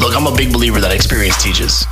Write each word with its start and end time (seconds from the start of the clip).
Look, 0.00 0.14
I'm 0.14 0.26
a 0.26 0.36
big 0.36 0.52
believer 0.52 0.80
that 0.80 0.92
experience 0.92 1.42
teaches. 1.42 1.86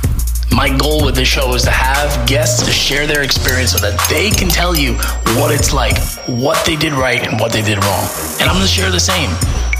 My 0.51 0.75
goal 0.75 1.05
with 1.05 1.15
this 1.15 1.27
show 1.27 1.53
is 1.53 1.63
to 1.63 1.71
have 1.71 2.27
guests 2.27 2.63
to 2.65 2.71
share 2.71 3.05
their 3.05 3.21
experience 3.21 3.73
so 3.73 3.79
that 3.79 3.99
they 4.09 4.29
can 4.29 4.47
tell 4.47 4.75
you 4.75 4.93
what 5.37 5.53
it's 5.53 5.73
like, 5.73 5.97
what 6.25 6.65
they 6.65 6.75
did 6.75 6.93
right, 6.93 7.21
and 7.27 7.39
what 7.39 7.51
they 7.51 7.61
did 7.61 7.77
wrong. 7.83 8.07
And 8.39 8.49
I'm 8.49 8.55
gonna 8.55 8.65
share 8.65 8.89
the 8.89 8.99
same. 8.99 9.29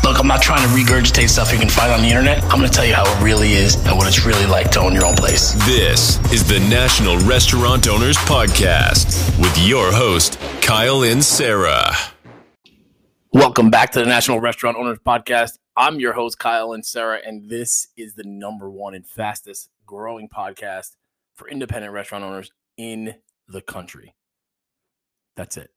Look, 0.04 0.20
I'm 0.20 0.27
not 0.27 0.41
trying 0.41 0.61
to 0.61 0.73
regurgitate 0.75 1.29
stuff 1.29 1.52
you 1.52 1.57
can 1.57 1.70
find 1.70 1.91
on 1.91 2.01
the 2.01 2.07
internet. 2.07 2.43
I'm 2.43 2.59
gonna 2.59 2.69
tell 2.69 2.85
you 2.85 2.93
how 2.93 3.05
it 3.05 3.23
really 3.23 3.54
is 3.54 3.75
and 3.88 3.97
what 3.97 4.07
it's 4.07 4.25
really 4.25 4.45
like 4.45 4.69
to 4.71 4.79
own 4.81 4.93
your 4.93 5.05
own 5.05 5.15
place. 5.15 5.54
This 5.65 6.19
is 6.31 6.47
the 6.47 6.59
National 6.69 7.17
Restaurant 7.19 7.88
Owners 7.88 8.17
Podcast 8.17 9.39
with 9.41 9.57
your 9.57 9.91
host, 9.91 10.38
Kyle 10.61 10.99
Inserra. 10.99 12.13
Welcome 13.33 13.69
back 13.69 13.91
to 13.93 13.99
the 13.99 14.05
National 14.05 14.39
Restaurant 14.39 14.77
Owners 14.77 15.00
Podcast. 15.00 15.57
I'm 15.79 15.99
your 15.99 16.13
host, 16.13 16.39
Kyle 16.39 16.69
Inserra, 16.69 17.19
and 17.23 17.51
this 17.51 17.89
is 17.95 18.15
the 18.15 18.23
number 18.23 18.67
one 18.67 18.95
and 18.95 19.05
fastest 19.05 19.69
growing 19.86 20.27
podcast 20.27 20.95
for 21.36 21.47
independent 21.47 21.93
restaurant 21.93 22.23
owners 22.23 22.51
in 22.77 23.13
the 23.47 23.61
country. 23.61 24.15
That's 25.36 25.55
it. 25.55 25.69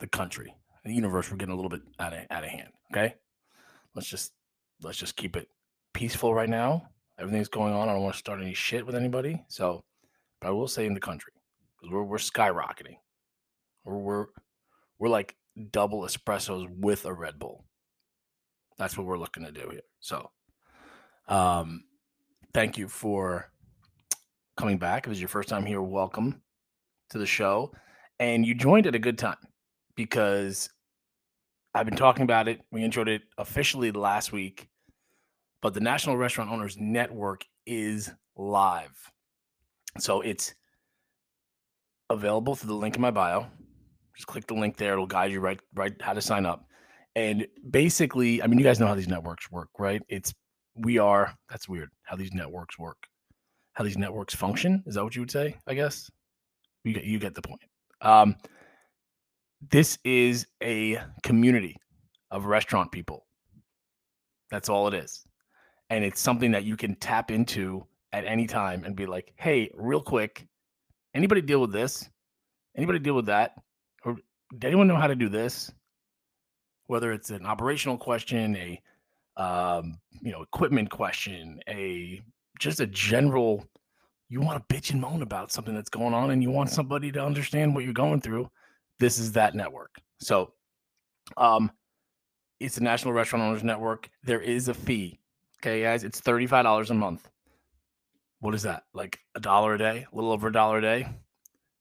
The 0.00 0.06
country. 0.06 0.54
The 0.84 0.92
universe, 0.92 1.30
we're 1.30 1.38
getting 1.38 1.54
a 1.54 1.56
little 1.56 1.70
bit 1.70 1.80
out 1.98 2.12
of, 2.12 2.26
out 2.28 2.44
of 2.44 2.50
hand. 2.50 2.68
Okay. 2.92 3.14
Let's 3.94 4.06
just 4.06 4.32
let's 4.82 4.98
just 4.98 5.16
keep 5.16 5.34
it 5.34 5.48
peaceful 5.94 6.34
right 6.34 6.48
now. 6.48 6.90
Everything's 7.18 7.48
going 7.48 7.72
on. 7.72 7.88
I 7.88 7.94
don't 7.94 8.02
want 8.02 8.16
to 8.16 8.18
start 8.18 8.42
any 8.42 8.52
shit 8.52 8.84
with 8.84 8.94
anybody. 8.94 9.42
So, 9.48 9.82
but 10.42 10.48
I 10.48 10.50
will 10.50 10.68
say 10.68 10.84
in 10.84 10.92
the 10.92 11.00
country, 11.00 11.32
because 11.80 11.90
we're 11.90 12.04
we're 12.04 12.18
skyrocketing. 12.18 12.98
We're 13.86 13.96
we're 13.96 14.26
we're 14.98 15.08
like 15.08 15.36
double 15.70 16.02
espressos 16.02 16.68
with 16.68 17.06
a 17.06 17.14
Red 17.14 17.38
Bull. 17.38 17.64
That's 18.78 18.96
what 18.96 19.06
we're 19.06 19.18
looking 19.18 19.44
to 19.44 19.52
do 19.52 19.68
here. 19.70 19.80
So, 20.00 20.30
um, 21.26 21.84
thank 22.54 22.78
you 22.78 22.88
for 22.88 23.50
coming 24.56 24.78
back. 24.78 25.04
If 25.04 25.06
it 25.06 25.10
was 25.10 25.20
your 25.20 25.28
first 25.28 25.48
time 25.48 25.66
here, 25.66 25.82
welcome 25.82 26.42
to 27.10 27.18
the 27.18 27.26
show. 27.26 27.72
And 28.20 28.46
you 28.46 28.54
joined 28.54 28.86
at 28.86 28.94
a 28.94 28.98
good 28.98 29.18
time 29.18 29.36
because 29.94 30.70
I've 31.74 31.86
been 31.86 31.96
talking 31.96 32.22
about 32.22 32.48
it. 32.48 32.60
We 32.70 32.82
introed 32.82 33.08
it 33.08 33.22
officially 33.36 33.92
last 33.92 34.32
week, 34.32 34.68
but 35.60 35.74
the 35.74 35.80
National 35.80 36.16
Restaurant 36.16 36.50
Owners 36.50 36.76
Network 36.78 37.44
is 37.66 38.10
live. 38.36 39.10
So 39.98 40.20
it's 40.20 40.54
available 42.10 42.54
through 42.54 42.68
the 42.68 42.74
link 42.74 42.96
in 42.96 43.02
my 43.02 43.10
bio. 43.10 43.46
Just 44.16 44.26
click 44.26 44.46
the 44.46 44.54
link 44.54 44.76
there. 44.76 44.92
It'll 44.92 45.06
guide 45.06 45.30
you 45.30 45.40
right 45.40 45.60
right 45.74 45.94
how 46.00 46.12
to 46.12 46.20
sign 46.20 46.46
up. 46.46 46.67
And 47.18 47.48
basically, 47.68 48.40
I 48.40 48.46
mean, 48.46 48.60
you 48.60 48.64
guys 48.64 48.78
know 48.78 48.86
how 48.86 48.94
these 48.94 49.08
networks 49.08 49.50
work, 49.50 49.70
right? 49.76 50.00
It's 50.08 50.32
we 50.76 50.98
are 50.98 51.34
that's 51.50 51.68
weird 51.68 51.90
how 52.04 52.14
these 52.14 52.32
networks 52.32 52.78
work. 52.78 52.96
How 53.72 53.82
these 53.82 53.98
networks 53.98 54.36
function. 54.36 54.84
Is 54.86 54.94
that 54.94 55.02
what 55.02 55.16
you 55.16 55.22
would 55.22 55.30
say? 55.30 55.56
I 55.66 55.74
guess. 55.74 56.08
You 56.84 56.94
get 56.94 57.02
you 57.02 57.18
get 57.18 57.34
the 57.34 57.42
point. 57.42 57.60
Um 58.02 58.36
this 59.68 59.98
is 60.04 60.46
a 60.62 61.00
community 61.24 61.74
of 62.30 62.44
restaurant 62.44 62.92
people. 62.92 63.26
That's 64.52 64.68
all 64.68 64.86
it 64.86 64.94
is. 64.94 65.26
And 65.90 66.04
it's 66.04 66.20
something 66.20 66.52
that 66.52 66.62
you 66.62 66.76
can 66.76 66.94
tap 66.94 67.32
into 67.32 67.84
at 68.12 68.26
any 68.26 68.46
time 68.46 68.84
and 68.84 68.94
be 68.94 69.06
like, 69.06 69.32
hey, 69.36 69.72
real 69.74 70.00
quick, 70.00 70.46
anybody 71.14 71.40
deal 71.40 71.60
with 71.60 71.72
this? 71.72 72.08
Anybody 72.76 73.00
deal 73.00 73.14
with 73.14 73.26
that? 73.26 73.54
Or 74.04 74.14
does 74.56 74.68
anyone 74.68 74.86
know 74.86 74.94
how 74.94 75.08
to 75.08 75.16
do 75.16 75.28
this? 75.28 75.72
Whether 76.88 77.12
it's 77.12 77.30
an 77.30 77.46
operational 77.46 77.96
question, 77.96 78.56
a 78.56 78.80
um, 79.36 79.98
you 80.20 80.32
know, 80.32 80.42
equipment 80.42 80.90
question, 80.90 81.60
a 81.68 82.20
just 82.58 82.80
a 82.80 82.86
general 82.86 83.64
you 84.28 84.40
want 84.40 84.68
to 84.68 84.74
bitch 84.74 84.90
and 84.90 85.00
moan 85.00 85.22
about 85.22 85.52
something 85.52 85.74
that's 85.74 85.88
going 85.88 86.12
on 86.12 86.32
and 86.32 86.42
you 86.42 86.50
want 86.50 86.68
somebody 86.68 87.10
to 87.12 87.24
understand 87.24 87.74
what 87.74 87.84
you're 87.84 87.94
going 87.94 88.20
through 88.20 88.50
this 88.98 89.18
is 89.18 89.32
that 89.32 89.54
network. 89.54 89.96
So, 90.18 90.52
um, 91.36 91.70
it's 92.60 92.74
the 92.74 92.82
National 92.82 93.14
Restaurant 93.14 93.44
Owners 93.44 93.62
Network. 93.62 94.10
There 94.24 94.40
is 94.40 94.68
a 94.68 94.74
fee. 94.74 95.20
Okay, 95.60 95.82
guys, 95.82 96.04
it's 96.04 96.20
$35 96.20 96.90
a 96.90 96.94
month. 96.94 97.28
What 98.40 98.54
is 98.54 98.62
that? 98.62 98.84
Like 98.92 99.20
a 99.34 99.40
dollar 99.40 99.74
a 99.74 99.78
day, 99.78 100.06
a 100.10 100.14
little 100.14 100.32
over 100.32 100.48
a 100.48 100.52
dollar 100.52 100.78
a 100.78 100.82
day 100.82 101.08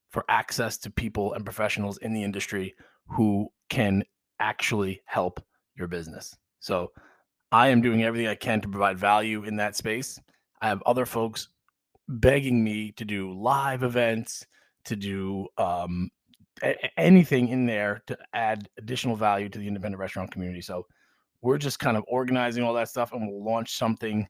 for 0.10 0.24
access 0.30 0.78
to 0.80 0.92
people 0.92 1.34
and 1.34 1.44
professionals 1.44 1.98
in 1.98 2.14
the 2.14 2.24
industry 2.24 2.76
who 3.08 3.48
can 3.70 4.04
actually 4.40 5.02
help 5.06 5.44
your 5.75 5.88
business. 5.88 6.36
So, 6.59 6.92
I 7.52 7.70
am 7.70 7.81
doing 7.81 8.03
everything 8.03 8.28
I 8.28 8.36
can 8.36 8.59
to 8.62 8.68
provide 8.68 8.98
value 8.98 9.44
in 9.46 9.56
that 9.58 9.75
space. 9.75 10.20
I 10.62 10.68
have 10.68 10.84
other 10.86 11.06
folks 11.06 11.48
begging 12.09 12.64
me 12.64 12.92
to 12.94 13.06
do 13.06 13.31
live 13.31 13.84
events, 13.84 14.46
to 14.86 14.96
do 14.96 15.48
um, 15.58 16.09
a- 16.62 17.00
anything 17.00 17.50
in 17.50 17.66
there 17.66 18.02
to 18.08 18.18
add 18.34 18.68
additional 18.78 19.16
value 19.16 19.50
to 19.50 19.59
the 19.59 19.68
independent 19.68 20.00
restaurant 20.00 20.31
community. 20.31 20.62
So 20.62 20.86
we're 21.42 21.58
just 21.58 21.80
kind 21.80 21.96
of 21.96 22.04
organizing 22.08 22.64
all 22.64 22.74
that 22.74 22.90
stuff, 22.90 23.14
and 23.14 23.28
we'll 23.28 23.44
launch 23.44 23.75
something. 23.75 24.28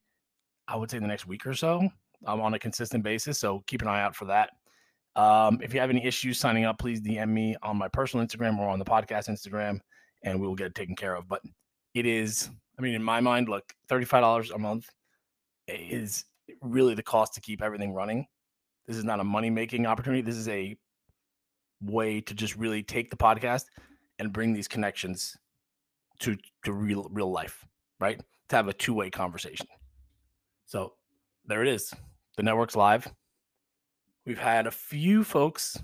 I 0.68 0.76
would 0.76 0.92
say 0.92 0.98
in 0.98 1.04
the 1.04 1.08
next 1.08 1.26
week 1.26 1.48
or 1.48 1.54
so 1.54 1.90
um, 2.26 2.42
on 2.42 2.54
a 2.54 2.60
consistent 2.60 3.04
basis. 3.04 3.40
So 3.40 3.64
keep 3.68 3.82
an 3.82 3.88
eye 3.88 4.02
out 4.02 4.16
for 4.16 4.26
that. 4.26 4.50
Um, 5.16 5.60
if 5.64 5.74
you 5.74 5.80
have 5.80 5.90
any 5.90 6.06
issues 6.06 6.38
signing 6.38 6.66
up, 6.66 6.78
please 6.78 7.02
DM 7.02 7.30
me 7.30 7.56
on 7.64 7.78
my 7.78 7.88
personal 7.88 8.26
Instagram 8.26 8.60
or 8.60 8.68
on 8.68 8.78
the 8.78 8.86
podcast 8.86 9.30
Instagram, 9.30 9.80
and 10.28 10.40
we 10.42 10.48
will 10.48 10.56
get 10.56 10.68
it 10.68 10.76
taken 10.76 10.96
care 10.96 11.16
of. 11.16 11.28
But 11.28 11.42
it 11.94 12.06
is, 12.06 12.50
I 12.78 12.82
mean, 12.82 12.94
in 12.94 13.04
my 13.04 13.22
mind, 13.22 13.48
look, 13.48 13.74
$35 13.90 14.54
a 14.54 14.58
month 14.58 14.90
is 15.68 16.26
really 16.62 16.96
the 16.96 17.04
cost 17.04 17.34
to 17.36 17.42
keep 17.42 17.62
everything 17.62 17.94
running. 17.94 18.28
This 18.88 18.98
is 18.98 19.04
not 19.04 19.20
a 19.20 19.24
money 19.24 19.50
making 19.50 19.86
opportunity. 19.86 20.22
This 20.22 20.36
is 20.36 20.50
a 20.50 20.78
way 21.82 22.22
to 22.22 22.34
just 22.34 22.56
really 22.56 22.84
take 22.84 23.10
the 23.10 23.18
podcast 23.18 23.66
and 24.20 24.34
bring 24.34 24.54
these 24.54 24.68
connections 24.68 25.38
to 26.20 26.36
to 26.64 26.74
real 26.74 27.08
real 27.12 27.32
life, 27.32 27.66
right? 28.00 28.20
To 28.50 28.56
have 28.56 28.68
a 28.68 28.74
two 28.74 28.94
way 28.94 29.10
conversation. 29.10 29.68
So 30.66 30.94
there 31.46 31.62
it 31.62 31.68
is. 31.68 31.94
The 32.38 32.44
network's 32.44 32.76
live. 32.76 33.08
We've 34.26 34.40
had 34.40 34.68
a 34.68 34.72
few 34.72 35.24
folks, 35.24 35.78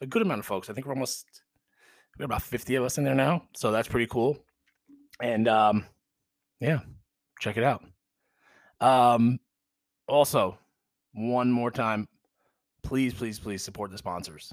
a 0.00 0.06
good 0.06 0.22
amount 0.22 0.40
of 0.40 0.46
folks. 0.46 0.70
I 0.70 0.72
think 0.72 0.86
we're 0.86 0.94
almost 0.94 1.26
we 2.18 2.22
got 2.22 2.26
about 2.26 2.42
50 2.42 2.74
of 2.74 2.84
us 2.84 2.98
in 2.98 3.04
there 3.04 3.14
now. 3.14 3.44
So 3.54 3.70
that's 3.70 3.88
pretty 3.88 4.08
cool. 4.08 4.38
And 5.22 5.46
um 5.46 5.86
yeah, 6.60 6.80
check 7.40 7.56
it 7.56 7.64
out. 7.64 7.84
Um 8.80 9.38
also, 10.08 10.58
one 11.12 11.52
more 11.52 11.70
time, 11.70 12.08
please, 12.82 13.14
please, 13.14 13.38
please 13.38 13.62
support 13.62 13.90
the 13.90 13.98
sponsors. 13.98 14.52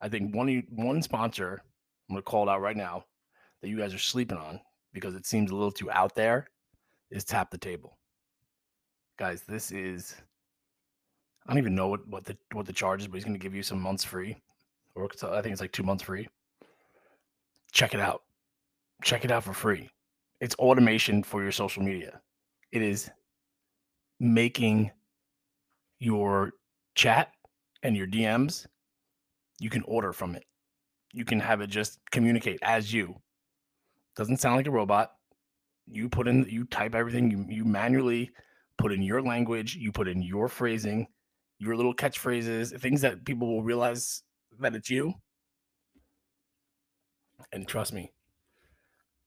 I 0.00 0.08
think 0.08 0.34
one 0.34 0.62
one 0.70 1.02
sponsor 1.02 1.62
I'm 2.08 2.14
gonna 2.14 2.22
call 2.22 2.48
it 2.48 2.50
out 2.50 2.60
right 2.60 2.76
now 2.76 3.04
that 3.60 3.68
you 3.68 3.76
guys 3.76 3.92
are 3.92 3.98
sleeping 3.98 4.38
on 4.38 4.60
because 4.92 5.14
it 5.14 5.26
seems 5.26 5.50
a 5.50 5.54
little 5.54 5.72
too 5.72 5.90
out 5.90 6.14
there 6.14 6.46
is 7.10 7.24
tap 7.24 7.50
the 7.50 7.58
table. 7.58 7.98
Guys, 9.18 9.42
this 9.42 9.72
is 9.72 10.14
I 11.46 11.50
don't 11.50 11.58
even 11.58 11.74
know 11.74 11.88
what, 11.88 12.06
what 12.06 12.24
the 12.24 12.36
what 12.52 12.66
the 12.66 12.72
charge 12.72 13.00
is, 13.00 13.08
but 13.08 13.16
he's 13.16 13.24
gonna 13.24 13.38
give 13.38 13.54
you 13.54 13.64
some 13.64 13.80
months 13.80 14.04
free. 14.04 14.36
Or 14.94 15.08
I 15.24 15.42
think 15.42 15.52
it's 15.52 15.60
like 15.60 15.72
two 15.72 15.82
months 15.82 16.04
free. 16.04 16.28
Check 17.72 17.94
it 17.94 18.00
out. 18.00 18.22
Check 19.02 19.24
it 19.24 19.30
out 19.30 19.44
for 19.44 19.52
free. 19.52 19.90
It's 20.40 20.54
automation 20.56 21.22
for 21.22 21.42
your 21.42 21.52
social 21.52 21.82
media. 21.82 22.20
It 22.72 22.82
is 22.82 23.10
making 24.20 24.90
your 25.98 26.52
chat 26.94 27.32
and 27.82 27.96
your 27.96 28.06
DMs 28.06 28.66
you 29.58 29.70
can 29.70 29.82
order 29.82 30.12
from 30.12 30.34
it. 30.34 30.44
You 31.12 31.24
can 31.24 31.40
have 31.40 31.60
it 31.60 31.68
just 31.68 31.98
communicate 32.10 32.58
as 32.62 32.92
you. 32.92 33.20
Doesn't 34.16 34.38
sound 34.38 34.56
like 34.56 34.66
a 34.66 34.70
robot. 34.70 35.12
You 35.86 36.08
put 36.08 36.28
in, 36.28 36.46
you 36.48 36.64
type 36.64 36.94
everything, 36.94 37.30
you, 37.30 37.46
you 37.48 37.64
manually 37.64 38.30
put 38.76 38.92
in 38.92 39.02
your 39.02 39.22
language, 39.22 39.74
you 39.76 39.90
put 39.90 40.06
in 40.06 40.22
your 40.22 40.48
phrasing, 40.48 41.06
your 41.58 41.76
little 41.76 41.94
catchphrases, 41.94 42.78
things 42.78 43.00
that 43.00 43.24
people 43.24 43.48
will 43.48 43.62
realize 43.62 44.22
that 44.60 44.74
it's 44.74 44.90
you. 44.90 45.14
And 47.52 47.66
trust 47.66 47.92
me, 47.92 48.12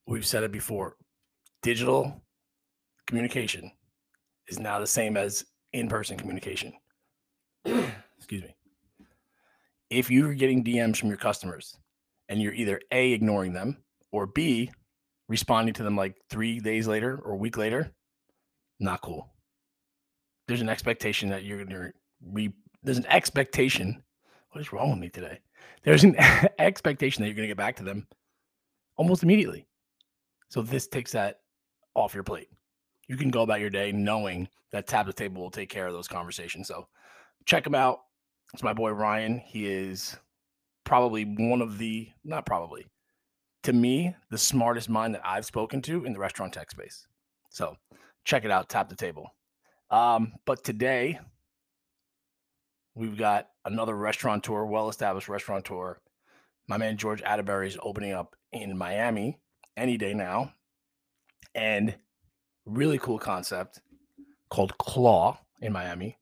we've 0.07 0.25
said 0.25 0.43
it 0.43 0.51
before 0.51 0.95
digital 1.61 2.21
communication 3.07 3.71
is 4.47 4.59
now 4.59 4.79
the 4.79 4.87
same 4.87 5.17
as 5.17 5.45
in 5.73 5.87
person 5.87 6.17
communication. 6.17 6.73
Excuse 7.65 8.43
me 8.43 8.55
if 9.91 10.09
you're 10.09 10.33
getting 10.33 10.63
DMs 10.63 10.97
from 10.97 11.09
your 11.09 11.17
customers 11.17 11.77
and 12.29 12.41
you're 12.41 12.53
either 12.53 12.79
A, 12.91 13.11
ignoring 13.11 13.51
them 13.53 13.77
or 14.11 14.25
B, 14.25 14.71
responding 15.27 15.73
to 15.75 15.83
them 15.83 15.97
like 15.97 16.15
three 16.29 16.59
days 16.59 16.87
later 16.87 17.21
or 17.23 17.33
a 17.33 17.37
week 17.37 17.57
later, 17.57 17.91
not 18.79 19.01
cool. 19.01 19.33
There's 20.47 20.61
an 20.61 20.69
expectation 20.69 21.29
that 21.29 21.43
you're 21.43 21.57
going 21.57 21.69
to 21.69 21.91
re, 22.25 22.53
there's 22.81 22.97
an 22.97 23.05
expectation. 23.07 24.01
What 24.51 24.62
is 24.62 24.74
wrong 24.74 24.89
with 24.89 25.00
me 25.00 25.09
today? 25.09 25.39
There's 25.83 26.03
an 26.03 26.15
expectation 26.59 27.21
that 27.21 27.27
you're 27.27 27.36
going 27.36 27.48
to 27.48 27.51
get 27.51 27.57
back 27.57 27.77
to 27.77 27.83
them 27.83 28.07
almost 28.98 29.24
immediately. 29.24 29.65
So 30.50 30.62
this 30.62 30.88
takes 30.88 31.13
that 31.13 31.39
off 31.95 32.13
your 32.13 32.24
plate. 32.24 32.50
You 33.07 33.15
can 33.15 33.30
go 33.30 33.44
about 33.44 33.62
your 33.62 33.69
day 33.69 33.92
knowing 33.92 34.50
that 34.71 34.88
Tap 34.88 35.06
the 35.06 35.13
Table 35.13 35.42
will 35.42 35.51
take 35.51 35.69
care 35.69 35.88
of 35.88 35.94
those 35.94 36.07
conversations. 36.07 36.68
So 36.68 36.88
check 37.45 37.65
him 37.65 37.75
out. 37.75 38.01
It's 38.53 38.63
my 38.63 38.74
boy 38.74 38.92
Ryan. 38.92 39.39
He 39.39 39.68
is 39.68 40.18
probably 40.83 41.24
one 41.24 41.62
of 41.62 41.77
the, 41.77 42.09
not 42.25 42.45
probably, 42.45 42.86
to 43.63 43.74
me, 43.74 44.13
the 44.30 44.38
smartest 44.38 44.89
mind 44.89 45.15
that 45.15 45.21
I've 45.25 45.45
spoken 45.45 45.81
to 45.83 46.03
in 46.03 46.12
the 46.12 46.19
restaurant 46.19 46.53
tech 46.53 46.71
space. 46.71 47.07
So 47.50 47.77
check 48.25 48.44
it 48.44 48.51
out, 48.51 48.68
Tap 48.68 48.89
the 48.89 48.95
Table. 48.95 49.33
Um, 49.89 50.33
but 50.45 50.63
today, 50.63 51.19
we've 52.95 53.17
got 53.17 53.49
another 53.65 53.95
restaurateur, 53.95 54.65
well 54.65 54.89
established 54.89 55.29
restaurateur. 55.29 55.99
My 56.67 56.77
man 56.77 56.97
George 56.97 57.21
Atterbury 57.21 57.67
is 57.67 57.77
opening 57.81 58.13
up 58.13 58.35
in 58.51 58.77
Miami 58.77 59.39
any 59.77 59.97
day 59.97 60.13
now. 60.13 60.53
And 61.55 61.95
really 62.65 62.97
cool 62.97 63.19
concept 63.19 63.81
called 64.49 64.77
Klaw 64.77 65.38
in 65.61 65.73
Miami. 65.73 66.17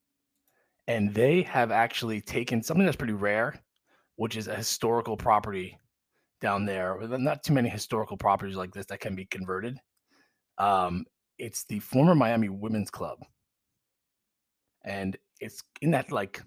And 0.87 1.13
they 1.13 1.43
have 1.43 1.71
actually 1.71 2.21
taken 2.21 2.63
something 2.63 2.85
that's 2.85 2.97
pretty 2.97 3.13
rare, 3.13 3.59
which 4.15 4.35
is 4.35 4.47
a 4.47 4.55
historical 4.55 5.17
property 5.17 5.77
down 6.41 6.65
there. 6.65 6.97
Not 7.07 7.43
too 7.43 7.53
many 7.53 7.69
historical 7.69 8.17
properties 8.17 8.55
like 8.55 8.73
this 8.73 8.87
that 8.87 8.99
can 8.99 9.15
be 9.15 9.25
converted. 9.25 9.77
Um, 10.57 11.05
it's 11.37 11.63
the 11.65 11.79
former 11.79 12.15
Miami 12.15 12.49
Women's 12.49 12.89
Club. 12.89 13.19
And 14.83 15.15
it's 15.39 15.61
in 15.81 15.91
that 15.91 16.11
like 16.11 16.41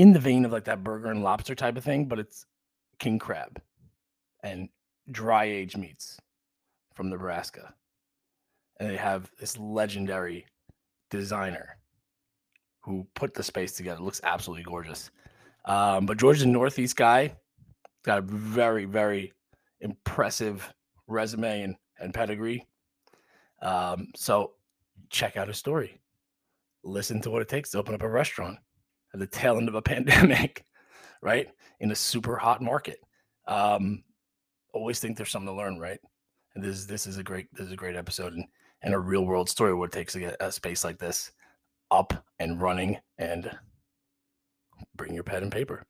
in 0.00 0.14
the 0.14 0.18
vein 0.18 0.46
of 0.46 0.52
like 0.52 0.64
that 0.64 0.82
burger 0.82 1.10
and 1.10 1.22
lobster 1.22 1.54
type 1.54 1.76
of 1.76 1.84
thing, 1.84 2.06
but 2.06 2.18
it's 2.18 2.46
king 2.98 3.18
crab 3.18 3.60
and 4.42 4.70
dry 5.10 5.44
aged 5.44 5.76
meats 5.76 6.18
from 6.94 7.10
Nebraska. 7.10 7.74
And 8.78 8.88
they 8.88 8.96
have 8.96 9.30
this 9.38 9.58
legendary 9.58 10.46
designer 11.10 11.76
who 12.80 13.06
put 13.14 13.34
the 13.34 13.42
space 13.42 13.72
together. 13.72 14.00
It 14.00 14.04
looks 14.04 14.22
absolutely 14.24 14.62
gorgeous. 14.62 15.10
Um, 15.66 16.06
but 16.06 16.16
George's 16.16 16.44
a 16.44 16.48
Northeast 16.48 16.96
guy, 16.96 17.34
got 18.02 18.20
a 18.20 18.22
very, 18.22 18.86
very 18.86 19.34
impressive 19.82 20.72
resume 21.08 21.60
and, 21.60 21.76
and 21.98 22.14
pedigree. 22.14 22.66
Um, 23.60 24.08
so 24.16 24.52
check 25.10 25.36
out 25.36 25.48
his 25.48 25.58
story. 25.58 26.00
Listen 26.84 27.20
to 27.20 27.28
what 27.28 27.42
it 27.42 27.50
takes 27.50 27.68
to 27.72 27.78
open 27.78 27.94
up 27.94 28.00
a 28.00 28.08
restaurant 28.08 28.60
at 29.12 29.20
the 29.20 29.26
tail 29.26 29.56
end 29.58 29.68
of 29.68 29.74
a 29.74 29.82
pandemic, 29.92 30.64
right? 31.22 31.48
In 31.80 31.90
a 31.90 31.96
super 31.96 32.36
hot 32.36 32.62
market. 32.62 33.00
Um, 33.46 34.04
always 34.72 35.00
think 35.00 35.16
there's 35.16 35.30
something 35.30 35.48
to 35.48 35.54
learn, 35.54 35.78
right? 35.78 36.00
And 36.54 36.64
this 36.64 36.76
is 36.76 36.86
this 36.86 37.06
is 37.06 37.18
a 37.18 37.22
great 37.22 37.46
this 37.54 37.66
is 37.66 37.72
a 37.72 37.76
great 37.76 37.96
episode 37.96 38.34
and, 38.34 38.44
and 38.82 38.94
a 38.94 38.98
real 38.98 39.24
world 39.24 39.48
story 39.48 39.74
what 39.74 39.90
it 39.90 39.92
takes 39.92 40.12
to 40.14 40.20
get 40.20 40.36
a 40.40 40.50
space 40.50 40.84
like 40.84 40.98
this 40.98 41.32
up 41.90 42.24
and 42.38 42.60
running 42.60 42.98
and 43.18 43.50
bring 44.96 45.14
your 45.14 45.24
pen 45.24 45.42
and 45.42 45.52
paper. 45.52 45.84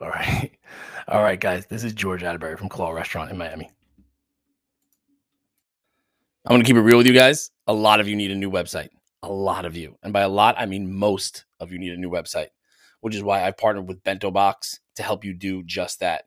All 0.00 0.08
right. 0.08 0.50
All 1.08 1.22
right, 1.22 1.40
guys. 1.40 1.66
This 1.66 1.84
is 1.84 1.92
George 1.92 2.22
Atterbury 2.22 2.56
from 2.56 2.68
Klaw 2.68 2.90
Restaurant 2.90 3.30
in 3.30 3.38
Miami. 3.38 3.70
I'm 6.44 6.50
going 6.50 6.60
to 6.60 6.66
keep 6.66 6.76
it 6.76 6.80
real 6.80 6.98
with 6.98 7.06
you 7.06 7.12
guys. 7.12 7.50
A 7.68 7.72
lot 7.72 8.00
of 8.00 8.08
you 8.08 8.16
need 8.16 8.32
a 8.32 8.34
new 8.34 8.50
website. 8.50 8.88
A 9.22 9.30
lot 9.30 9.64
of 9.64 9.76
you. 9.76 9.96
And 10.02 10.12
by 10.12 10.22
a 10.22 10.28
lot, 10.28 10.56
I 10.58 10.66
mean 10.66 10.92
most 10.92 11.44
of 11.60 11.72
you 11.72 11.78
need 11.78 11.92
a 11.92 11.96
new 11.96 12.10
website, 12.10 12.48
which 13.00 13.14
is 13.14 13.22
why 13.22 13.44
I've 13.44 13.56
partnered 13.56 13.88
with 13.88 14.02
Bento 14.02 14.30
Box 14.30 14.80
to 14.96 15.02
help 15.02 15.24
you 15.24 15.32
do 15.32 15.62
just 15.62 16.00
that. 16.00 16.24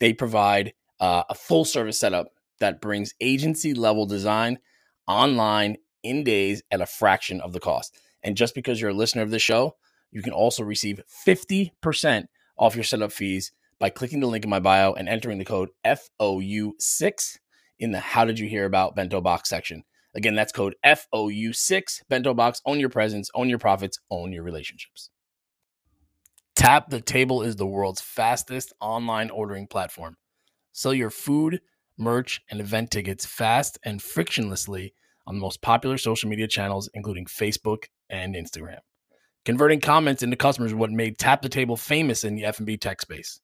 They 0.00 0.12
provide 0.12 0.74
uh, 1.00 1.24
a 1.28 1.34
full 1.34 1.64
service 1.64 1.98
setup 1.98 2.28
that 2.60 2.80
brings 2.80 3.14
agency 3.20 3.74
level 3.74 4.06
design 4.06 4.58
online 5.06 5.76
in 6.02 6.24
days 6.24 6.62
at 6.70 6.80
a 6.80 6.86
fraction 6.86 7.40
of 7.40 7.52
the 7.52 7.60
cost. 7.60 7.98
And 8.22 8.36
just 8.36 8.54
because 8.54 8.80
you're 8.80 8.90
a 8.90 8.94
listener 8.94 9.22
of 9.22 9.30
the 9.30 9.38
show, 9.38 9.76
you 10.10 10.22
can 10.22 10.32
also 10.32 10.62
receive 10.62 11.00
50% 11.26 12.26
off 12.56 12.74
your 12.74 12.84
setup 12.84 13.12
fees 13.12 13.52
by 13.78 13.90
clicking 13.90 14.20
the 14.20 14.26
link 14.26 14.44
in 14.44 14.50
my 14.50 14.60
bio 14.60 14.92
and 14.92 15.08
entering 15.08 15.38
the 15.38 15.44
code 15.44 15.70
FOU6 15.84 17.38
in 17.78 17.90
the 17.90 18.00
How 18.00 18.24
Did 18.24 18.38
You 18.38 18.48
Hear 18.48 18.64
About 18.64 18.94
Bento 18.94 19.20
Box 19.20 19.48
section. 19.48 19.84
Again, 20.14 20.34
that's 20.34 20.52
code 20.52 20.76
FOU6 20.84 22.02
Bento 22.08 22.34
Box. 22.34 22.60
Own 22.64 22.78
your 22.78 22.88
presence, 22.88 23.30
own 23.34 23.48
your 23.48 23.58
profits, 23.58 23.98
own 24.10 24.32
your 24.32 24.44
relationships. 24.44 25.10
Tap 26.54 26.88
the 26.90 27.00
Table 27.00 27.42
is 27.42 27.56
the 27.56 27.66
world's 27.66 28.00
fastest 28.00 28.72
online 28.80 29.28
ordering 29.30 29.66
platform. 29.66 30.16
Sell 30.72 30.94
your 30.94 31.10
food, 31.10 31.60
merch, 31.98 32.42
and 32.48 32.60
event 32.60 32.90
tickets 32.90 33.26
fast 33.26 33.78
and 33.84 34.00
frictionlessly 34.00 34.92
on 35.26 35.34
the 35.34 35.40
most 35.40 35.62
popular 35.62 35.98
social 35.98 36.30
media 36.30 36.46
channels, 36.46 36.88
including 36.94 37.26
Facebook 37.26 37.84
and 38.08 38.36
Instagram. 38.36 38.78
Converting 39.44 39.80
comments 39.80 40.22
into 40.22 40.36
customers 40.36 40.70
is 40.70 40.76
what 40.76 40.90
made 40.90 41.18
Tap 41.18 41.42
the 41.42 41.48
Table 41.48 41.76
famous 41.76 42.24
in 42.24 42.34
the 42.34 42.44
F&B 42.44 42.76
tech 42.76 43.00
space. 43.00 43.40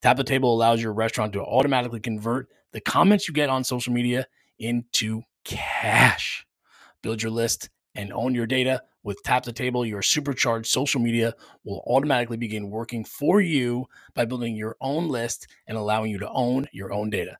Tap 0.00 0.16
the 0.16 0.24
Table 0.24 0.54
allows 0.54 0.80
your 0.80 0.92
restaurant 0.92 1.32
to 1.32 1.42
automatically 1.42 2.00
convert 2.00 2.48
the 2.72 2.80
comments 2.80 3.26
you 3.26 3.34
get 3.34 3.50
on 3.50 3.64
social 3.64 3.92
media 3.92 4.26
into 4.58 5.22
cash. 5.44 6.46
Build 7.02 7.22
your 7.22 7.32
list 7.32 7.70
and 7.94 8.12
own 8.12 8.34
your 8.34 8.46
data 8.46 8.82
with 9.02 9.22
Tap 9.22 9.44
the 9.44 9.52
Table. 9.52 9.86
Your 9.86 10.02
supercharged 10.02 10.66
social 10.66 11.00
media 11.00 11.34
will 11.64 11.84
automatically 11.86 12.36
begin 12.36 12.70
working 12.70 13.04
for 13.04 13.40
you 13.40 13.86
by 14.14 14.24
building 14.24 14.56
your 14.56 14.76
own 14.80 15.08
list 15.08 15.46
and 15.66 15.76
allowing 15.78 16.10
you 16.10 16.18
to 16.18 16.30
own 16.30 16.66
your 16.72 16.92
own 16.92 17.10
data. 17.10 17.36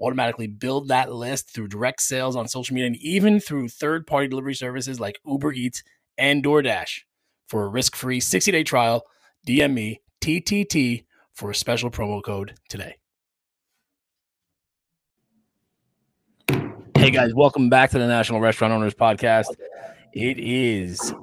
Automatically 0.00 0.46
build 0.46 0.88
that 0.88 1.12
list 1.12 1.50
through 1.50 1.68
direct 1.68 2.00
sales 2.00 2.36
on 2.36 2.48
social 2.48 2.74
media 2.74 2.86
and 2.86 2.96
even 2.96 3.38
through 3.38 3.68
third 3.68 4.06
party 4.06 4.28
delivery 4.28 4.54
services 4.54 4.98
like 4.98 5.20
Uber 5.26 5.52
Eats 5.52 5.82
and 6.16 6.42
DoorDash. 6.42 7.00
For 7.48 7.64
a 7.64 7.68
risk 7.68 7.96
free 7.96 8.20
60 8.20 8.52
day 8.52 8.62
trial, 8.62 9.04
DM 9.46 9.74
me 9.74 10.00
TTT 10.22 11.04
for 11.34 11.50
a 11.50 11.54
special 11.54 11.90
promo 11.90 12.22
code 12.22 12.54
today. 12.68 12.99
Hey 17.00 17.10
guys, 17.10 17.32
welcome 17.34 17.70
back 17.70 17.88
to 17.92 17.98
the 17.98 18.06
National 18.06 18.40
Restaurant 18.40 18.74
Owners 18.74 18.92
Podcast. 18.92 19.46
It 20.12 20.38
is 20.38 21.14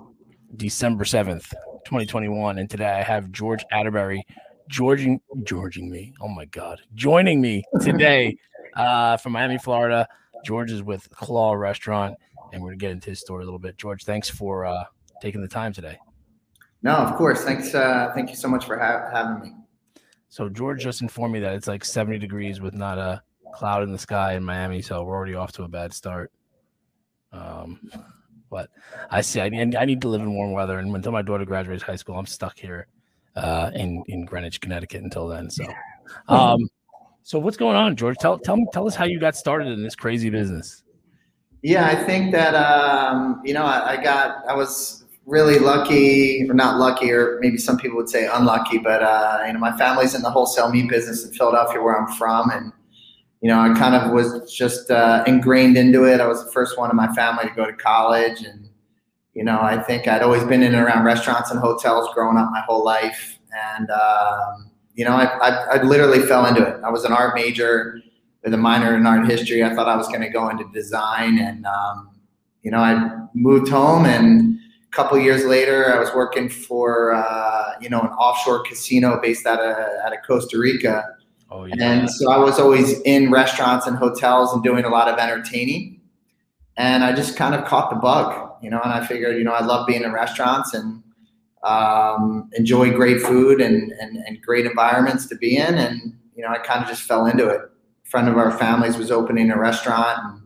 December 0.56 1.04
7th, 1.04 1.52
2021, 1.86 2.58
and 2.58 2.68
today 2.68 2.90
I 2.90 3.04
have 3.04 3.32
George 3.32 3.64
Atterbury 3.72 4.26
Georging 4.72 5.22
Georging 5.44 5.92
me. 5.92 6.16
Oh 6.20 6.30
my 6.30 6.46
god. 6.46 6.82
Joining 6.96 7.40
me 7.40 7.64
today 7.80 8.40
uh, 8.76 9.18
from 9.18 9.34
Miami, 9.34 9.60
Florida. 9.60 10.08
George 10.44 10.72
is 10.72 10.82
with 10.82 11.08
Klaw 11.12 11.54
Restaurant, 11.54 12.16
and 12.52 12.64
we're 12.64 12.70
gonna 12.70 12.78
get 12.78 12.90
into 12.90 13.12
his 13.12 13.20
story 13.20 13.44
a 13.44 13.46
little 13.46 13.60
bit. 13.60 13.78
George, 13.78 14.04
thanks 14.04 14.32
for 14.32 14.66
uh, 14.66 14.84
taking 15.22 15.42
the 15.42 15.48
time 15.48 15.74
today. 15.74 16.00
No, 16.82 16.94
of 16.94 17.16
course. 17.18 17.44
Thanks. 17.44 17.76
Uh, 17.76 18.12
thank 18.16 18.32
you 18.32 18.36
so 18.36 18.48
much 18.48 18.66
for 18.66 18.80
ha- 18.80 19.12
having 19.14 19.44
me. 19.44 19.56
So 20.30 20.50
George 20.50 20.82
just 20.82 21.04
informed 21.04 21.34
me 21.34 21.40
that 21.42 21.54
it's 21.54 21.68
like 21.68 21.86
70 21.86 22.18
degrees 22.18 22.62
with 22.62 22.74
not 22.74 22.98
a 22.98 23.22
cloud 23.58 23.84
in 23.84 23.92
the 23.92 23.98
sky 23.98 24.36
in 24.36 24.44
Miami, 24.44 24.82
so 24.82 25.04
we're 25.04 25.16
already 25.16 25.34
off 25.36 25.52
to 25.54 25.64
a 25.64 25.68
bad 25.68 25.92
start. 25.92 26.32
Um, 27.32 27.80
but 28.50 28.70
I 29.10 29.22
see. 29.22 29.42
I 29.42 29.50
need, 29.50 29.76
I 29.76 29.86
need 29.86 30.02
to 30.02 30.08
live 30.08 30.22
in 30.22 30.34
warm 30.34 30.52
weather, 30.52 30.80
and 30.80 30.96
until 30.96 31.12
my 31.12 31.22
daughter 31.22 31.44
graduates 31.46 31.84
high 31.84 31.96
school, 31.96 32.18
I'm 32.18 32.26
stuck 32.28 32.58
here 32.58 32.88
uh, 33.36 33.72
in 33.74 34.04
in 34.08 34.26
Greenwich, 34.26 34.62
Connecticut 34.62 35.04
until 35.04 35.28
then. 35.28 35.50
So, 35.50 35.66
um, 36.28 36.70
so 37.24 37.40
what's 37.40 37.58
going 37.58 37.76
on, 37.76 37.96
George? 37.96 38.18
Tell 38.18 38.38
tell 38.40 38.58
me 38.58 38.68
tell 38.72 38.88
us 38.88 38.96
how 38.96 39.06
you 39.06 39.20
got 39.20 39.36
started 39.36 39.68
in 39.68 39.84
this 39.84 39.96
crazy 39.96 40.30
business. 40.30 40.84
Yeah, 41.64 41.88
I 41.88 41.96
think 41.96 42.32
that 42.32 42.54
um, 42.54 43.42
you 43.44 43.54
know 43.54 43.66
I, 43.66 43.98
I, 43.98 44.04
got 44.04 44.48
I 44.48 44.54
was 44.54 45.06
really 45.26 45.60
lucky, 45.60 46.48
or 46.50 46.54
not 46.54 46.78
lucky, 46.78 47.12
or 47.12 47.40
maybe 47.42 47.58
some 47.58 47.78
people 47.78 47.98
would 47.98 48.10
say 48.10 48.30
unlucky, 48.32 48.78
but 48.78 49.02
uh, 49.02 49.44
you 49.46 49.54
know 49.54 49.60
my 49.60 49.76
family's 49.78 50.16
in 50.16 50.22
the 50.22 50.32
wholesale 50.32 50.72
meat 50.72 50.90
business 50.90 51.26
in 51.26 51.34
Philadelphia, 51.34 51.82
where 51.82 52.00
I'm 52.00 52.14
from, 52.16 52.50
and 52.52 52.72
you 53.42 53.50
know, 53.50 53.60
I 53.60 53.74
kind 53.78 53.96
of 53.96 54.12
was 54.12 54.52
just 54.52 54.90
uh, 54.90 55.24
ingrained 55.28 55.78
into 55.78 56.06
it. 56.06 56.20
I 56.20 56.28
was 56.28 56.44
the 56.44 56.52
first 56.52 56.78
one 56.78 56.90
in 56.90 56.96
my 56.96 57.14
family 57.14 57.44
to 57.48 57.54
go 57.56 57.66
to 57.66 57.74
college, 57.74 58.42
and 58.42 58.70
you 59.34 59.44
know, 59.44 59.62
I 59.62 59.82
think 59.82 60.08
I'd 60.08 60.24
always 60.24 60.44
been 60.44 60.64
in 60.64 60.74
and 60.74 60.84
around 60.84 61.04
restaurants 61.04 61.52
and 61.52 61.60
hotels 61.60 62.10
growing 62.16 62.38
up 62.38 62.50
my 62.52 62.62
whole 62.62 62.84
life, 62.84 63.38
and 63.76 63.90
um, 63.92 64.72
you 64.96 65.06
know, 65.06 65.12
I, 65.12 65.26
I, 65.26 65.50
I, 65.78 65.84
literally 65.84 66.22
fell 66.22 66.48
into 66.48 66.66
it. 66.66 66.82
I 66.84 66.90
was 66.90 67.04
an 67.04 67.14
art 67.14 67.36
major 67.36 68.02
with 68.44 68.56
a 68.56 68.58
minor 68.58 68.98
in 68.98 69.06
art 69.06 69.30
history. 69.30 69.64
I 69.64 69.76
thought 69.76 69.88
I 69.88 69.96
was 69.96 70.08
going 70.08 70.22
to 70.22 70.30
go 70.30 70.50
into 70.50 70.66
design, 70.74 71.38
and 71.38 71.68
um, 71.68 72.10
you 72.64 72.72
know, 72.72 72.80
I 72.80 73.28
moved 73.36 73.70
home, 73.70 74.06
and 74.06 74.58
a 74.92 74.96
couple 74.96 75.20
years 75.20 75.46
later, 75.46 75.94
I 75.94 76.00
was 76.00 76.10
working 76.16 76.50
for 76.50 77.14
uh, 77.14 77.74
you 77.80 77.90
know 77.90 78.02
an 78.02 78.08
offshore 78.08 78.64
casino 78.64 79.20
based 79.22 79.46
out 79.46 79.60
of 79.60 79.78
out 80.04 80.12
of 80.12 80.20
Costa 80.26 80.58
Rica 80.58 81.17
Oh, 81.50 81.66
yeah. 81.66 81.76
And 81.80 82.10
so 82.10 82.32
I 82.32 82.38
was 82.38 82.60
always 82.60 83.00
in 83.02 83.32
restaurants 83.32 83.88
and 83.88 83.98
hotels 83.98 84.54
and 84.54 84.64
doing 84.64 84.86
a 84.86 84.90
lot 84.90 85.08
of 85.08 85.18
entertaining. 85.18 86.02
And 86.76 87.04
I 87.04 87.14
just 87.14 87.36
kind 87.36 87.56
of 87.56 87.66
caught 87.66 87.90
the 87.90 87.96
bug, 87.96 88.52
you 88.62 88.70
know, 88.70 88.80
and 88.84 88.92
I 88.94 89.06
figured, 89.06 89.38
you 89.38 89.44
know, 89.44 89.54
I 89.54 89.64
love 89.66 89.88
being 89.88 90.04
in 90.04 90.12
restaurants 90.12 90.74
and 90.74 91.02
um, 91.64 92.50
enjoy 92.54 92.92
great 92.92 93.22
food 93.22 93.62
and, 93.62 93.92
and, 93.94 94.18
and 94.18 94.42
great 94.42 94.66
environments 94.66 95.26
to 95.28 95.36
be 95.36 95.58
in. 95.58 95.76
And, 95.76 96.18
you 96.36 96.44
know, 96.44 96.50
I 96.50 96.60
kind 96.60 96.84
of 96.84 96.90
just 96.90 97.04
fell 97.04 97.26
into 97.26 97.48
it 97.48 97.62
A 97.62 98.10
friend 98.10 98.28
of 98.28 98.38
our 98.38 98.52
families 98.58 98.98
was 98.98 99.10
opening 99.10 99.50
a 99.50 99.58
restaurant 99.58 100.20
and 100.24 100.42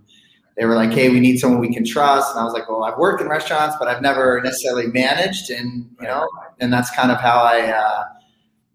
they 0.57 0.65
were 0.65 0.75
like, 0.75 0.91
"Hey, 0.91 1.09
we 1.09 1.19
need 1.19 1.37
someone 1.39 1.59
we 1.59 1.73
can 1.73 1.85
trust." 1.85 2.31
And 2.31 2.39
I 2.39 2.43
was 2.43 2.53
like, 2.53 2.69
"Well, 2.69 2.83
I've 2.83 2.97
worked 2.97 3.21
in 3.21 3.29
restaurants, 3.29 3.75
but 3.79 3.87
I've 3.87 4.01
never 4.01 4.41
necessarily 4.43 4.87
managed." 4.87 5.49
And 5.49 5.89
you 5.99 6.07
know, 6.07 6.27
and 6.59 6.71
that's 6.71 6.91
kind 6.91 7.11
of 7.11 7.19
how 7.19 7.39
I, 7.41 7.71
uh, 7.71 8.03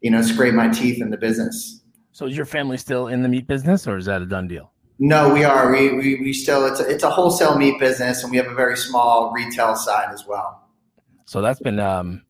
you 0.00 0.10
know, 0.10 0.22
scrape 0.22 0.54
my 0.54 0.68
teeth 0.68 1.00
in 1.02 1.10
the 1.10 1.16
business. 1.18 1.82
So 2.16 2.24
is 2.24 2.34
your 2.34 2.46
family 2.46 2.78
still 2.78 3.08
in 3.08 3.20
the 3.20 3.28
meat 3.28 3.46
business, 3.46 3.86
or 3.86 3.98
is 3.98 4.06
that 4.06 4.22
a 4.22 4.24
done 4.24 4.48
deal? 4.48 4.72
No, 4.98 5.34
we 5.34 5.44
are. 5.44 5.70
We 5.70 5.92
we, 5.92 6.14
we 6.14 6.32
still 6.32 6.64
it's 6.64 6.80
a, 6.80 6.88
it's 6.88 7.02
a 7.02 7.10
wholesale 7.10 7.58
meat 7.58 7.78
business, 7.78 8.22
and 8.22 8.30
we 8.30 8.38
have 8.38 8.46
a 8.46 8.54
very 8.54 8.74
small 8.74 9.30
retail 9.32 9.76
side 9.76 10.08
as 10.14 10.26
well. 10.26 10.66
So 11.26 11.42
that's 11.42 11.60
been 11.60 11.78
um 11.78 12.22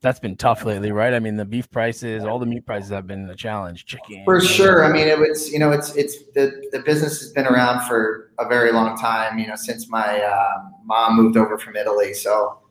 that's 0.00 0.20
been 0.20 0.36
tough 0.36 0.64
lately, 0.64 0.92
right? 0.92 1.12
I 1.12 1.18
mean, 1.18 1.34
the 1.34 1.44
beef 1.44 1.68
prices, 1.72 2.22
all 2.22 2.38
the 2.38 2.46
meat 2.46 2.64
prices 2.64 2.90
have 2.90 3.08
been 3.08 3.28
a 3.28 3.34
challenge. 3.34 3.84
Chicken, 3.84 4.22
for 4.24 4.40
sure. 4.40 4.84
I 4.84 4.92
mean, 4.92 5.08
it 5.08 5.18
was 5.18 5.50
you 5.50 5.58
know, 5.58 5.72
it's 5.72 5.92
it's 5.96 6.22
the 6.34 6.68
the 6.70 6.78
business 6.78 7.18
has 7.18 7.32
been 7.32 7.48
around 7.48 7.84
for 7.88 8.30
a 8.38 8.48
very 8.48 8.70
long 8.70 8.96
time. 8.96 9.40
You 9.40 9.48
know, 9.48 9.56
since 9.56 9.88
my 9.88 10.20
uh, 10.20 10.62
mom 10.84 11.16
moved 11.16 11.36
over 11.36 11.58
from 11.58 11.74
Italy, 11.74 12.14
so 12.14 12.62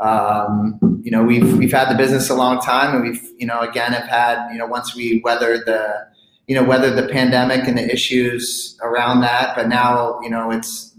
um, 0.00 0.78
you 1.02 1.10
know 1.10 1.22
we've 1.22 1.56
we've 1.56 1.72
had 1.72 1.90
the 1.90 1.96
business 1.96 2.28
a 2.28 2.34
long 2.34 2.60
time, 2.60 2.94
and 2.94 3.04
we've 3.04 3.22
you 3.38 3.46
know 3.46 3.60
again 3.60 3.92
have 3.92 4.08
had 4.08 4.50
you 4.52 4.58
know 4.58 4.66
once 4.66 4.94
we 4.94 5.22
weathered 5.24 5.64
the 5.64 6.09
you 6.50 6.56
know 6.56 6.64
weathered 6.64 6.96
the 6.96 7.06
pandemic 7.06 7.68
and 7.68 7.78
the 7.78 7.92
issues 7.92 8.76
around 8.82 9.20
that, 9.20 9.54
but 9.54 9.68
now 9.68 10.18
you 10.20 10.28
know 10.28 10.50
it's 10.50 10.98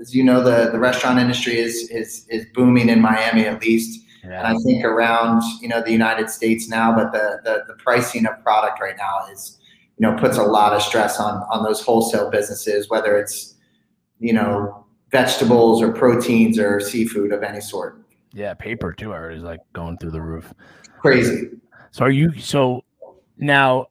as 0.00 0.14
you 0.14 0.22
know 0.22 0.40
the 0.40 0.70
the 0.70 0.78
restaurant 0.78 1.18
industry 1.18 1.58
is 1.58 1.90
is 1.90 2.24
is 2.28 2.46
booming 2.54 2.88
in 2.88 3.00
Miami 3.00 3.46
at 3.46 3.60
least 3.60 4.00
yeah. 4.22 4.38
and 4.38 4.46
I 4.46 4.54
think 4.62 4.84
around 4.84 5.42
you 5.60 5.66
know 5.66 5.82
the 5.82 5.90
United 5.90 6.30
States 6.30 6.68
now. 6.68 6.94
But 6.94 7.10
the, 7.10 7.40
the 7.42 7.64
the 7.66 7.74
pricing 7.82 8.26
of 8.26 8.40
product 8.44 8.80
right 8.80 8.94
now 8.96 9.26
is 9.32 9.58
you 9.98 10.06
know 10.06 10.16
puts 10.16 10.36
a 10.36 10.44
lot 10.44 10.72
of 10.72 10.80
stress 10.82 11.18
on 11.18 11.42
on 11.50 11.64
those 11.64 11.82
wholesale 11.82 12.30
businesses, 12.30 12.88
whether 12.88 13.18
it's 13.18 13.56
you 14.20 14.32
know 14.32 14.86
vegetables 15.10 15.82
or 15.82 15.90
proteins 15.90 16.60
or 16.60 16.78
seafood 16.78 17.32
of 17.32 17.42
any 17.42 17.60
sort. 17.60 18.00
Yeah, 18.32 18.54
paper 18.54 18.92
too. 18.92 19.12
I 19.12 19.16
heard 19.16 19.34
is 19.34 19.42
like 19.42 19.62
going 19.72 19.98
through 19.98 20.12
the 20.12 20.22
roof. 20.22 20.54
Crazy. 21.00 21.48
So 21.90 22.04
are 22.04 22.10
you 22.10 22.38
so 22.38 22.84
now? 23.36 23.88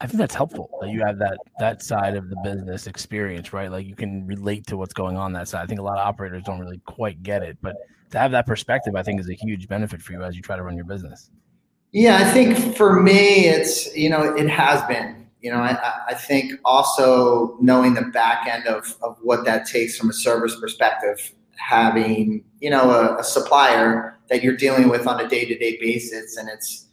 I 0.00 0.06
think 0.06 0.18
that's 0.18 0.34
helpful 0.34 0.70
that 0.80 0.90
you 0.90 1.02
have 1.04 1.18
that 1.18 1.38
that 1.58 1.82
side 1.82 2.16
of 2.16 2.30
the 2.30 2.36
business 2.44 2.86
experience, 2.86 3.52
right? 3.52 3.70
Like 3.70 3.86
you 3.86 3.96
can 3.96 4.26
relate 4.26 4.66
to 4.68 4.76
what's 4.76 4.94
going 4.94 5.16
on 5.16 5.32
that 5.32 5.48
side. 5.48 5.62
I 5.62 5.66
think 5.66 5.80
a 5.80 5.82
lot 5.82 5.98
of 5.98 6.06
operators 6.06 6.42
don't 6.44 6.60
really 6.60 6.80
quite 6.86 7.22
get 7.22 7.42
it, 7.42 7.58
but 7.60 7.76
to 8.10 8.18
have 8.18 8.30
that 8.30 8.46
perspective, 8.46 8.94
I 8.94 9.02
think 9.02 9.20
is 9.20 9.28
a 9.28 9.34
huge 9.34 9.68
benefit 9.68 10.00
for 10.00 10.12
you 10.12 10.22
as 10.22 10.36
you 10.36 10.42
try 10.42 10.56
to 10.56 10.62
run 10.62 10.76
your 10.76 10.84
business. 10.84 11.30
Yeah, 11.92 12.18
I 12.18 12.24
think 12.24 12.76
for 12.76 13.00
me, 13.00 13.46
it's, 13.46 13.94
you 13.96 14.10
know, 14.10 14.34
it 14.34 14.48
has 14.48 14.82
been, 14.86 15.28
you 15.40 15.50
know, 15.50 15.58
I, 15.58 15.78
I 16.08 16.14
think 16.14 16.52
also 16.64 17.56
knowing 17.60 17.94
the 17.94 18.02
back 18.02 18.48
end 18.48 18.66
of, 18.66 18.96
of 19.02 19.16
what 19.22 19.44
that 19.44 19.66
takes 19.66 19.96
from 19.96 20.10
a 20.10 20.12
service 20.12 20.58
perspective, 20.58 21.32
having, 21.56 22.44
you 22.60 22.70
know, 22.70 22.90
a, 22.90 23.18
a 23.18 23.24
supplier 23.24 24.18
that 24.28 24.42
you're 24.42 24.56
dealing 24.56 24.88
with 24.88 25.06
on 25.06 25.20
a 25.20 25.28
day 25.28 25.44
to 25.44 25.56
day 25.56 25.78
basis. 25.80 26.36
And 26.36 26.48
it's 26.48 26.83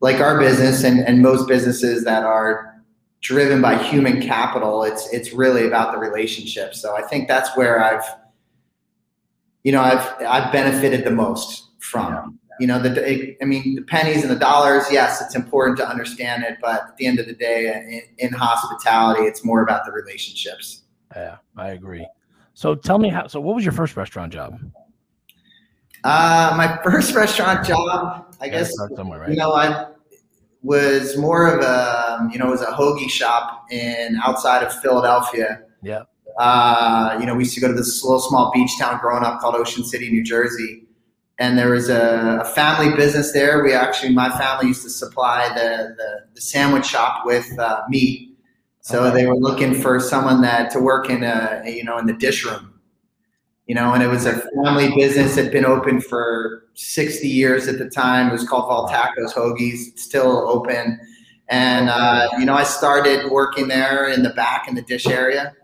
like 0.00 0.20
our 0.20 0.38
business 0.38 0.82
and, 0.82 1.00
and 1.00 1.22
most 1.22 1.46
businesses 1.46 2.04
that 2.04 2.24
are 2.24 2.82
driven 3.20 3.60
by 3.60 3.76
human 3.76 4.20
capital, 4.20 4.82
it's, 4.82 5.12
it's 5.12 5.32
really 5.32 5.66
about 5.66 5.92
the 5.92 5.98
relationship. 5.98 6.74
So 6.74 6.96
I 6.96 7.02
think 7.02 7.28
that's 7.28 7.54
where 7.56 7.82
I've, 7.82 8.04
you 9.62 9.72
know, 9.72 9.82
I've 9.82 10.06
I've 10.26 10.52
benefited 10.52 11.04
the 11.04 11.10
most 11.10 11.68
from. 11.80 12.12
Yeah. 12.12 12.26
You 12.60 12.66
know, 12.66 12.78
the 12.78 13.36
I 13.40 13.44
mean, 13.44 13.74
the 13.74 13.82
pennies 13.82 14.22
and 14.22 14.30
the 14.30 14.38
dollars. 14.38 14.84
Yes, 14.90 15.20
it's 15.20 15.34
important 15.34 15.78
to 15.78 15.88
understand 15.88 16.44
it, 16.44 16.58
but 16.60 16.82
at 16.88 16.96
the 16.96 17.06
end 17.06 17.18
of 17.18 17.26
the 17.26 17.34
day, 17.34 18.02
in, 18.18 18.28
in 18.28 18.32
hospitality, 18.32 19.22
it's 19.22 19.44
more 19.44 19.62
about 19.62 19.84
the 19.84 19.92
relationships. 19.92 20.82
Yeah, 21.14 21.36
I 21.56 21.70
agree. 21.70 22.06
So 22.54 22.74
tell 22.74 22.98
me 22.98 23.08
how. 23.08 23.26
So 23.26 23.40
what 23.40 23.54
was 23.54 23.64
your 23.64 23.72
first 23.72 23.96
restaurant 23.96 24.32
job? 24.32 24.60
Uh, 26.04 26.54
my 26.56 26.78
first 26.84 27.14
restaurant 27.14 27.66
job, 27.66 28.34
I 28.40 28.48
guess. 28.48 28.74
Somewhere, 28.94 29.20
right? 29.20 29.30
You 29.30 29.36
know, 29.36 29.52
I 29.52 29.86
was 30.62 31.16
more 31.16 31.46
of 31.46 31.62
a 31.62 32.28
you 32.32 32.38
know 32.38 32.48
it 32.48 32.50
was 32.50 32.62
a 32.62 32.66
hoagie 32.66 33.10
shop 33.10 33.66
in 33.70 34.18
outside 34.24 34.62
of 34.62 34.72
Philadelphia. 34.80 35.62
Yeah. 35.82 36.02
Uh, 36.38 37.18
you 37.20 37.26
know, 37.26 37.34
we 37.34 37.42
used 37.42 37.54
to 37.54 37.60
go 37.60 37.68
to 37.68 37.74
this 37.74 38.02
little 38.04 38.20
small 38.20 38.50
beach 38.54 38.70
town 38.78 38.98
growing 39.00 39.24
up 39.24 39.40
called 39.40 39.54
Ocean 39.54 39.84
City, 39.84 40.10
New 40.10 40.22
Jersey. 40.22 40.84
And 41.38 41.58
there 41.58 41.70
was 41.70 41.88
a, 41.88 42.40
a 42.42 42.44
family 42.44 42.94
business 42.96 43.32
there. 43.32 43.62
We 43.62 43.72
actually, 43.72 44.14
my 44.14 44.30
family 44.38 44.68
used 44.68 44.82
to 44.82 44.90
supply 44.90 45.48
the, 45.48 45.94
the, 45.96 46.26
the 46.34 46.40
sandwich 46.40 46.86
shop 46.86 47.24
with 47.24 47.58
uh, 47.58 47.82
meat. 47.88 48.36
So 48.80 49.04
okay. 49.04 49.14
they 49.14 49.26
were 49.26 49.36
looking 49.36 49.74
for 49.74 50.00
someone 50.00 50.42
that 50.42 50.70
to 50.72 50.80
work 50.80 51.10
in 51.10 51.22
a, 51.22 51.62
you 51.66 51.84
know, 51.84 51.98
in 51.98 52.06
the 52.06 52.14
dish 52.14 52.44
room. 52.44 52.69
You 53.70 53.76
know, 53.76 53.94
and 53.94 54.02
it 54.02 54.08
was 54.08 54.26
a 54.26 54.40
family 54.64 54.92
business 54.96 55.36
that 55.36 55.44
had 55.44 55.52
been 55.52 55.64
open 55.64 56.00
for 56.00 56.64
60 56.74 57.28
years 57.28 57.68
at 57.68 57.78
the 57.78 57.88
time. 57.88 58.28
It 58.28 58.32
was 58.32 58.48
called 58.48 58.68
Voltaco's 58.68 59.32
Hoagies, 59.32 59.96
still 59.96 60.48
open. 60.48 60.98
And, 61.48 61.88
uh, 61.88 62.28
you 62.38 62.44
know, 62.44 62.54
I 62.54 62.64
started 62.64 63.30
working 63.30 63.68
there 63.68 64.08
in 64.08 64.24
the 64.24 64.30
back 64.30 64.66
in 64.68 64.74
the 64.74 64.82
dish 64.82 65.06
area 65.06 65.54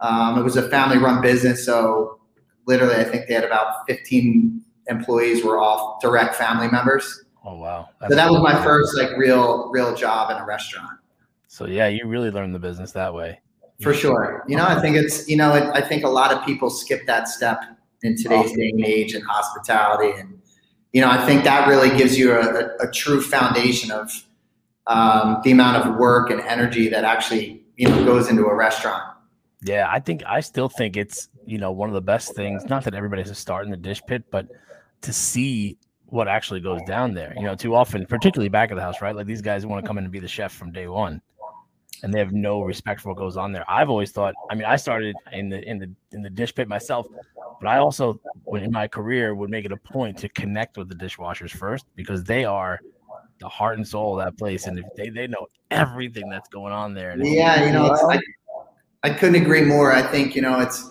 um, 0.00 0.38
it 0.38 0.42
was 0.42 0.56
a 0.56 0.68
family 0.68 0.98
run 0.98 1.22
business, 1.22 1.64
so 1.64 2.20
literally, 2.66 2.96
I 2.96 3.04
think 3.04 3.28
they 3.28 3.34
had 3.34 3.44
about 3.44 3.86
15 3.88 4.62
employees 4.88 5.44
were 5.44 5.58
all 5.58 5.98
direct 6.02 6.34
family 6.34 6.68
members. 6.68 7.24
Oh 7.44 7.56
wow! 7.56 7.88
That's 8.00 8.12
so 8.12 8.16
that 8.16 8.30
was 8.30 8.42
my 8.42 8.62
first 8.62 8.96
like 8.96 9.16
real 9.16 9.70
real 9.70 9.94
job 9.94 10.30
in 10.30 10.36
a 10.36 10.44
restaurant. 10.44 10.98
So 11.46 11.66
yeah, 11.66 11.86
you 11.86 12.06
really 12.06 12.30
learned 12.30 12.54
the 12.54 12.58
business 12.58 12.92
that 12.92 13.14
way. 13.14 13.40
For 13.80 13.92
sure. 13.92 14.42
You 14.48 14.56
know, 14.56 14.64
I 14.66 14.80
think 14.80 14.96
it's 14.96 15.28
you 15.28 15.36
know, 15.36 15.52
I 15.52 15.80
think 15.80 16.04
a 16.04 16.08
lot 16.08 16.32
of 16.32 16.44
people 16.44 16.70
skip 16.70 17.06
that 17.06 17.28
step 17.28 17.62
in 18.02 18.16
today's 18.16 18.52
day 18.52 18.70
and 18.70 18.84
age 18.84 19.14
in 19.14 19.22
hospitality, 19.22 20.18
and 20.18 20.40
you 20.92 21.00
know, 21.02 21.10
I 21.10 21.24
think 21.26 21.44
that 21.44 21.68
really 21.68 21.96
gives 21.96 22.18
you 22.18 22.32
a, 22.32 22.40
a, 22.40 22.88
a 22.88 22.90
true 22.90 23.20
foundation 23.20 23.90
of 23.90 24.10
um, 24.86 25.40
the 25.44 25.50
amount 25.50 25.86
of 25.86 25.96
work 25.96 26.30
and 26.30 26.40
energy 26.40 26.88
that 26.88 27.04
actually 27.04 27.62
you 27.76 27.88
know 27.88 28.04
goes 28.04 28.28
into 28.28 28.46
a 28.46 28.54
restaurant. 28.54 29.02
Yeah, 29.62 29.88
I 29.90 30.00
think 30.00 30.22
I 30.26 30.40
still 30.40 30.68
think 30.68 30.96
it's 30.96 31.28
you 31.44 31.58
know 31.58 31.70
one 31.70 31.88
of 31.88 31.94
the 31.94 32.00
best 32.00 32.34
things. 32.34 32.64
Not 32.64 32.84
that 32.84 32.94
everybody 32.94 33.22
has 33.22 33.30
to 33.30 33.34
start 33.34 33.64
in 33.64 33.70
the 33.70 33.76
dish 33.76 34.00
pit, 34.06 34.24
but 34.30 34.48
to 35.02 35.12
see 35.12 35.76
what 36.06 36.28
actually 36.28 36.60
goes 36.60 36.80
down 36.86 37.14
there. 37.14 37.34
You 37.36 37.42
know, 37.42 37.54
too 37.54 37.74
often, 37.74 38.06
particularly 38.06 38.48
back 38.48 38.70
of 38.70 38.76
the 38.76 38.82
house, 38.82 39.02
right? 39.02 39.14
Like 39.14 39.26
these 39.26 39.42
guys 39.42 39.66
want 39.66 39.84
to 39.84 39.86
come 39.86 39.98
in 39.98 40.04
and 40.04 40.12
be 40.12 40.20
the 40.20 40.28
chef 40.28 40.52
from 40.52 40.72
day 40.72 40.86
one, 40.86 41.20
and 42.02 42.12
they 42.12 42.18
have 42.18 42.32
no 42.32 42.60
respect 42.60 43.00
for 43.00 43.10
what 43.10 43.18
goes 43.18 43.36
on 43.36 43.52
there. 43.52 43.64
I've 43.70 43.90
always 43.90 44.12
thought. 44.12 44.34
I 44.50 44.54
mean, 44.54 44.64
I 44.64 44.76
started 44.76 45.14
in 45.32 45.48
the 45.48 45.62
in 45.68 45.78
the 45.78 45.90
in 46.12 46.22
the 46.22 46.30
dish 46.30 46.54
pit 46.54 46.68
myself, 46.68 47.06
but 47.60 47.68
I 47.68 47.78
also, 47.78 48.20
in 48.52 48.70
my 48.70 48.88
career, 48.88 49.34
would 49.34 49.50
make 49.50 49.64
it 49.64 49.72
a 49.72 49.76
point 49.76 50.18
to 50.18 50.28
connect 50.30 50.76
with 50.76 50.88
the 50.88 50.94
dishwashers 50.94 51.50
first 51.50 51.86
because 51.94 52.24
they 52.24 52.44
are 52.44 52.80
the 53.40 53.48
heart 53.48 53.76
and 53.76 53.86
soul 53.86 54.18
of 54.18 54.24
that 54.24 54.38
place, 54.38 54.66
and 54.66 54.78
if 54.78 54.86
they 54.96 55.08
they 55.08 55.26
know 55.26 55.46
everything 55.70 56.28
that's 56.28 56.48
going 56.48 56.72
on 56.72 56.94
there. 56.94 57.16
Yeah, 57.18 57.64
you 57.64 57.72
know, 57.72 57.86
like 58.04 58.22
I 59.02 59.10
couldn't 59.10 59.40
agree 59.40 59.62
more. 59.62 59.92
I 59.92 60.02
think 60.02 60.34
you 60.34 60.42
know 60.42 60.60
it's 60.60 60.90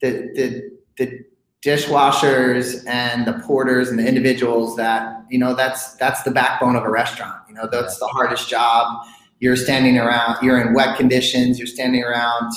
the 0.00 0.30
the 0.34 0.70
the 0.96 1.24
dishwashers 1.62 2.86
and 2.86 3.26
the 3.26 3.34
porters 3.44 3.88
and 3.88 3.98
the 3.98 4.06
individuals 4.06 4.76
that 4.76 5.24
you 5.28 5.38
know 5.38 5.54
that's 5.54 5.96
that's 5.96 6.22
the 6.22 6.30
backbone 6.30 6.76
of 6.76 6.84
a 6.84 6.90
restaurant. 6.90 7.42
You 7.48 7.54
know 7.54 7.68
that's 7.70 7.98
the 7.98 8.06
hardest 8.06 8.48
job. 8.48 9.04
You're 9.40 9.56
standing 9.56 9.98
around. 9.98 10.36
You're 10.42 10.60
in 10.60 10.74
wet 10.74 10.96
conditions. 10.96 11.58
You're 11.58 11.66
standing 11.66 12.02
around. 12.02 12.52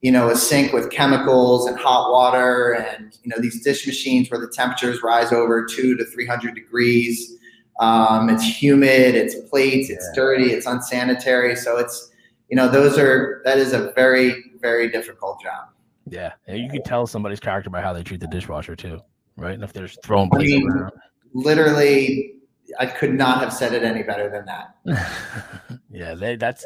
You 0.00 0.12
know 0.12 0.28
a 0.30 0.36
sink 0.36 0.72
with 0.72 0.90
chemicals 0.90 1.66
and 1.66 1.76
hot 1.76 2.12
water 2.12 2.72
and 2.74 3.18
you 3.24 3.30
know 3.30 3.40
these 3.40 3.64
dish 3.64 3.84
machines 3.84 4.30
where 4.30 4.40
the 4.40 4.46
temperatures 4.46 5.02
rise 5.02 5.32
over 5.32 5.66
two 5.66 5.96
to 5.96 6.04
three 6.04 6.26
hundred 6.26 6.54
degrees. 6.54 7.34
Um, 7.80 8.28
it's 8.28 8.44
humid. 8.44 9.16
It's 9.16 9.34
plates. 9.48 9.90
It's 9.90 10.08
dirty. 10.14 10.52
It's 10.52 10.66
unsanitary. 10.66 11.56
So 11.56 11.78
it's 11.78 12.12
you 12.48 12.56
know, 12.56 12.68
those 12.68 12.98
are 12.98 13.42
that 13.44 13.58
is 13.58 13.72
a 13.72 13.92
very 13.92 14.52
very 14.60 14.88
difficult 14.88 15.40
job. 15.42 15.68
Yeah, 16.06 16.32
and 16.46 16.58
you 16.58 16.70
can 16.70 16.82
tell 16.82 17.06
somebody's 17.06 17.40
character 17.40 17.70
by 17.70 17.82
how 17.82 17.92
they 17.92 18.02
treat 18.02 18.20
the 18.20 18.26
dishwasher 18.26 18.74
too, 18.74 19.00
right? 19.36 19.54
And 19.54 19.62
if 19.62 19.72
they're 19.72 19.88
throwing 19.88 20.30
plates 20.30 20.52
I 20.52 20.56
mean, 20.56 20.70
around. 20.70 20.92
Literally, 21.34 22.37
I 22.78 22.86
could 22.86 23.14
not 23.14 23.40
have 23.40 23.52
said 23.52 23.72
it 23.72 23.82
any 23.82 24.02
better 24.02 24.28
than 24.30 24.44
that. 24.46 25.80
yeah, 25.90 26.14
they, 26.14 26.36
that's 26.36 26.64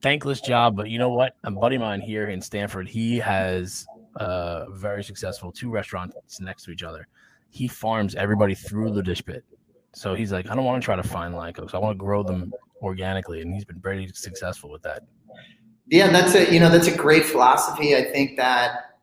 thankless 0.00 0.40
job, 0.40 0.76
but 0.76 0.90
you 0.90 0.98
know 0.98 1.10
what? 1.10 1.36
A 1.44 1.50
buddy 1.50 1.76
of 1.76 1.82
mine 1.82 2.00
here 2.00 2.28
in 2.28 2.40
Stamford, 2.40 2.88
he 2.88 3.18
has 3.18 3.86
uh, 4.16 4.70
very 4.70 5.02
successful 5.02 5.52
two 5.52 5.70
restaurants 5.70 6.40
next 6.40 6.64
to 6.64 6.70
each 6.70 6.82
other. 6.82 7.08
He 7.50 7.68
farms 7.68 8.14
everybody 8.14 8.54
through 8.54 8.92
the 8.92 9.02
dish 9.02 9.24
pit. 9.24 9.44
So 9.94 10.14
he's 10.14 10.32
like, 10.32 10.48
I 10.48 10.54
don't 10.54 10.64
want 10.64 10.82
to 10.82 10.84
try 10.84 10.96
to 10.96 11.02
find 11.02 11.34
cooks. 11.54 11.74
I 11.74 11.78
want 11.78 11.96
to 11.96 11.98
grow 11.98 12.22
them 12.22 12.52
organically, 12.82 13.42
and 13.42 13.54
he's 13.54 13.64
been 13.64 13.80
very 13.80 14.08
successful 14.14 14.70
with 14.70 14.82
that. 14.82 15.04
Yeah, 15.86 16.08
that's 16.08 16.34
a 16.34 16.52
you 16.52 16.60
know 16.60 16.70
that's 16.70 16.86
a 16.86 16.96
great 16.96 17.26
philosophy. 17.26 17.94
I 17.94 18.04
think 18.04 18.36
that 18.38 18.96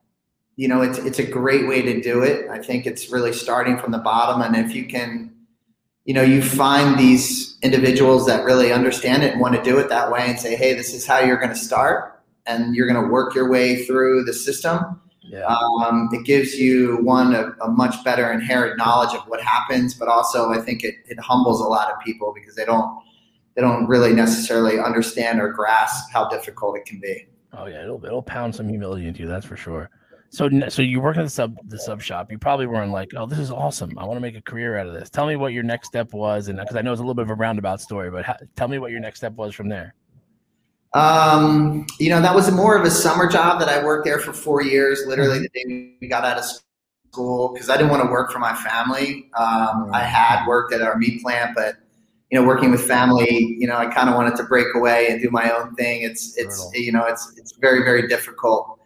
you 0.55 0.67
know 0.67 0.81
it's 0.81 0.98
it's 0.98 1.19
a 1.19 1.24
great 1.24 1.67
way 1.67 1.81
to 1.84 2.01
do 2.01 2.24
it. 2.24 2.50
I 2.50 2.60
think 2.60 2.88
it's 2.88 3.12
really 3.12 3.34
starting 3.34 3.77
from 3.77 3.91
the 3.91 4.00
bottom, 4.00 4.41
and 4.41 4.55
if 4.55 4.74
you 4.74 4.86
can, 4.88 5.31
you 6.10 6.16
know, 6.16 6.24
you 6.24 6.42
find 6.42 6.98
these 6.98 7.56
individuals 7.62 8.25
that 8.25 8.44
really 8.44 8.74
understand 8.74 9.22
it 9.22 9.34
and 9.34 9.39
want 9.39 9.54
to 9.54 9.62
do 9.62 9.78
it 9.78 9.89
that 9.89 10.12
way, 10.12 10.25
and 10.28 10.39
say, 10.39 10.56
hey, 10.56 10.74
this 10.74 10.92
is 10.92 11.06
how 11.06 11.20
you're 11.20 11.38
going 11.38 11.51
to 11.51 11.56
start, 11.56 12.24
and 12.48 12.74
you're 12.74 12.92
going 12.92 13.00
to 13.00 13.12
work 13.12 13.36
your 13.36 13.48
way 13.48 13.86
through 13.86 14.24
the 14.24 14.34
system. 14.34 15.00
Yeah. 15.22 15.46
Um, 15.46 16.10
it 16.12 16.25
gives 16.25 16.56
you 16.56 16.98
one 17.04 17.36
a, 17.36 17.51
a, 17.62 17.70
much 17.70 18.04
better 18.04 18.32
inherent 18.32 18.80
knowledge 18.80 19.13
of 19.16 19.22
what 19.28 19.39
happens, 19.39 19.94
but 19.94 20.08
also 20.08 20.50
I 20.50 20.60
think 20.60 20.84
it, 20.84 20.96
it 21.06 21.20
humbles 21.20 21.62
a 21.62 21.66
lot 21.66 21.92
of 21.92 22.00
people 22.00 22.34
because 22.34 22.56
they 22.56 22.66
don't 22.66 23.04
they 23.54 23.62
don't 23.62 23.86
really 23.86 24.12
necessarily 24.12 24.80
understand 24.80 25.39
or 25.39 25.54
grasp 25.54 26.12
how 26.12 26.28
difficult 26.28 26.75
it 26.75 26.86
can 26.86 27.00
be. 27.00 27.28
Oh 27.54 27.68
yeah, 27.68 27.84
it'll 27.84 28.04
it'll 28.04 28.24
pound 28.24 28.56
some 28.56 28.68
humility 28.68 29.06
into 29.06 29.20
you, 29.20 29.28
that's 29.28 29.46
for 29.46 29.58
sure. 29.58 29.92
So 30.32 30.48
so 30.70 30.82
you 30.82 31.02
work 31.02 31.18
in 31.18 31.24
the 31.24 31.30
sub 31.30 31.58
the 31.68 31.80
sub 31.80 32.02
shop. 32.02 32.32
You 32.32 32.38
probably 32.38 32.68
weren't 32.68 32.92
like, 32.92 33.12
oh, 33.16 33.26
this 33.26 33.40
is 33.40 33.52
awesome. 33.52 33.98
I 33.98 34.06
want 34.06 34.18
to 34.18 34.22
make 34.22 34.36
a 34.36 34.42
career 34.42 34.78
out 34.78 34.88
of 34.88 34.94
this. 34.94 35.10
Tell 35.10 35.26
me 35.26 35.36
what 35.36 35.54
your 35.54 35.64
next 35.64 35.88
step 35.88 36.14
was, 36.14 36.48
and 36.50 36.60
because 36.60 36.76
I 36.76 36.82
know 36.82 36.92
it's 36.92 37.00
a 37.00 37.04
little 37.04 37.16
bit 37.16 37.24
of 37.24 37.32
a 37.32 37.36
roundabout 37.36 37.82
story, 37.82 38.12
but 38.12 38.26
tell 38.56 38.68
me 38.68 38.78
what 38.78 38.92
your 38.92 39.00
next 39.00 39.20
step 39.20 39.34
was 39.34 39.56
from 39.56 39.70
there. 39.70 39.96
Um, 40.94 41.86
you 42.00 42.10
know, 42.10 42.22
that 42.22 42.34
was 42.34 42.52
more 42.52 42.78
of 42.78 42.84
a 42.84 42.92
summer 42.92 43.30
job 43.30 43.60
that 43.60 43.70
I 43.70 43.84
worked 43.84 44.06
there 44.06 44.20
for 44.20 44.34
four 44.34 44.64
years, 44.64 45.04
literally 45.06 45.40
the 45.40 45.50
day 45.50 45.96
we 46.02 46.08
got 46.08 46.26
out 46.26 46.38
of 46.38 46.46
school, 47.12 47.52
because 47.54 47.70
I 47.70 47.78
didn't 47.78 47.92
want 47.92 48.04
to 48.04 48.10
work 48.10 48.32
for 48.32 48.40
my 48.40 48.56
family. 48.56 49.30
Um, 49.38 49.90
I 49.94 50.04
had 50.04 50.48
worked 50.48 50.74
at 50.74 50.82
our 50.82 50.98
meat 50.98 51.22
plant, 51.22 51.56
but 51.56 51.76
you 52.32 52.40
know, 52.40 52.46
working 52.46 52.70
with 52.70 52.88
family, 52.88 53.56
you 53.60 53.68
know, 53.68 53.76
I 53.76 53.88
kind 53.88 54.10
of 54.10 54.16
wanted 54.16 54.36
to 54.38 54.44
break 54.44 54.68
away 54.76 55.08
and 55.10 55.20
do 55.20 55.32
my 55.32 55.52
own 55.52 55.74
thing. 55.76 56.04
It's, 56.04 56.38
it's, 56.38 56.70
you 56.74 56.92
know, 56.92 57.06
it's, 57.06 57.34
it's 57.38 57.54
very, 57.54 57.80
very 57.84 58.08
difficult. 58.08 58.79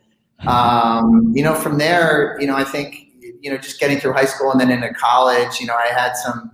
Um, 0.48 1.32
you 1.36 1.44
know, 1.44 1.56
from 1.56 1.78
there, 1.78 2.38
you 2.40 2.48
know, 2.48 2.56
I 2.56 2.64
think, 2.64 3.08
you 3.42 3.50
know, 3.50 3.58
just 3.58 3.80
getting 3.80 4.00
through 4.00 4.14
high 4.14 4.26
school 4.26 4.52
and 4.52 4.60
then 4.60 4.72
into 4.72 4.94
college, 4.94 5.60
you 5.60 5.68
know, 5.68 5.76
I 5.76 5.88
had 5.88 6.16
some, 6.16 6.52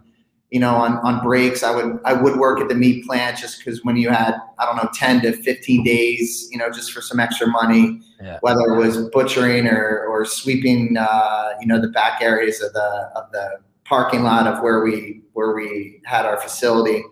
you 0.52 0.60
know, 0.60 0.76
on, 0.76 0.98
on 1.00 1.24
breaks, 1.24 1.62
I 1.62 1.76
would 1.76 2.00
I 2.06 2.14
would 2.14 2.38
work 2.38 2.60
at 2.60 2.70
the 2.70 2.76
meat 2.76 3.06
plant 3.06 3.38
just 3.38 3.60
because 3.60 3.84
when 3.84 3.98
you 3.98 4.10
had 4.10 4.36
I 4.58 4.66
don't 4.66 4.78
know 4.78 4.90
ten 4.94 5.22
to 5.22 5.34
fifteen 5.44 5.84
days, 5.84 6.48
you 6.52 6.58
know, 6.58 6.72
just 6.72 6.92
for 6.92 7.02
some 7.02 7.20
extra 7.20 7.48
money, 7.48 8.02
yeah. 8.20 8.40
whether 8.42 8.62
it 8.62 8.78
was 8.78 9.10
butchering 9.10 9.68
or 9.68 10.06
or 10.08 10.26
sweeping, 10.26 10.98
uh, 10.98 11.50
you 11.62 11.68
know, 11.68 11.80
the 11.80 11.90
back 11.90 12.22
areas 12.22 12.62
of 12.62 12.74
the 12.74 13.12
of 13.16 13.32
the 13.32 13.60
parking 13.86 14.24
lot 14.24 14.48
of 14.48 14.64
where 14.64 14.84
we 14.84 15.22
where 15.34 15.54
we 15.54 16.02
had 16.06 16.26
our 16.26 16.40
facility. 16.42 17.04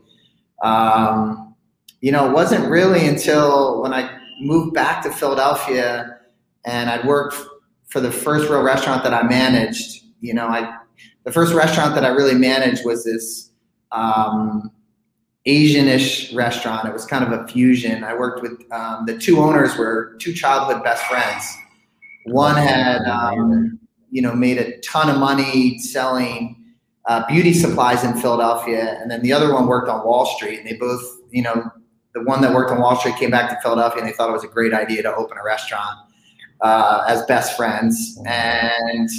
Um, 0.63 1.55
you 2.01 2.11
know, 2.11 2.27
it 2.27 2.33
wasn't 2.33 2.69
really 2.69 3.07
until 3.07 3.81
when 3.81 3.93
I 3.93 4.17
moved 4.41 4.73
back 4.73 5.03
to 5.03 5.11
Philadelphia 5.11 6.16
and 6.67 6.89
I'd 6.89 7.07
worked 7.07 7.35
for 7.87 8.01
the 8.01 8.11
first 8.11 8.49
real 8.49 8.61
restaurant 8.61 9.01
that 9.03 9.13
I 9.13 9.23
managed. 9.23 10.03
You 10.19 10.33
know, 10.35 10.47
I 10.47 10.75
the 11.23 11.31
first 11.31 11.53
restaurant 11.53 11.95
that 11.95 12.05
I 12.05 12.09
really 12.09 12.35
managed 12.35 12.85
was 12.85 13.05
this 13.05 13.49
um, 13.91 14.69
Asianish 15.47 16.35
restaurant. 16.35 16.87
It 16.87 16.93
was 16.93 17.05
kind 17.05 17.23
of 17.23 17.31
a 17.31 17.47
fusion. 17.47 18.03
I 18.03 18.13
worked 18.13 18.41
with 18.41 18.61
um, 18.71 19.05
the 19.05 19.17
two 19.17 19.39
owners 19.39 19.75
were 19.77 20.15
two 20.19 20.33
childhood 20.33 20.83
best 20.83 21.03
friends. 21.05 21.43
One 22.25 22.55
had 22.55 23.01
um, 23.05 23.79
you 24.11 24.21
know 24.21 24.35
made 24.35 24.57
a 24.57 24.77
ton 24.81 25.09
of 25.09 25.17
money 25.17 25.79
selling 25.79 26.55
uh, 27.05 27.25
beauty 27.27 27.53
supplies 27.53 28.03
in 28.03 28.17
Philadelphia, 28.17 28.99
and 29.01 29.09
then 29.09 29.21
the 29.21 29.31
other 29.31 29.53
one 29.53 29.67
worked 29.67 29.87
on 29.87 30.05
Wall 30.05 30.25
Street. 30.25 30.59
And 30.59 30.67
they 30.67 30.75
both 30.75 31.01
you 31.31 31.43
know 31.43 31.71
the 32.13 32.23
one 32.23 32.41
that 32.41 32.53
worked 32.53 32.71
on 32.71 32.81
Wall 32.81 32.97
Street 32.97 33.15
came 33.15 33.29
back 33.29 33.49
to 33.51 33.57
Philadelphia, 33.61 34.01
and 34.01 34.09
they 34.09 34.13
thought 34.13 34.29
it 34.29 34.33
was 34.33 34.43
a 34.43 34.49
great 34.49 34.73
idea 34.73 35.01
to 35.03 35.15
open 35.15 35.37
a 35.37 35.43
restaurant 35.43 36.06
uh, 36.61 37.03
as 37.07 37.23
best 37.25 37.55
friends 37.55 38.19
and 38.25 39.09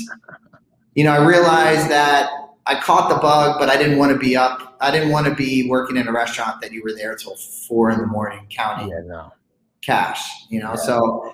you 0.99 1.05
know, 1.05 1.13
I 1.13 1.25
realized 1.25 1.89
that 1.91 2.29
I 2.67 2.81
caught 2.81 3.09
the 3.09 3.19
bug, 3.19 3.61
but 3.61 3.69
I 3.69 3.77
didn't 3.77 3.99
want 3.99 4.11
to 4.11 4.19
be 4.19 4.37
up. 4.37 4.77
I 4.81 4.91
didn't 4.91 5.11
want 5.11 5.29
to 5.29 5.35
be 5.35 5.69
working 5.71 5.97
in 5.97 6.09
a 6.09 6.13
restaurant 6.13 6.61
that 6.61 6.73
you 6.73 6.83
were 6.83 6.93
there 6.93 7.15
till 7.15 7.37
four 7.37 7.93
in 7.93 7.99
the 7.99 8.07
morning 8.07 8.47
counting 8.51 8.89
yeah, 8.89 9.03
no. 9.07 9.33
cash. 9.81 10.29
You 10.51 10.59
know, 10.59 10.71
yeah. 10.71 10.75
so 10.75 11.33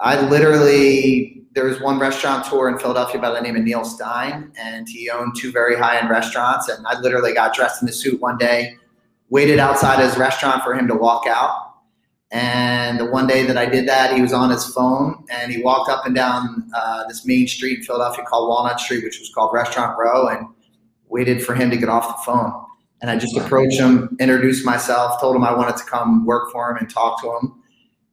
I 0.00 0.18
literally 0.28 1.42
there 1.52 1.66
was 1.66 1.78
one 1.78 1.98
restaurateur 1.98 2.70
in 2.70 2.78
Philadelphia 2.78 3.20
by 3.20 3.30
the 3.32 3.40
name 3.42 3.54
of 3.54 3.64
Neil 3.64 3.84
Stein, 3.84 4.50
and 4.58 4.88
he 4.88 5.10
owned 5.10 5.36
two 5.36 5.52
very 5.52 5.76
high 5.76 5.98
end 5.98 6.08
restaurants. 6.08 6.70
And 6.70 6.86
I 6.86 6.98
literally 6.98 7.34
got 7.34 7.54
dressed 7.54 7.82
in 7.82 7.86
the 7.86 7.92
suit 7.92 8.18
one 8.18 8.38
day, 8.38 8.76
waited 9.28 9.58
outside 9.58 10.02
his 10.02 10.16
restaurant 10.16 10.64
for 10.64 10.74
him 10.74 10.88
to 10.88 10.94
walk 10.94 11.26
out 11.26 11.71
and 12.32 12.98
the 12.98 13.04
one 13.04 13.26
day 13.26 13.44
that 13.44 13.58
I 13.58 13.66
did 13.66 13.86
that, 13.88 14.14
he 14.14 14.22
was 14.22 14.32
on 14.32 14.48
his 14.48 14.64
phone 14.64 15.22
and 15.30 15.52
he 15.52 15.62
walked 15.62 15.90
up 15.90 16.06
and 16.06 16.14
down 16.14 16.66
uh, 16.74 17.06
this 17.06 17.26
main 17.26 17.46
street 17.46 17.80
in 17.80 17.84
Philadelphia 17.84 18.24
called 18.24 18.48
Walnut 18.48 18.80
Street, 18.80 19.04
which 19.04 19.18
was 19.18 19.30
called 19.34 19.52
Restaurant 19.52 19.98
Row, 19.98 20.28
and 20.28 20.46
waited 21.08 21.44
for 21.44 21.54
him 21.54 21.68
to 21.68 21.76
get 21.76 21.90
off 21.90 22.08
the 22.08 22.32
phone. 22.32 22.52
And 23.02 23.10
I 23.10 23.18
just 23.18 23.36
approached 23.36 23.78
him, 23.78 24.16
introduced 24.18 24.64
myself, 24.64 25.20
told 25.20 25.36
him 25.36 25.44
I 25.44 25.52
wanted 25.54 25.76
to 25.76 25.84
come 25.84 26.24
work 26.24 26.50
for 26.50 26.70
him 26.70 26.78
and 26.78 26.88
talk 26.88 27.20
to 27.20 27.28
him. 27.36 27.62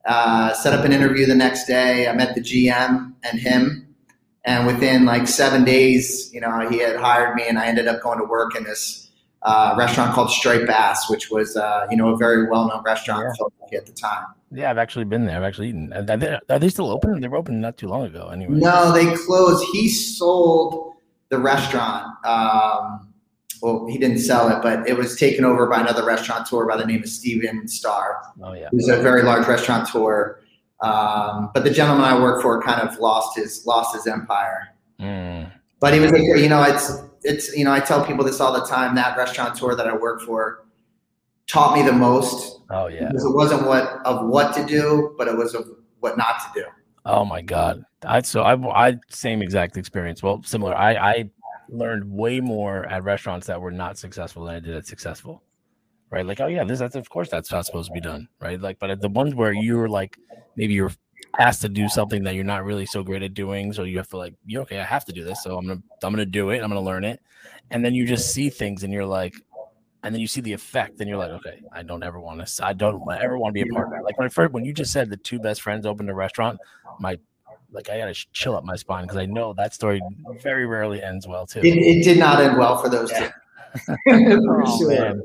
Uh, 0.05 0.53
set 0.53 0.73
up 0.73 0.84
an 0.84 0.91
interview 0.91 1.25
the 1.25 1.36
next 1.36 1.65
day. 1.65 2.10
I 2.10 2.13
met 2.13 2.36
the 2.36 2.41
GM 2.41 3.13
and 3.23 3.39
him. 3.39 3.95
And 4.43 4.67
within 4.67 5.05
like 5.05 5.29
seven 5.29 5.63
days, 5.63 6.29
you 6.34 6.41
know, 6.41 6.67
he 6.69 6.79
had 6.79 6.97
hired 6.97 7.36
me 7.36 7.47
and 7.47 7.58
I 7.58 7.67
ended 7.67 7.88
up 7.88 8.01
going 8.01 8.17
to 8.17 8.25
work 8.25 8.55
in 8.55 8.63
this 8.63 9.09
uh, 9.43 9.75
restaurant 9.78 10.13
called 10.13 10.30
Striped 10.30 10.67
Bass, 10.67 11.10
which 11.10 11.32
was 11.32 11.56
uh, 11.56 11.88
you 11.89 11.97
know 11.97 12.10
a 12.10 12.17
very 12.17 12.49
well 12.49 12.67
known 12.67 12.84
restaurant 12.84 13.38
yeah. 13.71 13.78
at 13.78 13.86
the 13.86 13.91
time. 13.91 14.25
Yeah, 14.52 14.69
I've 14.69 14.78
actually 14.78 15.06
been 15.06 15.25
there. 15.25 15.38
I've 15.38 15.43
actually 15.43 15.69
eaten. 15.69 15.93
Are 15.93 16.17
they, 16.17 16.39
are 16.49 16.60
they 16.60 16.69
still 16.69 16.89
open? 16.89 17.21
They 17.21 17.28
were 17.28 17.38
open 17.38 17.62
not 17.62 17.78
too 17.78 17.88
long 17.88 18.06
ago. 18.06 18.30
Anyway. 18.30 18.56
No, 18.56 18.91
they 18.91 19.06
closed. 19.15 19.63
He 19.71 19.89
sold 19.89 20.93
the 21.30 21.38
restaurant. 21.38 22.08
Um, 22.25 23.13
well, 23.62 23.88
he 23.88 23.97
didn't 23.97 24.19
sell 24.19 24.49
it, 24.49 24.62
but 24.62 24.88
it 24.88 24.97
was 24.97 25.17
taken 25.17 25.45
over 25.45 25.67
by 25.67 25.82
another 25.82 26.06
restaurateur 26.06 26.65
by 26.65 26.78
the 26.78 26.86
name 26.86 27.04
of 27.04 27.10
Stephen 27.10 27.67
Starr. 27.67 28.21
Oh 28.41 28.54
yeah, 28.54 28.69
who's 28.71 28.88
a 28.88 29.02
very 29.02 29.21
large 29.21 29.47
restaurateur. 29.47 30.41
Um, 30.82 31.52
but 31.54 31.63
the 31.65 31.69
gentleman 31.69 32.06
I 32.06 32.19
work 32.19 32.41
for 32.41 32.62
kind 32.62 32.82
of 32.82 32.97
lost 32.99 33.38
his 33.38 33.65
lost 33.65 33.95
his 33.95 34.08
empire. 34.08 34.69
Mm. 34.99 35.52
But 35.80 35.93
he 35.93 35.99
was, 35.99 36.12
you 36.12 36.49
know, 36.49 36.63
it's 36.63 36.91
it's 37.23 37.55
you 37.55 37.63
know 37.63 37.71
I 37.71 37.79
tell 37.79 38.05
people 38.05 38.23
this 38.23 38.39
all 38.39 38.53
the 38.53 38.65
time. 38.65 38.95
That 38.95 39.17
restaurateur 39.17 39.75
that 39.75 39.88
I 39.88 39.95
work 39.95 40.21
for 40.21 40.65
taught 41.47 41.75
me 41.75 41.84
the 41.84 41.93
most. 41.93 42.62
Oh 42.69 42.88
yeah, 42.88 43.08
because 43.08 43.25
it 43.25 43.34
wasn't 43.34 43.65
what 43.65 44.05
of 44.05 44.27
what 44.27 44.53
to 44.55 44.65
do, 44.65 45.15
but 45.17 45.27
it 45.27 45.38
was 45.38 45.53
of 45.53 45.67
what 45.99 46.17
not 46.17 46.39
to 46.39 46.62
do. 46.62 46.65
Oh 47.05 47.25
my 47.25 47.41
god, 47.41 47.84
I 48.03 48.21
so 48.21 48.41
I 48.41 48.55
I 48.89 48.99
same 49.10 49.41
exact 49.41 49.77
experience. 49.77 50.21
Well, 50.21 50.41
similar. 50.43 50.75
I 50.75 50.95
I 50.95 51.29
learned 51.69 52.12
way 52.12 52.39
more 52.39 52.86
at 52.86 53.03
restaurants 53.03 53.47
that 53.47 53.62
were 53.62 53.71
not 53.71 53.97
successful 53.97 54.45
than 54.45 54.55
I 54.55 54.60
did 54.60 54.75
at 54.75 54.88
successful. 54.88 55.43
Right, 56.12 56.25
like 56.25 56.41
oh 56.41 56.47
yeah, 56.47 56.63
this 56.63 56.79
that's 56.79 56.95
of 56.95 57.08
course 57.10 57.29
that's 57.29 57.51
not 57.51 57.67
supposed 57.67 57.89
to 57.89 57.93
be 57.93 58.01
done, 58.01 58.27
right? 58.41 58.60
Like, 58.60 58.79
but 58.79 58.89
at 58.89 58.99
the 58.99 59.10
ones 59.10 59.36
where 59.36 59.53
you're 59.53 59.88
like 59.88 60.17
maybe 60.55 60.73
you're 60.73 60.91
asked 61.38 61.62
to 61.62 61.70
do 61.70 61.88
something 61.88 62.24
that 62.24 62.36
you're 62.36 62.44
not 62.44 62.65
really 62.65 62.86
so 62.86 63.04
great 63.04 63.24
at 63.24 63.34
doing. 63.34 63.74
So 63.74 63.84
you 63.84 63.98
have 63.98 64.08
to 64.10 64.18
like, 64.18 64.34
you 64.46 64.62
okay, 64.62 64.80
I 64.80 64.84
have 64.84 65.06
to 65.06 65.13
do 65.13 65.24
this. 65.24 65.44
So 65.44 65.58
I'm 65.58 65.68
gonna 65.68 65.82
I'm 66.04 66.13
gonna 66.13 66.26
do 66.26 66.50
it. 66.50 66.62
I'm 66.62 66.70
gonna 66.70 66.82
learn 66.82 67.04
it. 67.04 67.22
And 67.72 67.84
then 67.84 67.94
you 67.94 68.06
just 68.06 68.34
see 68.34 68.50
things 68.50 68.84
and 68.84 68.92
you're 68.92 69.06
like, 69.06 69.36
and 70.04 70.15
then 70.15 70.22
you 70.22 70.28
see 70.28 70.42
the 70.42 70.54
effect, 70.54 71.02
and 71.02 71.10
you're 71.10 71.18
like, 71.18 71.32
okay, 71.32 71.62
I 71.74 71.84
don't 71.84 72.04
ever 72.04 72.20
want 72.20 72.46
to. 72.46 72.65
I 72.65 72.72
don't 72.72 73.04
ever 73.12 73.38
want 73.38 73.54
to 73.54 73.63
be 73.63 73.70
a 73.70 73.74
part 73.74 73.88
of 73.88 73.94
that. 73.94 74.04
Like 74.06 74.18
when 74.18 74.26
I 74.26 74.30
first, 74.30 74.54
when 74.54 74.63
you 74.63 74.74
just 74.74 74.94
said 74.94 75.10
the 75.10 75.18
two 75.18 75.39
best 75.39 75.62
friends 75.62 75.86
opened 75.86 76.10
a 76.10 76.13
restaurant, 76.13 76.58
my 77.00 77.20
like 77.72 77.89
I 77.89 77.98
gotta 77.98 78.13
chill 78.32 78.56
up 78.56 78.63
my 78.63 78.76
spine 78.76 79.04
because 79.04 79.18
I 79.18 79.26
know 79.26 79.54
that 79.54 79.74
story 79.74 80.02
very 80.42 80.65
rarely 80.65 81.04
ends 81.04 81.28
well 81.28 81.46
too. 81.46 81.60
It, 81.60 81.78
it 81.78 82.04
did 82.04 82.18
not 82.18 82.42
end 82.42 82.58
well 82.58 82.82
for 82.82 82.89
those 82.89 83.12
yeah. 83.12 83.32
two. 83.86 83.96
oh, 84.10 84.80
sure. 84.80 85.22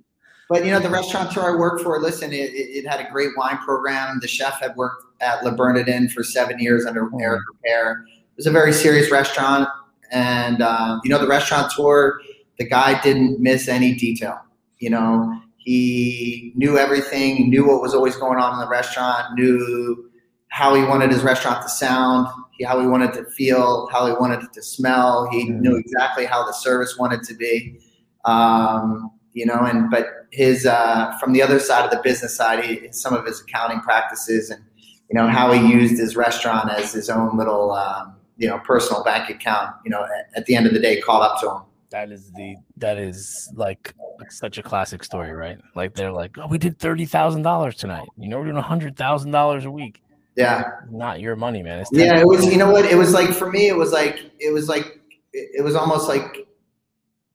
But 0.49 0.65
you 0.65 0.73
know, 0.73 0.81
the 0.81 0.91
restaurateur 0.91 1.55
I 1.55 1.57
worked 1.57 1.83
for, 1.83 1.99
listen, 1.99 2.33
it, 2.33 2.51
it, 2.53 2.87
had 2.87 3.01
a 3.01 3.11
great 3.11 3.31
wine 3.37 3.57
program. 3.59 4.19
The 4.21 4.29
chef 4.29 4.61
had 4.61 4.77
worked 4.77 5.05
at 5.21 5.43
Le 5.43 5.53
Bernardin 5.53 6.09
for 6.11 6.23
seven 6.23 6.59
years 6.59 6.85
under 6.85 7.07
mm-hmm. 7.07 7.21
Eric 7.21 7.41
Ripert. 7.65 8.05
It 8.07 8.37
was 8.37 8.47
a 8.47 8.51
very 8.51 8.73
serious 8.73 9.11
restaurant, 9.11 9.69
and 10.11 10.61
um, 10.61 11.01
you 11.03 11.11
know, 11.11 11.19
the 11.19 11.27
restaurateur, 11.27 12.21
the 12.59 12.69
guy 12.69 13.01
didn't 13.01 13.41
miss 13.41 13.69
any 13.69 13.95
detail. 13.95 14.41
You 14.81 14.91
know, 14.91 15.41
he 15.57 16.53
knew 16.57 16.77
everything, 16.77 17.49
knew 17.49 17.67
what 17.67 17.81
was 17.81 17.95
always 17.95 18.17
going 18.17 18.39
on 18.39 18.53
in 18.55 18.61
the 18.61 18.69
restaurant, 18.69 19.35
knew 19.35 20.11
how 20.49 20.75
he 20.75 20.85
wanted 20.85 21.11
his 21.11 21.23
restaurant 21.23 21.63
to 21.63 21.69
sound, 21.69 22.27
how 22.67 22.81
he 22.81 22.87
wanted 22.87 23.15
to 23.15 23.25
feel, 23.25 23.89
how 23.91 24.07
he 24.07 24.13
wanted 24.13 24.43
it 24.43 24.53
to 24.53 24.63
smell. 24.63 25.29
He 25.31 25.47
mm-hmm. 25.47 25.61
knew 25.61 25.77
exactly 25.77 26.27
how 26.27 26.45
the 26.47 26.53
service 26.53 26.99
wanted 26.99 27.23
to 27.25 27.35
be. 27.35 27.81
Um, 28.25 29.11
you 29.35 29.45
know, 29.45 29.59
and 29.59 29.91
but 29.91 30.07
his 30.31 30.65
uh, 30.65 31.13
from 31.19 31.33
the 31.33 31.43
other 31.43 31.59
side 31.59 31.85
of 31.85 31.91
the 31.91 32.01
business 32.03 32.35
side, 32.35 32.65
he, 32.65 32.93
some 32.93 33.13
of 33.15 33.27
his 33.27 33.41
accounting 33.41 33.81
practices 33.81 34.49
and 34.49 34.65
you 35.11 35.21
know 35.21 35.29
how 35.29 35.53
he 35.53 35.61
used 35.71 35.99
his 35.99 36.17
restaurant 36.17 36.71
as 36.71 36.93
his 36.93 37.11
own 37.11 37.37
little 37.37 37.73
um, 37.73 38.15
you 38.39 38.49
know 38.49 38.59
personal 38.61 39.03
bank 39.05 39.29
account. 39.29 39.75
You 39.85 39.91
know, 39.91 40.05
at, 40.05 40.39
at, 40.39 40.47
the 40.47 40.57
end 40.57 40.67
of 40.67 40.73
the 40.73 40.79
day, 40.79 41.01
caught 41.01 41.23
up 41.23 41.41
to 41.41 41.51
him. 41.51 41.63
That 41.91 42.11
is 42.11 42.31
the 42.33 42.57
that 42.79 42.97
is 42.97 43.53
like 43.55 43.93
such 44.31 44.57
a 44.57 44.63
classic 44.63 45.05
story, 45.05 45.33
right? 45.33 45.59
Like 45.75 45.95
they're 45.95 46.13
like, 46.13 46.39
oh, 46.39 46.47
we 46.47 46.59
did 46.59 46.79
thirty 46.79 47.05
thousand 47.05 47.43
dollars 47.43 47.77
tonight. 47.77 48.09
You 48.17 48.29
know, 48.29 48.39
we're 48.39 48.45
doing 48.45 48.57
a 48.57 48.63
hundred 48.63 48.97
thousand 48.97 49.33
dollars 49.33 49.65
a 49.65 49.71
week. 49.71 50.01
Yeah, 50.37 50.65
not 50.91 51.21
your 51.21 51.37
money, 51.37 51.63
man. 51.63 51.81
It's 51.81 51.91
yeah, 51.93 52.19
it 52.19 52.27
was. 52.27 52.47
You 52.47 52.57
know 52.57 52.71
what? 52.71 52.85
It 52.85 52.97
was 52.97 53.13
like 53.13 53.31
for 53.31 53.51
me. 53.51 53.69
It 53.69 53.77
was 53.77 53.93
like 53.93 54.31
it 54.39 54.53
was 54.53 54.69
like 54.69 55.01
it 55.33 55.63
was 55.65 55.75
almost 55.75 56.09
like 56.09 56.47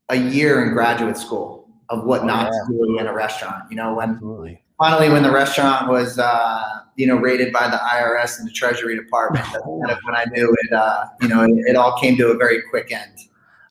a 0.09 0.15
year 0.15 0.65
in 0.65 0.73
graduate 0.73 1.17
school 1.17 1.58
of 1.89 2.05
what 2.05 2.21
oh, 2.21 2.25
not 2.25 2.45
yeah. 2.45 2.59
to 2.67 2.73
do 2.73 2.99
in 2.99 3.07
a 3.07 3.13
restaurant. 3.13 3.63
You 3.69 3.77
know, 3.77 3.95
when 3.95 4.11
Absolutely. 4.11 4.61
finally, 4.77 5.09
when 5.09 5.23
the 5.23 5.31
restaurant 5.31 5.89
was, 5.89 6.19
uh, 6.19 6.81
you 6.95 7.07
know, 7.07 7.15
rated 7.15 7.51
by 7.51 7.67
the 7.69 7.77
IRS 7.77 8.39
and 8.39 8.47
the 8.47 8.51
Treasury 8.51 8.95
Department, 8.95 9.45
that's 9.51 9.63
kind 9.65 9.91
of 9.91 9.97
when 10.03 10.15
I 10.15 10.25
knew 10.31 10.55
it. 10.63 10.73
Uh, 10.73 11.05
you 11.21 11.27
know, 11.27 11.43
it, 11.43 11.51
it 11.67 11.75
all 11.75 11.97
came 11.99 12.17
to 12.17 12.27
a 12.27 12.35
very 12.35 12.61
quick 12.69 12.91
end. 12.91 13.19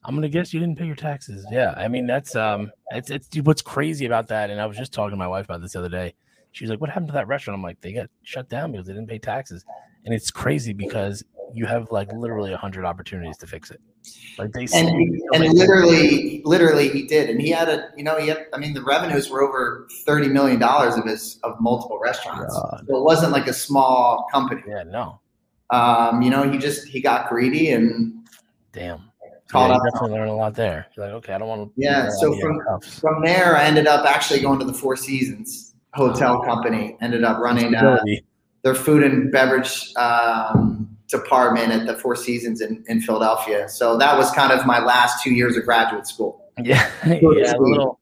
I'm 0.03 0.15
gonna 0.15 0.29
guess 0.29 0.53
you 0.53 0.59
didn't 0.59 0.77
pay 0.77 0.85
your 0.85 0.95
taxes. 0.95 1.45
Yeah, 1.51 1.73
I 1.75 1.87
mean 1.87 2.07
that's 2.07 2.35
um, 2.35 2.71
it's 2.91 3.09
it's 3.09 3.29
what's 3.43 3.61
crazy 3.61 4.05
about 4.05 4.27
that. 4.29 4.49
And 4.49 4.59
I 4.59 4.65
was 4.65 4.77
just 4.77 4.93
talking 4.93 5.11
to 5.11 5.17
my 5.17 5.27
wife 5.27 5.45
about 5.45 5.61
this 5.61 5.73
the 5.73 5.79
other 5.79 5.89
day. 5.89 6.13
She 6.51 6.63
was 6.63 6.71
like, 6.71 6.81
"What 6.81 6.89
happened 6.89 7.07
to 7.09 7.13
that 7.13 7.27
restaurant?" 7.27 7.57
I'm 7.57 7.63
like, 7.63 7.79
"They 7.81 7.93
got 7.93 8.09
shut 8.23 8.49
down 8.49 8.71
because 8.71 8.87
they 8.87 8.93
didn't 8.93 9.09
pay 9.09 9.19
taxes." 9.19 9.65
And 10.05 10.13
it's 10.13 10.31
crazy 10.31 10.73
because 10.73 11.23
you 11.53 11.65
have 11.65 11.91
like 11.91 12.11
literally 12.13 12.53
a 12.53 12.57
hundred 12.57 12.85
opportunities 12.85 13.37
to 13.37 13.47
fix 13.47 13.71
it. 13.71 13.81
Like 14.37 14.53
they 14.53 14.67
and, 14.73 14.89
he, 14.89 15.21
and 15.33 15.53
literally, 15.53 16.41
literally, 16.45 16.89
he 16.89 17.05
did, 17.05 17.29
and 17.29 17.41
he 17.41 17.49
had 17.49 17.67
a, 17.67 17.89
you 17.97 18.03
know, 18.03 18.17
he 18.17 18.27
had. 18.27 18.47
I 18.53 18.57
mean, 18.57 18.73
the 18.73 18.83
revenues 18.83 19.29
were 19.29 19.43
over 19.43 19.87
thirty 20.05 20.29
million 20.29 20.59
dollars 20.59 20.95
of 20.95 21.05
his 21.05 21.39
of 21.43 21.59
multiple 21.59 21.99
restaurants. 21.99 22.55
God. 22.55 22.85
So 22.87 22.97
it 22.97 23.03
wasn't 23.03 23.31
like 23.31 23.47
a 23.47 23.53
small 23.53 24.27
company. 24.31 24.63
Yeah, 24.67 24.83
no. 24.83 25.19
Um, 25.71 26.21
you 26.21 26.29
know, 26.29 26.49
he 26.49 26.57
just 26.57 26.87
he 26.87 27.01
got 27.01 27.29
greedy 27.29 27.71
and 27.71 28.27
damn. 28.71 29.01
Called 29.49 29.71
yeah, 29.71 29.77
you 29.77 29.91
definitely 29.91 30.17
learned 30.17 30.29
a 30.29 30.33
lot 30.33 30.53
there. 30.53 30.85
You're 30.95 31.07
like, 31.07 31.15
okay, 31.15 31.33
I 31.33 31.39
don't 31.39 31.47
want 31.47 31.75
to. 31.75 31.81
Yeah. 31.81 32.09
So 32.09 32.39
from 32.39 32.61
from 32.81 33.23
there, 33.23 33.57
I 33.57 33.63
ended 33.63 33.87
up 33.87 34.05
actually 34.05 34.41
going 34.41 34.59
to 34.59 34.65
the 34.65 34.73
Four 34.73 34.95
Seasons 34.95 35.73
Hotel 35.95 36.41
Company. 36.43 36.95
Ended 37.01 37.23
up 37.23 37.39
running 37.39 37.73
uh, 37.73 37.99
their 38.61 38.75
food 38.75 39.03
and 39.03 39.31
beverage 39.31 39.91
um, 39.95 40.78
department 41.09 41.71
at 41.71 41.87
the 41.87 41.95
Four 41.95 42.15
Seasons 42.15 42.61
in, 42.61 42.83
in 42.87 43.01
Philadelphia. 43.01 43.67
So 43.67 43.97
that 43.97 44.17
was 44.17 44.31
kind 44.31 44.51
of 44.51 44.65
my 44.65 44.79
last 44.79 45.23
two 45.23 45.33
years 45.33 45.57
of 45.57 45.65
graduate 45.65 46.07
school. 46.07 46.51
Yeah, 46.61 46.89
yeah. 47.05 47.53
Little, 47.57 47.99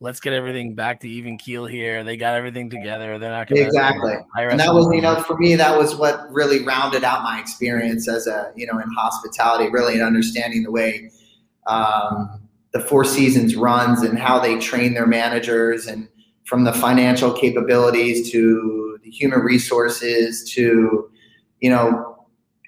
let's 0.00 0.20
get 0.20 0.32
everything 0.32 0.74
back 0.74 1.00
to 1.00 1.08
even 1.08 1.38
keel 1.38 1.64
here. 1.64 2.04
They 2.04 2.16
got 2.16 2.34
everything 2.34 2.68
together. 2.68 3.18
They're 3.18 3.30
not 3.30 3.48
gonna 3.48 3.62
exactly. 3.62 4.14
And 4.36 4.60
that 4.60 4.74
was, 4.74 4.92
you 4.92 5.00
know, 5.00 5.22
for 5.22 5.38
me, 5.38 5.54
that 5.54 5.78
was 5.78 5.94
what 5.94 6.30
really 6.30 6.64
rounded 6.64 7.04
out 7.04 7.22
my 7.22 7.40
experience 7.40 8.08
as 8.08 8.26
a, 8.26 8.52
you 8.54 8.66
know, 8.66 8.78
in 8.78 8.90
hospitality, 8.96 9.70
really 9.70 9.94
in 9.94 10.02
understanding 10.02 10.64
the 10.64 10.70
way 10.70 11.10
um, 11.66 12.40
the 12.72 12.80
Four 12.80 13.04
Seasons 13.04 13.56
runs 13.56 14.02
and 14.02 14.18
how 14.18 14.38
they 14.40 14.58
train 14.58 14.94
their 14.94 15.06
managers 15.06 15.86
and 15.86 16.08
from 16.44 16.64
the 16.64 16.72
financial 16.72 17.32
capabilities 17.32 18.30
to 18.32 18.98
the 19.04 19.10
human 19.10 19.40
resources 19.40 20.50
to, 20.52 21.08
you 21.60 21.70
know, 21.70 22.11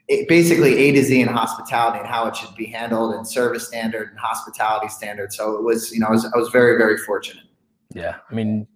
basically 0.09 0.77
A 0.77 0.93
to 0.93 1.03
Z 1.03 1.21
in 1.21 1.29
hospitality 1.29 1.99
and 1.99 2.07
how 2.07 2.27
it 2.27 2.37
should 2.37 2.55
be 2.55 2.67
handled 2.67 3.14
and 3.14 3.27
service 3.27 3.67
standard 3.67 4.11
and 4.11 4.19
hospitality 4.19 4.88
standard. 4.88 5.33
So 5.33 5.57
it 5.57 5.62
was, 5.62 5.93
you 5.93 6.01
know, 6.01 6.09
I 6.09 6.11
was, 6.11 6.25
I 6.27 6.37
was 6.37 6.51
very, 6.51 6.77
very 6.77 6.99
fortunate. 6.99 7.45
Yeah. 7.95 8.17
I 8.31 8.35
mean, 8.35 8.67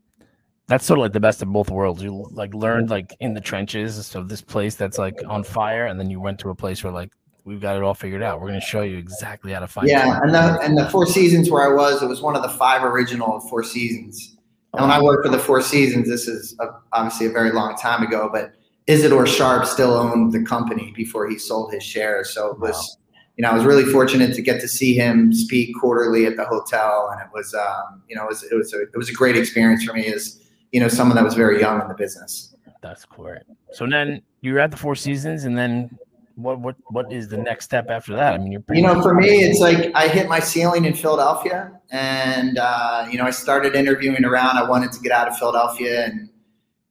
that's 0.68 0.84
sort 0.84 0.98
of 0.98 1.02
like 1.02 1.12
the 1.12 1.20
best 1.20 1.42
of 1.42 1.52
both 1.52 1.70
worlds. 1.70 2.02
You 2.02 2.28
like 2.30 2.54
learned 2.54 2.90
like 2.90 3.16
in 3.20 3.34
the 3.34 3.40
trenches 3.40 4.14
of 4.14 4.28
this 4.28 4.42
place 4.42 4.74
that's 4.74 4.98
like 4.98 5.18
on 5.26 5.42
fire, 5.42 5.86
and 5.86 5.98
then 5.98 6.10
you 6.10 6.20
went 6.20 6.38
to 6.40 6.50
a 6.50 6.54
place 6.54 6.84
where 6.84 6.92
like 6.92 7.10
we've 7.44 7.60
got 7.60 7.76
it 7.76 7.82
all 7.82 7.94
figured 7.94 8.22
out. 8.22 8.40
We're 8.40 8.48
going 8.48 8.60
to 8.60 8.66
show 8.66 8.82
you 8.82 8.98
exactly 8.98 9.52
how 9.52 9.60
to 9.60 9.66
find. 9.66 9.88
Yeah, 9.88 10.20
and 10.22 10.34
the 10.34 10.60
and 10.60 10.76
the 10.76 10.88
Four 10.90 11.06
Seasons 11.06 11.50
where 11.50 11.62
I 11.62 11.74
was, 11.74 12.02
it 12.02 12.06
was 12.06 12.20
one 12.20 12.36
of 12.36 12.42
the 12.42 12.50
five 12.50 12.84
original 12.84 13.40
Four 13.40 13.64
Seasons. 13.64 14.36
And 14.74 14.82
when 14.82 14.90
I 14.90 14.98
oh. 14.98 15.04
worked 15.04 15.24
for 15.24 15.32
the 15.32 15.38
Four 15.38 15.62
Seasons, 15.62 16.06
this 16.06 16.28
is 16.28 16.54
a, 16.60 16.66
obviously 16.92 17.26
a 17.26 17.30
very 17.30 17.50
long 17.50 17.74
time 17.76 18.02
ago, 18.02 18.28
but 18.30 18.52
Isadore 18.88 19.26
Sharp 19.26 19.66
still 19.66 19.92
owned 19.92 20.32
the 20.32 20.42
company 20.42 20.92
before 20.96 21.28
he 21.28 21.38
sold 21.38 21.72
his 21.72 21.82
shares. 21.82 22.30
So 22.30 22.52
it 22.52 22.58
was, 22.58 22.74
wow. 22.74 23.20
you 23.36 23.42
know, 23.42 23.50
I 23.50 23.54
was 23.54 23.64
really 23.64 23.84
fortunate 23.84 24.34
to 24.34 24.42
get 24.42 24.60
to 24.62 24.68
see 24.68 24.94
him 24.94 25.32
speak 25.32 25.76
quarterly 25.78 26.24
at 26.24 26.36
the 26.36 26.46
hotel, 26.46 27.10
and 27.12 27.20
it 27.20 27.28
was, 27.32 27.54
um, 27.54 28.02
you 28.08 28.16
know, 28.16 28.24
it 28.24 28.28
was 28.28 28.42
it 28.44 28.54
was 28.54 28.72
a 28.72 28.82
it 28.82 28.96
was 28.96 29.10
a 29.10 29.12
great 29.12 29.36
experience 29.36 29.84
for 29.84 29.92
me 29.92 30.06
as 30.06 30.40
you 30.72 30.80
know 30.80 30.88
someone 30.88 31.16
that 31.16 31.24
was 31.24 31.34
very 31.34 31.60
young 31.60 31.80
in 31.82 31.88
the 31.88 31.94
business. 31.94 32.54
That's 32.80 33.04
correct. 33.04 33.44
So 33.72 33.86
then 33.86 34.22
you 34.40 34.54
were 34.54 34.60
at 34.60 34.70
the 34.70 34.76
Four 34.78 34.94
Seasons, 34.94 35.44
and 35.44 35.56
then 35.56 35.90
what 36.36 36.58
what 36.60 36.76
what 36.86 37.12
is 37.12 37.28
the 37.28 37.36
next 37.36 37.66
step 37.66 37.90
after 37.90 38.16
that? 38.16 38.32
I 38.32 38.38
mean, 38.38 38.52
you're 38.52 38.64
you 38.72 38.82
know, 38.82 39.02
for 39.02 39.12
me, 39.12 39.28
it's 39.28 39.60
like 39.60 39.90
I 39.94 40.08
hit 40.08 40.28
my 40.28 40.40
ceiling 40.40 40.86
in 40.86 40.94
Philadelphia, 40.94 41.78
and 41.90 42.56
uh, 42.56 43.06
you 43.10 43.18
know, 43.18 43.24
I 43.24 43.32
started 43.32 43.74
interviewing 43.74 44.24
around. 44.24 44.56
I 44.56 44.66
wanted 44.66 44.92
to 44.92 45.00
get 45.00 45.12
out 45.12 45.28
of 45.28 45.36
Philadelphia 45.36 46.06
and 46.06 46.30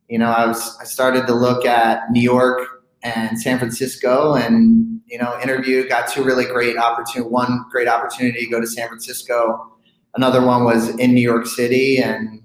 you 0.07 0.17
know, 0.17 0.29
I 0.29 0.45
was 0.45 0.77
I 0.79 0.85
started 0.85 1.27
to 1.27 1.33
look 1.33 1.65
at 1.65 2.09
New 2.11 2.21
York 2.21 2.61
and 3.03 3.39
San 3.39 3.59
Francisco, 3.59 4.33
and 4.33 5.01
you 5.05 5.17
know, 5.17 5.37
interview 5.41 5.87
got 5.87 6.09
two 6.09 6.23
really 6.23 6.45
great 6.45 6.77
opportunity. 6.77 7.29
One 7.29 7.65
great 7.69 7.87
opportunity 7.87 8.45
to 8.45 8.51
go 8.51 8.59
to 8.59 8.67
San 8.67 8.87
Francisco. 8.87 9.73
Another 10.15 10.43
one 10.45 10.63
was 10.63 10.89
in 10.97 11.13
New 11.13 11.21
York 11.21 11.45
City, 11.45 11.99
and 11.99 12.41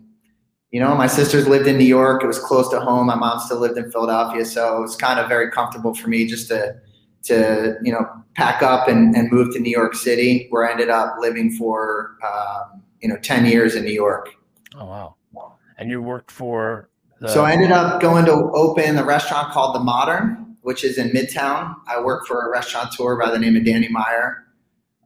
you 0.70 0.80
know, 0.80 0.94
my 0.94 1.06
sisters 1.06 1.46
lived 1.46 1.68
in 1.68 1.78
New 1.78 1.84
York. 1.84 2.24
It 2.24 2.26
was 2.26 2.38
close 2.38 2.68
to 2.70 2.80
home. 2.80 3.06
My 3.06 3.14
mom 3.14 3.38
still 3.38 3.58
lived 3.58 3.78
in 3.78 3.90
Philadelphia, 3.90 4.44
so 4.44 4.78
it 4.78 4.80
was 4.80 4.96
kind 4.96 5.20
of 5.20 5.28
very 5.28 5.50
comfortable 5.50 5.94
for 5.94 6.08
me 6.08 6.26
just 6.26 6.48
to 6.48 6.74
to 7.24 7.76
you 7.82 7.92
know 7.92 8.04
pack 8.34 8.62
up 8.62 8.88
and, 8.88 9.14
and 9.14 9.30
move 9.30 9.52
to 9.54 9.60
New 9.60 9.70
York 9.70 9.94
City, 9.94 10.48
where 10.50 10.68
I 10.68 10.72
ended 10.72 10.90
up 10.90 11.14
living 11.20 11.52
for 11.52 12.16
um, 12.26 12.82
you 13.00 13.08
know 13.08 13.16
ten 13.18 13.46
years 13.46 13.76
in 13.76 13.84
New 13.84 13.92
York. 13.92 14.30
Oh 14.74 14.86
wow! 14.86 15.14
And 15.78 15.90
you 15.90 16.02
worked 16.02 16.30
for 16.30 16.88
so 17.28 17.44
I 17.44 17.52
ended 17.52 17.72
up 17.72 18.00
going 18.00 18.24
to 18.26 18.32
open 18.32 18.98
a 18.98 19.04
restaurant 19.04 19.52
called 19.52 19.74
The 19.74 19.80
Modern, 19.80 20.56
which 20.62 20.84
is 20.84 20.98
in 20.98 21.10
Midtown. 21.10 21.74
I 21.86 22.00
worked 22.00 22.26
for 22.26 22.46
a 22.46 22.50
restaurateur 22.50 23.16
by 23.16 23.30
the 23.30 23.38
name 23.38 23.56
of 23.56 23.64
Danny 23.64 23.88
Meyer, 23.88 24.46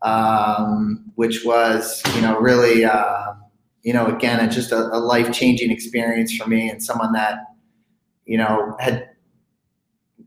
um, 0.03 1.05
which 1.15 1.45
was, 1.45 2.03
you 2.15 2.21
know, 2.21 2.39
really, 2.39 2.85
uh, 2.85 3.35
you 3.83 3.93
know, 3.93 4.07
again, 4.07 4.51
just 4.51 4.73
a, 4.73 4.77
a 4.77 4.99
life 4.99 5.33
changing 5.33 5.71
experience 5.71 6.37
for 6.37 6.49
me 6.49 6.69
and 6.69 6.83
someone 6.83 7.13
that, 7.13 7.39
you 8.25 8.37
know, 8.37 8.77
had 8.79 9.09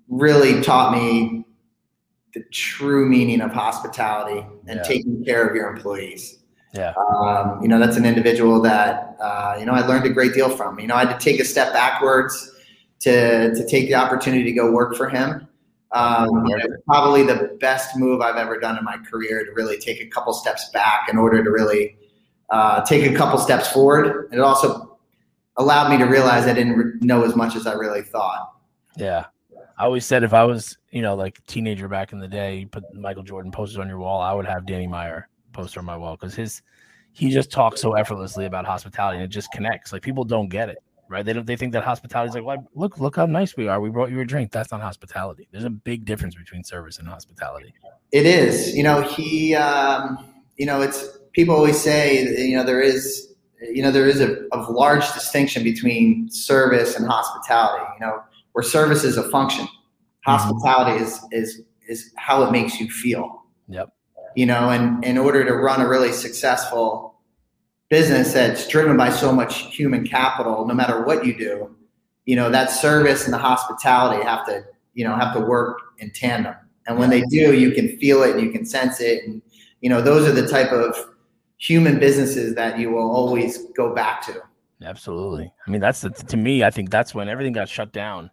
really 0.07 0.61
taught 0.61 0.91
me 0.91 1.45
the 2.33 2.43
true 2.51 3.07
meaning 3.07 3.41
of 3.41 3.51
hospitality 3.51 4.45
and 4.67 4.77
yeah. 4.77 4.83
taking 4.83 5.23
care 5.23 5.47
of 5.47 5.55
your 5.55 5.71
employees. 5.71 6.38
Yeah. 6.73 6.93
Um, 7.17 7.61
you 7.61 7.67
know, 7.67 7.79
that's 7.79 7.97
an 7.97 8.05
individual 8.05 8.61
that, 8.61 9.17
uh, 9.19 9.57
you 9.59 9.65
know, 9.65 9.73
I 9.73 9.85
learned 9.85 10.05
a 10.05 10.09
great 10.09 10.33
deal 10.33 10.49
from. 10.49 10.79
You 10.79 10.87
know, 10.87 10.95
I 10.95 11.05
had 11.05 11.19
to 11.19 11.23
take 11.23 11.39
a 11.39 11.45
step 11.45 11.73
backwards 11.73 12.51
to, 12.99 13.53
to 13.53 13.67
take 13.67 13.87
the 13.87 13.95
opportunity 13.95 14.43
to 14.43 14.51
go 14.51 14.71
work 14.71 14.95
for 14.95 15.09
him. 15.09 15.47
Um, 15.91 16.45
you 16.45 16.55
know, 16.55 16.65
probably 16.85 17.23
the 17.23 17.57
best 17.59 17.97
move 17.97 18.21
I've 18.21 18.35
ever 18.35 18.59
done 18.59 18.77
in 18.77 18.83
my 18.83 18.97
career 18.97 19.43
to 19.43 19.51
really 19.53 19.79
take 19.79 19.99
a 19.99 20.05
couple 20.07 20.33
steps 20.33 20.69
back 20.69 21.09
in 21.09 21.17
order 21.17 21.43
to 21.43 21.49
really 21.49 21.97
uh, 22.51 22.81
take 22.81 23.11
a 23.11 23.15
couple 23.15 23.39
steps 23.39 23.71
forward. 23.71 24.27
And 24.31 24.35
it 24.35 24.41
also 24.41 24.99
allowed 25.57 25.89
me 25.89 25.97
to 25.97 26.05
realize 26.05 26.45
I 26.45 26.53
didn't 26.53 27.01
know 27.01 27.23
as 27.23 27.35
much 27.35 27.55
as 27.55 27.65
I 27.65 27.73
really 27.73 28.03
thought. 28.03 28.53
Yeah. 28.95 29.25
I 29.79 29.85
always 29.85 30.05
said 30.05 30.23
if 30.23 30.33
I 30.33 30.43
was, 30.43 30.77
you 30.91 31.01
know, 31.01 31.15
like 31.15 31.43
teenager 31.47 31.87
back 31.87 32.13
in 32.13 32.19
the 32.19 32.27
day, 32.27 32.57
you 32.57 32.67
put 32.67 32.83
Michael 32.93 33.23
Jordan 33.23 33.51
posters 33.51 33.79
on 33.79 33.87
your 33.87 33.97
wall, 33.97 34.21
I 34.21 34.33
would 34.33 34.45
have 34.45 34.67
Danny 34.67 34.87
Meyer 34.87 35.27
poster 35.59 35.79
on 35.79 35.85
my 35.85 35.97
wall 35.97 36.15
because 36.15 36.35
his 36.35 36.61
he 37.11 37.29
just 37.29 37.51
talks 37.51 37.81
so 37.81 37.93
effortlessly 37.93 38.45
about 38.45 38.65
hospitality 38.65 39.17
and 39.17 39.25
it 39.25 39.29
just 39.29 39.51
connects. 39.51 39.91
Like 39.91 40.01
people 40.01 40.23
don't 40.23 40.47
get 40.47 40.69
it, 40.69 40.77
right? 41.09 41.25
They 41.25 41.33
don't 41.33 41.45
they 41.45 41.55
think 41.55 41.73
that 41.73 41.83
hospitality 41.83 42.29
is 42.29 42.35
like, 42.35 42.45
well, 42.45 42.67
look, 42.75 42.99
look 42.99 43.15
how 43.15 43.25
nice 43.25 43.57
we 43.57 43.67
are. 43.67 43.81
We 43.81 43.89
brought 43.89 44.11
you 44.11 44.19
a 44.21 44.25
drink. 44.25 44.51
That's 44.51 44.71
not 44.71 44.81
hospitality. 44.81 45.47
There's 45.51 45.65
a 45.65 45.69
big 45.69 46.05
difference 46.05 46.35
between 46.35 46.63
service 46.63 46.99
and 46.99 47.07
hospitality. 47.07 47.73
It 48.11 48.25
is. 48.25 48.75
You 48.75 48.83
know, 48.83 49.01
he 49.01 49.55
um, 49.55 50.17
you 50.57 50.65
know, 50.65 50.81
it's 50.81 51.17
people 51.33 51.55
always 51.55 51.79
say, 51.79 52.23
you 52.47 52.55
know, 52.55 52.63
there 52.63 52.81
is 52.81 53.33
you 53.61 53.83
know, 53.83 53.91
there 53.91 54.07
is 54.07 54.21
a, 54.21 54.37
a 54.53 54.57
large 54.71 55.05
distinction 55.13 55.63
between 55.63 56.29
service 56.29 56.95
and 56.95 57.05
hospitality, 57.05 57.83
you 57.99 58.05
know, 58.05 58.21
where 58.53 58.63
service 58.63 59.03
is 59.03 59.17
a 59.17 59.29
function. 59.29 59.65
Mm-hmm. 59.65 60.31
Hospitality 60.31 61.03
mm-hmm. 61.03 61.33
is 61.33 61.49
is 61.49 61.61
is 61.89 62.13
how 62.15 62.43
it 62.43 62.51
makes 62.51 62.79
you 62.79 62.89
feel. 62.89 63.43
Yep 63.67 63.89
you 64.39 64.45
know, 64.45 64.69
and 64.69 65.03
in 65.03 65.17
order 65.17 65.43
to 65.43 65.53
run 65.53 65.81
a 65.81 65.87
really 65.89 66.13
successful 66.13 67.19
business 67.89 68.31
that's 68.31 68.69
driven 68.69 68.95
by 68.95 69.09
so 69.09 69.33
much 69.33 69.75
human 69.75 70.07
capital, 70.07 70.65
no 70.65 70.73
matter 70.73 71.03
what 71.03 71.25
you 71.25 71.37
do, 71.37 71.75
you 72.23 72.37
know, 72.37 72.49
that 72.49 72.71
service 72.71 73.25
and 73.25 73.33
the 73.33 73.37
hospitality 73.37 74.23
have 74.23 74.45
to, 74.45 74.63
you 74.93 75.03
know, 75.03 75.13
have 75.13 75.33
to 75.33 75.41
work 75.41 75.79
in 75.97 76.09
tandem. 76.11 76.55
And 76.87 76.97
when 76.97 77.09
they 77.09 77.19
do, 77.23 77.53
you 77.53 77.71
can 77.71 77.97
feel 77.97 78.23
it 78.23 78.37
and 78.37 78.41
you 78.41 78.49
can 78.49 78.65
sense 78.65 79.01
it. 79.01 79.25
And, 79.25 79.41
you 79.81 79.89
know, 79.89 80.01
those 80.01 80.25
are 80.25 80.31
the 80.31 80.47
type 80.47 80.71
of 80.71 80.95
human 81.57 81.99
businesses 81.99 82.55
that 82.55 82.79
you 82.79 82.91
will 82.91 83.11
always 83.11 83.65
go 83.75 83.93
back 83.93 84.21
to. 84.27 84.41
Absolutely. 84.81 85.51
I 85.67 85.69
mean, 85.69 85.81
that's 85.81 85.99
the, 85.99 86.11
to 86.11 86.37
me, 86.37 86.63
I 86.63 86.71
think 86.71 86.91
that's 86.91 87.13
when 87.13 87.27
everything 87.27 87.51
got 87.51 87.67
shut 87.67 87.91
down 87.91 88.31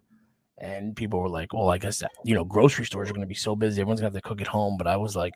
and 0.57 0.95
people 0.95 1.19
were 1.19 1.27
like, 1.27 1.51
well, 1.51 1.69
I 1.69 1.77
guess, 1.77 2.01
you 2.23 2.33
know, 2.33 2.45
grocery 2.45 2.85
stores 2.85 3.09
are 3.09 3.13
going 3.13 3.27
to 3.27 3.27
be 3.27 3.35
so 3.35 3.57
busy. 3.57 3.81
Everyone's 3.81 3.99
going 3.99 4.13
to 4.13 4.15
have 4.15 4.23
to 4.23 4.29
cook 4.29 4.39
at 4.39 4.47
home. 4.47 4.77
But 4.77 4.87
I 4.87 4.95
was 4.95 5.13
like, 5.13 5.33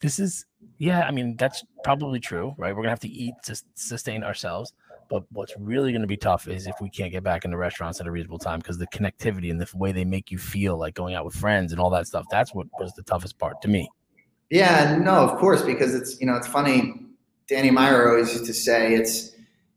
this 0.00 0.18
is 0.18 0.46
yeah 0.78 1.06
i 1.06 1.10
mean 1.10 1.36
that's 1.36 1.64
probably 1.84 2.20
true 2.20 2.54
right? 2.58 2.74
We're 2.74 2.82
gonna 2.82 2.90
have 2.90 3.00
to 3.00 3.08
eat 3.08 3.34
to 3.44 3.60
sustain 3.74 4.22
ourselves 4.22 4.72
but 5.08 5.22
what's 5.30 5.54
really 5.56 5.92
going 5.92 6.02
to 6.02 6.08
be 6.08 6.16
tough 6.16 6.48
is 6.48 6.66
if 6.66 6.74
we 6.80 6.90
can't 6.90 7.12
get 7.12 7.22
back 7.22 7.44
into 7.44 7.56
restaurants 7.56 8.00
at 8.00 8.08
a 8.08 8.10
reasonable 8.10 8.40
time 8.40 8.58
because 8.58 8.76
the 8.76 8.88
connectivity 8.88 9.52
and 9.52 9.60
the 9.60 9.68
way 9.76 9.92
they 9.92 10.04
make 10.04 10.32
you 10.32 10.38
feel 10.38 10.76
like 10.76 10.94
going 10.94 11.14
out 11.14 11.24
with 11.24 11.32
friends 11.32 11.70
and 11.70 11.80
all 11.80 11.90
that 11.90 12.08
stuff 12.08 12.24
that's 12.28 12.52
what 12.52 12.66
was 12.80 12.92
the 12.94 13.04
toughest 13.04 13.38
part 13.38 13.62
to 13.62 13.68
me. 13.68 13.88
Yeah 14.50 14.96
no 14.96 15.14
of 15.14 15.38
course 15.38 15.62
because 15.62 15.94
it's 15.94 16.20
you 16.20 16.26
know 16.26 16.34
it's 16.34 16.48
funny 16.48 17.06
danny 17.48 17.70
meyer 17.70 18.08
always 18.08 18.32
used 18.32 18.46
to 18.46 18.54
say 18.54 18.94
it's 18.94 19.36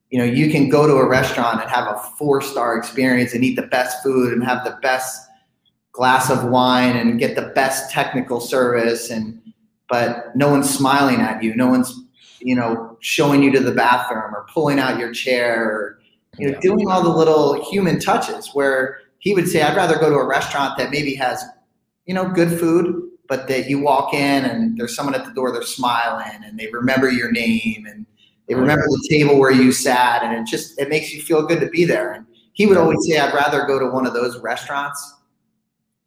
you 0.10 0.18
know, 0.18 0.26
you 0.26 0.50
can 0.50 0.70
go 0.70 0.88
to 0.88 0.94
a 0.94 1.08
restaurant 1.08 1.62
and 1.62 1.70
have 1.70 1.88
a 1.88 2.00
four 2.18 2.42
star 2.42 2.78
experience 2.78 3.34
and 3.34 3.44
eat 3.44 3.56
the 3.56 3.68
best 3.68 4.02
food 4.04 4.34
and 4.34 4.44
have 4.44 4.64
the 4.64 4.78
best 4.82 5.28
glass 5.92 6.30
of 6.30 6.46
wine 6.46 6.96
and 6.96 7.20
get 7.20 7.36
the 7.36 7.52
best 7.54 7.92
technical 7.92 8.40
service 8.40 9.12
and 9.12 9.40
but 9.90 10.36
no 10.36 10.50
one's 10.50 10.70
smiling 10.70 11.20
at 11.22 11.44
you 11.44 11.56
no 11.56 11.68
one's 11.68 12.02
you 12.40 12.56
know 12.56 12.98
showing 13.02 13.44
you 13.44 13.52
to 13.52 13.60
the 13.60 13.72
bathroom 13.72 14.34
or 14.34 14.46
pulling 14.54 14.80
out 14.80 15.00
your 15.00 15.12
chair 15.12 15.64
or 15.64 16.00
you 16.38 16.48
know 16.48 16.54
yeah. 16.54 16.60
doing 16.60 16.90
all 16.90 17.04
the 17.04 17.10
little 17.10 17.64
human 17.70 18.00
touches 18.00 18.50
where 18.54 19.00
he 19.20 19.34
would 19.34 19.48
say 19.48 19.62
i'd 19.62 19.76
rather 19.76 19.98
go 19.98 20.10
to 20.10 20.16
a 20.16 20.26
restaurant 20.26 20.78
that 20.78 20.92
maybe 20.92 21.14
has 21.16 21.44
you 22.06 22.14
know 22.14 22.30
good 22.30 22.60
food 22.60 23.10
but 23.28 23.48
that 23.48 23.70
you 23.70 23.80
walk 23.80 24.14
in 24.14 24.46
and 24.46 24.78
there's 24.78 24.96
someone 24.96 25.16
at 25.16 25.26
the 25.26 25.34
door 25.34 25.52
they're 25.52 25.64
smiling 25.64 26.44
and 26.44 26.58
they 26.58 26.68
remember 26.72 27.10
your 27.10 27.32
name 27.32 27.86
and 27.88 28.06
they 28.48 28.56
oh, 28.56 28.60
remember 28.60 28.86
the 28.88 29.08
table 29.10 29.38
where 29.38 29.52
you 29.52 29.72
sat 29.72 30.24
and 30.24 30.34
it 30.34 30.50
just 30.50 30.80
it 30.80 30.90
makes 30.90 31.14
you 31.14 31.22
feel 31.22 31.46
good 31.46 31.60
to 31.60 31.68
be 31.68 31.86
there 31.86 32.12
and 32.14 32.26
he 32.54 32.66
would 32.66 32.78
always 32.78 33.00
say 33.08 33.18
i'd 33.18 33.34
rather 33.34 33.66
go 33.66 33.80
to 33.80 33.88
one 33.88 34.06
of 34.06 34.14
those 34.14 34.40
restaurants 34.40 35.16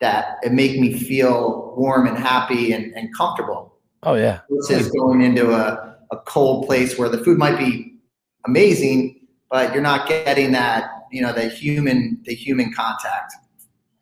that 0.03 0.39
it 0.43 0.53
make 0.53 0.81
me 0.81 0.93
feel 0.93 1.75
warm 1.77 2.09
and 2.09 2.19
happy 2.19 2.73
and, 2.73 2.93
and 2.97 3.17
comfortable. 3.17 3.72
Oh 4.03 4.15
yeah. 4.15 4.41
Versus 4.51 4.91
going 4.91 5.23
into 5.23 5.53
a, 5.53 5.97
a 6.11 6.17
cold 6.27 6.67
place 6.67 6.99
where 6.99 7.09
the 7.09 7.19
food 7.19 7.39
might 7.39 7.59
be 7.59 7.99
amazing, 8.47 9.27
but 9.51 9.73
you're 9.73 9.83
not 9.83 10.09
getting 10.09 10.53
that, 10.53 10.91
you 11.13 11.23
know, 11.23 11.33
the 11.33 11.49
human 11.49 12.21
the 12.25 12.35
human 12.35 12.73
contact. 12.73 13.35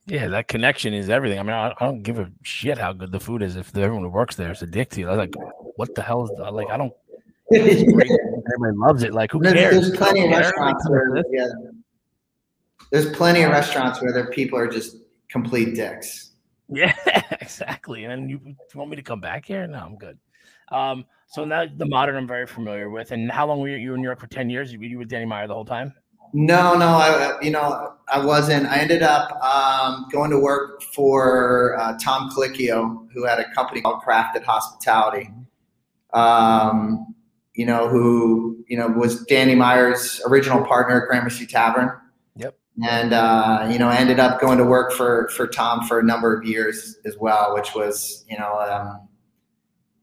Yeah, 0.06 0.26
that 0.28 0.48
connection 0.48 0.92
is 0.92 1.08
everything. 1.08 1.38
I 1.38 1.42
mean, 1.42 1.52
I, 1.52 1.68
I 1.68 1.84
don't 1.86 2.02
give 2.02 2.18
a 2.18 2.30
shit 2.42 2.78
how 2.78 2.92
good 2.92 3.12
the 3.12 3.20
food 3.20 3.42
is 3.42 3.56
if 3.56 3.76
everyone 3.76 4.02
who 4.02 4.08
works 4.08 4.34
there 4.34 4.50
is 4.50 4.62
a 4.62 4.66
dick 4.66 4.90
to 4.90 5.00
you. 5.00 5.08
I 5.08 5.10
was 5.10 5.18
like, 5.18 5.34
what 5.76 5.94
the 5.94 6.02
hell 6.02 6.24
is 6.24 6.30
that? 6.38 6.52
like? 6.52 6.68
I 6.68 6.76
don't. 6.76 6.92
Everybody 7.52 8.10
loves 8.76 9.02
it. 9.02 9.12
Like, 9.12 9.30
who 9.30 9.40
there's, 9.40 9.54
cares? 9.54 9.74
There's 9.74 9.96
plenty 9.96 10.24
of 10.24 10.30
restaurants 10.30 10.88
where, 10.88 11.22
yeah, 11.32 11.46
there's 12.90 13.10
plenty 13.10 13.42
of 13.42 13.50
restaurants 13.50 14.00
where 14.02 14.12
there 14.12 14.26
people 14.30 14.58
are 14.58 14.66
just 14.66 14.96
complete 15.28 15.74
dicks. 15.74 16.29
Yeah, 16.70 16.94
exactly. 17.40 18.04
And 18.04 18.12
then 18.12 18.28
you, 18.28 18.56
want 18.74 18.90
me 18.90 18.96
to 18.96 19.02
come 19.02 19.20
back 19.20 19.44
here? 19.44 19.66
No, 19.66 19.78
I'm 19.78 19.96
good. 19.96 20.18
Um, 20.70 21.04
so 21.26 21.44
now 21.44 21.66
the 21.76 21.86
modern 21.86 22.16
I'm 22.16 22.26
very 22.26 22.46
familiar 22.46 22.90
with. 22.90 23.10
And 23.10 23.30
how 23.30 23.46
long 23.46 23.60
were 23.60 23.68
you, 23.68 23.94
in 23.94 24.00
New 24.00 24.06
York 24.06 24.20
for 24.20 24.28
10 24.28 24.50
years? 24.50 24.72
You, 24.72 24.80
you 24.80 24.98
with 24.98 25.08
Danny 25.08 25.26
Meyer 25.26 25.46
the 25.46 25.54
whole 25.54 25.64
time? 25.64 25.92
No, 26.32 26.76
no, 26.76 26.86
I, 26.86 27.40
you 27.42 27.50
know, 27.50 27.94
I 28.06 28.24
wasn't. 28.24 28.66
I 28.66 28.78
ended 28.78 29.02
up 29.02 29.32
um, 29.42 30.06
going 30.12 30.30
to 30.30 30.38
work 30.38 30.80
for 30.94 31.76
uh, 31.80 31.98
Tom 31.98 32.30
Colicchio, 32.30 33.08
who 33.12 33.26
had 33.26 33.40
a 33.40 33.52
company 33.52 33.80
called 33.80 34.00
Crafted 34.02 34.44
Hospitality. 34.44 35.28
Um, 36.12 37.14
you 37.54 37.66
know, 37.66 37.88
who 37.88 38.64
you 38.68 38.76
know 38.76 38.86
was 38.86 39.24
Danny 39.24 39.56
Meyer's 39.56 40.20
original 40.24 40.64
partner 40.64 41.02
at 41.02 41.08
Gramercy 41.08 41.46
Tavern 41.46 41.90
and 42.88 43.12
uh, 43.12 43.68
you 43.70 43.78
know 43.78 43.88
ended 43.88 44.18
up 44.18 44.40
going 44.40 44.58
to 44.58 44.64
work 44.64 44.92
for 44.92 45.28
for 45.36 45.46
Tom 45.46 45.86
for 45.86 45.98
a 45.98 46.02
number 46.02 46.34
of 46.34 46.44
years 46.44 46.98
as 47.04 47.16
well, 47.18 47.54
which 47.54 47.74
was 47.74 48.24
you 48.28 48.38
know 48.38 48.60
um, 48.60 49.08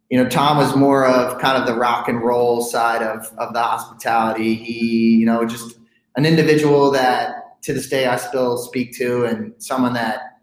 you 0.10 0.22
know 0.22 0.30
Tom 0.30 0.58
was 0.58 0.76
more 0.76 1.06
of 1.06 1.40
kind 1.40 1.58
of 1.58 1.68
the 1.68 1.74
rock 1.74 2.08
and 2.08 2.22
roll 2.24 2.62
side 2.62 3.02
of 3.02 3.32
of 3.38 3.54
the 3.54 3.62
hospitality. 3.62 4.56
He 4.56 5.16
you 5.16 5.26
know 5.26 5.46
just 5.46 5.78
an 6.16 6.26
individual 6.26 6.92
that 6.92 7.62
to 7.64 7.74
this 7.74 7.90
day 7.90 8.06
I 8.06 8.18
still 8.18 8.58
speak 8.58 8.96
to, 8.98 9.26
and 9.26 9.54
someone 9.58 9.94
that 9.94 10.40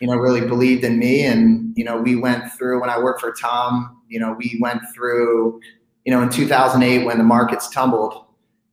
you 0.00 0.08
know 0.08 0.16
really 0.16 0.46
believed 0.46 0.84
in 0.84 0.98
me. 0.98 1.24
And 1.24 1.72
you 1.76 1.84
know 1.84 2.00
we 2.00 2.16
went 2.16 2.52
through 2.52 2.80
when 2.80 2.90
I 2.90 2.98
worked 2.98 3.20
for 3.20 3.32
Tom. 3.32 4.02
You 4.08 4.18
know 4.18 4.34
we 4.36 4.58
went 4.60 4.82
through 4.94 5.60
you 6.04 6.12
know 6.12 6.22
in 6.22 6.30
2008 6.30 7.04
when 7.04 7.18
the 7.18 7.24
markets 7.24 7.68
tumbled. 7.70 8.24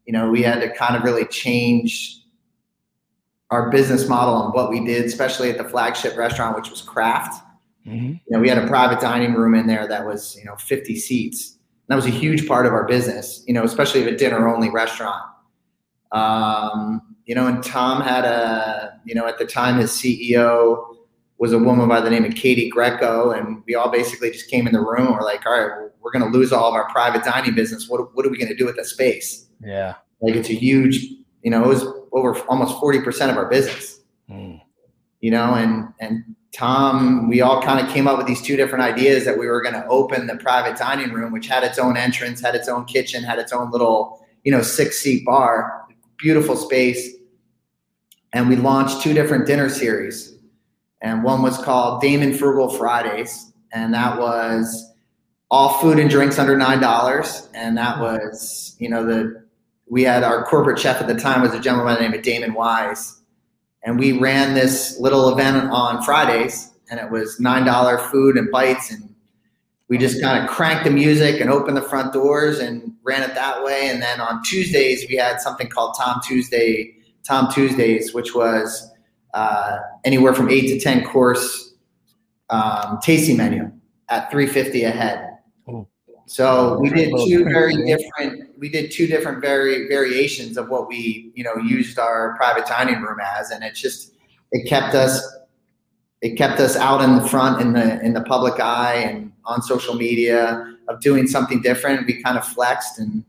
You 0.05 0.13
know 0.13 0.29
we 0.29 0.41
had 0.41 0.61
to 0.61 0.73
kind 0.73 0.95
of 0.95 1.03
really 1.03 1.25
change 1.25 2.22
our 3.53 3.69
business 3.69 4.09
model 4.09 4.43
and 4.43 4.53
what 4.53 4.71
we 4.71 4.83
did, 4.83 5.05
especially 5.05 5.51
at 5.51 5.59
the 5.59 5.63
flagship 5.63 6.17
restaurant, 6.17 6.55
which 6.55 6.71
was 6.71 6.81
Craft. 6.81 7.43
Mm-hmm. 7.85 8.13
You 8.13 8.19
know, 8.29 8.39
we 8.39 8.49
had 8.49 8.57
a 8.57 8.65
private 8.65 8.99
dining 8.99 9.33
room 9.33 9.53
in 9.53 9.67
there 9.67 9.87
that 9.87 10.05
was, 10.05 10.35
you 10.37 10.43
know, 10.43 10.55
50 10.55 10.95
seats. 10.95 11.51
And 11.51 11.59
that 11.89 11.95
was 11.95 12.07
a 12.07 12.09
huge 12.17 12.47
part 12.47 12.65
of 12.65 12.73
our 12.73 12.85
business, 12.87 13.43
you 13.45 13.53
know, 13.53 13.63
especially 13.63 14.01
if 14.01 14.07
a 14.07 14.15
dinner 14.15 14.47
only 14.47 14.69
restaurant. 14.69 15.23
Um, 16.11 17.15
you 17.25 17.35
know, 17.35 17.45
and 17.45 17.63
Tom 17.63 18.01
had 18.01 18.25
a, 18.25 18.99
you 19.05 19.13
know, 19.13 19.27
at 19.27 19.37
the 19.37 19.45
time 19.45 19.77
his 19.77 19.91
CEO 19.91 20.95
was 21.37 21.53
a 21.53 21.59
woman 21.59 21.87
by 21.87 22.01
the 22.01 22.09
name 22.09 22.25
of 22.25 22.33
Katie 22.33 22.71
Grieco. 22.71 23.37
And 23.37 23.61
we 23.67 23.75
all 23.75 23.91
basically 23.91 24.31
just 24.31 24.49
came 24.49 24.65
in 24.65 24.73
the 24.73 24.79
room 24.79 25.07
and 25.07 25.11
we're 25.11 25.23
like, 25.23 25.45
all 25.45 25.53
right, 25.53 25.89
we're 26.01 26.11
going 26.11 26.25
to 26.25 26.35
lose 26.35 26.51
all 26.51 26.69
of 26.69 26.73
our 26.73 26.89
private 26.89 27.23
dining 27.23 27.53
business. 27.53 27.87
What, 27.87 28.15
what 28.15 28.25
are 28.25 28.29
we 28.29 28.37
going 28.37 28.49
to 28.49 28.55
do 28.55 28.65
with 28.65 28.77
the 28.77 28.85
space? 28.85 29.47
Yeah. 29.63 29.95
Like 30.21 30.35
it's 30.35 30.49
a 30.49 30.53
huge, 30.53 31.05
you 31.43 31.51
know, 31.51 31.63
it 31.63 31.67
was 31.67 31.85
over 32.13 32.37
almost 32.47 32.79
40% 32.79 33.29
of 33.29 33.37
our 33.37 33.49
business. 33.49 33.99
Mm. 34.29 34.61
You 35.21 35.31
know, 35.31 35.55
and 35.55 35.87
and 35.99 36.35
Tom, 36.53 37.27
we 37.29 37.41
all 37.41 37.61
kind 37.61 37.85
of 37.85 37.91
came 37.91 38.07
up 38.07 38.17
with 38.17 38.27
these 38.27 38.41
two 38.41 38.55
different 38.55 38.83
ideas 38.83 39.25
that 39.25 39.37
we 39.37 39.47
were 39.47 39.61
going 39.61 39.73
to 39.73 39.85
open 39.87 40.27
the 40.27 40.35
private 40.35 40.77
dining 40.77 41.11
room, 41.11 41.31
which 41.31 41.47
had 41.47 41.63
its 41.63 41.79
own 41.79 41.97
entrance, 41.97 42.41
had 42.41 42.53
its 42.53 42.67
own 42.67 42.85
kitchen, 42.85 43.23
had 43.23 43.39
its 43.39 43.51
own 43.51 43.71
little, 43.71 44.23
you 44.43 44.51
know, 44.51 44.61
six 44.61 44.99
seat 44.99 45.25
bar, 45.25 45.87
beautiful 46.17 46.55
space. 46.55 47.09
And 48.33 48.49
we 48.49 48.55
launched 48.55 49.01
two 49.01 49.13
different 49.13 49.47
dinner 49.47 49.67
series. 49.67 50.37
And 51.01 51.23
one 51.23 51.41
was 51.41 51.57
called 51.57 52.01
Damon 52.01 52.33
Frugal 52.33 52.69
Fridays. 52.69 53.51
And 53.73 53.93
that 53.93 54.19
was 54.19 54.93
all 55.49 55.79
food 55.79 55.97
and 55.97 56.09
drinks 56.09 56.37
under 56.37 56.55
$9. 56.55 57.49
And 57.55 57.77
that 57.77 57.99
was, 57.99 58.75
you 58.79 58.89
know, 58.89 59.03
the 59.03 59.42
we 59.89 60.03
had 60.03 60.23
our 60.23 60.43
corporate 60.45 60.79
chef 60.79 61.01
at 61.01 61.07
the 61.07 61.15
time 61.15 61.41
was 61.41 61.53
a 61.53 61.59
gentleman 61.59 61.93
by 61.93 61.95
the 61.95 62.01
name 62.01 62.13
of 62.13 62.21
Damon 62.23 62.53
Wise, 62.53 63.21
and 63.83 63.99
we 63.99 64.17
ran 64.17 64.53
this 64.53 64.99
little 64.99 65.29
event 65.29 65.69
on 65.71 66.01
Fridays, 66.03 66.71
and 66.89 66.99
it 66.99 67.11
was 67.11 67.39
nine 67.39 67.65
dollar 67.65 67.97
food 67.97 68.37
and 68.37 68.49
bites, 68.51 68.91
and 68.91 69.13
we 69.89 69.97
just 69.97 70.21
kind 70.21 70.43
of 70.43 70.49
cranked 70.49 70.85
the 70.85 70.89
music 70.89 71.41
and 71.41 71.49
opened 71.49 71.77
the 71.77 71.81
front 71.81 72.13
doors 72.13 72.59
and 72.59 72.93
ran 73.03 73.21
it 73.21 73.35
that 73.35 73.63
way. 73.63 73.89
And 73.89 74.01
then 74.01 74.21
on 74.21 74.41
Tuesdays 74.43 75.05
we 75.09 75.15
had 75.15 75.41
something 75.41 75.67
called 75.67 75.95
Tom 75.99 76.21
Tuesday, 76.25 76.95
Tom 77.27 77.51
Tuesdays, 77.51 78.13
which 78.13 78.33
was 78.33 78.89
uh, 79.33 79.77
anywhere 80.05 80.33
from 80.33 80.49
eight 80.49 80.67
to 80.67 80.79
ten 80.79 81.03
course 81.03 81.75
um, 82.49 82.99
tasting 83.01 83.37
menu 83.37 83.71
at 84.09 84.31
three 84.31 84.47
fifty 84.47 84.83
a 84.83 84.91
head. 84.91 85.32
So 86.25 86.79
we 86.79 86.89
did 86.89 87.11
two 87.25 87.43
very 87.43 87.75
different. 87.85 88.57
We 88.57 88.69
did 88.69 88.91
two 88.91 89.07
different 89.07 89.41
very 89.41 89.87
variations 89.87 90.57
of 90.57 90.69
what 90.69 90.87
we 90.87 91.31
you 91.35 91.43
know 91.43 91.57
used 91.57 91.99
our 91.99 92.35
private 92.37 92.65
dining 92.65 93.01
room 93.01 93.19
as, 93.19 93.51
and 93.51 93.63
it 93.63 93.75
just 93.75 94.13
it 94.51 94.67
kept 94.67 94.95
us 94.95 95.21
it 96.21 96.37
kept 96.37 96.59
us 96.61 96.77
out 96.77 97.01
in 97.01 97.17
the 97.17 97.27
front 97.27 97.61
in 97.61 97.73
the 97.73 98.01
in 98.01 98.13
the 98.13 98.21
public 98.21 98.59
eye 98.59 98.95
and 98.95 99.31
on 99.45 99.61
social 99.61 99.95
media 99.95 100.75
of 100.87 101.01
doing 101.01 101.27
something 101.27 101.61
different. 101.61 102.07
We 102.07 102.23
kind 102.23 102.37
of 102.37 102.47
flexed, 102.47 102.99
and 102.99 103.25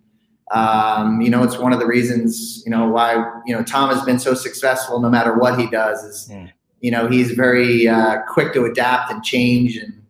um, 0.52 1.20
you 1.20 1.30
know 1.30 1.42
it's 1.42 1.58
one 1.58 1.72
of 1.72 1.80
the 1.80 1.86
reasons 1.86 2.62
you 2.64 2.70
know 2.70 2.88
why 2.88 3.14
you 3.44 3.54
know 3.54 3.64
Tom 3.64 3.90
has 3.90 4.04
been 4.04 4.20
so 4.20 4.34
successful 4.34 5.00
no 5.00 5.10
matter 5.10 5.36
what 5.36 5.58
he 5.58 5.68
does 5.68 6.04
is 6.04 6.28
mm. 6.30 6.48
you 6.80 6.92
know 6.92 7.08
he's 7.08 7.32
very 7.32 7.88
uh, 7.88 8.18
quick 8.28 8.52
to 8.52 8.64
adapt 8.64 9.10
and 9.10 9.24
change 9.24 9.76
and 9.76 10.00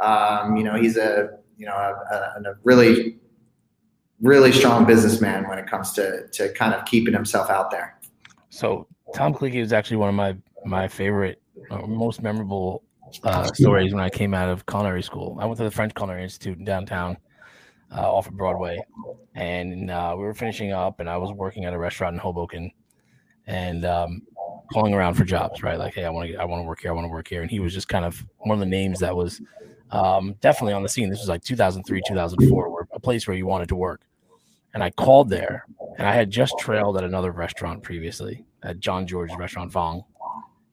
um, 0.00 0.56
you 0.56 0.62
know 0.62 0.74
he's 0.74 0.98
a 0.98 1.38
you 1.56 1.66
know, 1.66 1.74
a, 1.74 2.14
a, 2.14 2.50
a 2.50 2.54
really, 2.64 3.18
really 4.20 4.52
strong 4.52 4.84
businessman 4.84 5.48
when 5.48 5.58
it 5.58 5.66
comes 5.66 5.92
to 5.92 6.28
to 6.28 6.52
kind 6.52 6.74
of 6.74 6.84
keeping 6.84 7.14
himself 7.14 7.50
out 7.50 7.70
there. 7.70 7.98
So 8.50 8.86
Tom 9.14 9.34
Colicchio 9.34 9.62
is 9.62 9.72
actually 9.72 9.98
one 9.98 10.08
of 10.08 10.14
my 10.14 10.36
my 10.64 10.88
favorite, 10.88 11.40
uh, 11.70 11.86
most 11.86 12.22
memorable 12.22 12.82
uh, 13.22 13.44
stories 13.44 13.92
when 13.94 14.02
I 14.02 14.10
came 14.10 14.34
out 14.34 14.48
of 14.48 14.66
culinary 14.66 15.02
school. 15.02 15.38
I 15.40 15.46
went 15.46 15.58
to 15.58 15.64
the 15.64 15.70
French 15.70 15.94
Culinary 15.94 16.24
Institute 16.24 16.58
in 16.58 16.64
downtown, 16.64 17.16
uh, 17.96 18.12
off 18.12 18.26
of 18.26 18.36
Broadway, 18.36 18.78
and 19.34 19.90
uh, 19.90 20.14
we 20.16 20.24
were 20.24 20.34
finishing 20.34 20.72
up, 20.72 21.00
and 21.00 21.08
I 21.08 21.16
was 21.16 21.32
working 21.32 21.64
at 21.64 21.72
a 21.72 21.78
restaurant 21.78 22.14
in 22.14 22.18
Hoboken, 22.18 22.72
and 23.46 23.84
um, 23.84 24.22
calling 24.72 24.92
around 24.92 25.14
for 25.14 25.24
jobs, 25.24 25.62
right? 25.62 25.78
Like, 25.78 25.94
hey, 25.94 26.04
I 26.04 26.10
want 26.10 26.30
to, 26.30 26.36
I 26.36 26.44
want 26.44 26.60
to 26.62 26.66
work 26.66 26.80
here, 26.80 26.90
I 26.90 26.94
want 26.94 27.04
to 27.04 27.12
work 27.12 27.28
here, 27.28 27.42
and 27.42 27.50
he 27.50 27.60
was 27.60 27.72
just 27.72 27.88
kind 27.88 28.04
of 28.04 28.24
one 28.38 28.56
of 28.56 28.60
the 28.60 28.66
names 28.66 28.98
that 29.00 29.14
was 29.14 29.40
um, 29.90 30.34
definitely 30.40 30.72
on 30.74 30.82
the 30.82 30.88
scene. 30.88 31.08
This 31.08 31.20
was 31.20 31.28
like 31.28 31.42
2003, 31.44 32.02
2004, 32.06 32.68
where 32.70 32.86
a 32.92 33.00
place 33.00 33.26
where 33.26 33.36
you 33.36 33.46
wanted 33.46 33.68
to 33.68 33.76
work. 33.76 34.02
And 34.74 34.82
I 34.82 34.90
called 34.90 35.30
there, 35.30 35.64
and 35.96 36.06
I 36.06 36.14
had 36.14 36.30
just 36.30 36.54
trailed 36.58 36.98
at 36.98 37.04
another 37.04 37.30
restaurant 37.30 37.82
previously 37.82 38.44
at 38.62 38.78
Jean-Georges's 38.78 39.38
restaurant 39.38 39.72
Vong. 39.72 40.04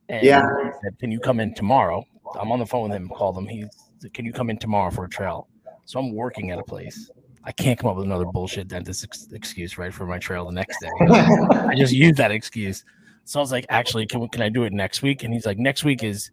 And 0.10 0.26
yeah. 0.26 0.44
Said, 0.84 1.00
Can 1.00 1.12
you 1.12 1.20
come 1.20 1.40
in 1.40 1.54
tomorrow? 1.54 2.06
I'm 2.40 2.52
on 2.52 2.60
the 2.60 2.66
phone 2.66 2.90
with 2.90 2.98
him, 2.98 3.08
called 3.10 3.38
him. 3.38 3.48
He 3.48 3.66
said, 4.00 4.14
Can 4.14 4.26
you 4.26 4.34
come 4.34 4.50
in 4.50 4.58
tomorrow 4.58 4.92
for 4.92 5.06
a 5.06 5.10
trail? 5.10 5.48
So 5.86 6.00
I'm 6.00 6.14
working 6.14 6.52
at 6.52 6.60
a 6.60 6.64
place. 6.64 7.10
I 7.46 7.52
can't 7.52 7.78
come 7.78 7.90
up 7.90 7.98
with 7.98 8.06
another 8.06 8.26
bullshit 8.26 8.70
dentist 8.70 9.04
ex- 9.04 9.28
excuse, 9.32 9.78
right, 9.78 9.94
for 9.94 10.06
my 10.06 10.18
trail 10.18 10.46
the 10.46 10.52
next 10.52 10.80
day. 10.80 10.90
I 11.10 11.76
just 11.76 11.94
used 12.06 12.18
that 12.18 12.32
excuse. 12.32 12.86
So 13.26 13.40
I 13.40 13.42
was 13.42 13.52
like, 13.52 13.66
actually, 13.70 14.06
can, 14.06 14.28
can 14.30 14.42
I 14.42 14.50
do 14.50 14.64
it 14.64 14.74
next 14.74 15.02
week? 15.02 15.24
And 15.24 15.34
he's 15.34 15.46
like, 15.46 15.58
next 15.58 15.84
week 15.84 16.04
is 16.04 16.32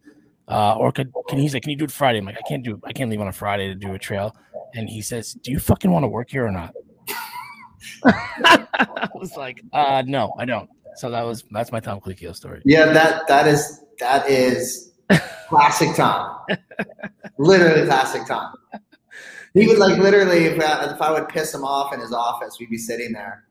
uh, 0.51 0.75
or 0.75 0.91
could 0.91 1.11
can 1.29 1.39
he's 1.39 1.53
like, 1.53 1.63
can 1.63 1.71
you 1.71 1.77
do 1.77 1.85
it 1.85 1.91
Friday? 1.91 2.19
I'm 2.19 2.25
like, 2.25 2.37
I 2.37 2.47
can't 2.47 2.63
do 2.63 2.79
I 2.83 2.93
can't 2.93 3.09
leave 3.09 3.21
on 3.21 3.27
a 3.27 3.33
Friday 3.33 3.67
to 3.67 3.75
do 3.75 3.93
a 3.93 3.99
trail. 3.99 4.35
And 4.73 4.89
he 4.89 5.01
says, 5.01 5.33
Do 5.33 5.51
you 5.51 5.59
fucking 5.59 5.91
want 5.91 6.03
to 6.03 6.07
work 6.07 6.29
here 6.29 6.45
or 6.45 6.51
not? 6.51 6.73
I 8.05 9.09
was 9.15 9.35
like, 9.35 9.61
uh, 9.73 10.03
no, 10.05 10.33
I 10.37 10.45
don't. 10.45 10.69
So 10.95 11.09
that 11.09 11.23
was 11.23 11.43
that's 11.51 11.71
my 11.71 11.79
Tom 11.79 11.99
Colicchio 11.99 12.35
story. 12.35 12.61
Yeah, 12.65 12.91
that 12.91 13.27
that 13.27 13.47
is 13.47 13.81
that 13.99 14.29
is 14.29 14.91
classic 15.47 15.95
Tom. 15.95 16.37
literally 17.37 17.85
classic 17.85 18.25
Tom. 18.27 18.53
He 19.53 19.67
would 19.67 19.79
like 19.79 19.97
literally 19.97 20.45
if 20.45 20.61
I, 20.61 20.93
if 20.93 21.01
I 21.01 21.11
would 21.11 21.27
piss 21.27 21.53
him 21.53 21.63
off 21.63 21.93
in 21.93 21.99
his 21.99 22.13
office, 22.13 22.57
we'd 22.59 22.69
be 22.69 22.77
sitting 22.77 23.11
there. 23.11 23.45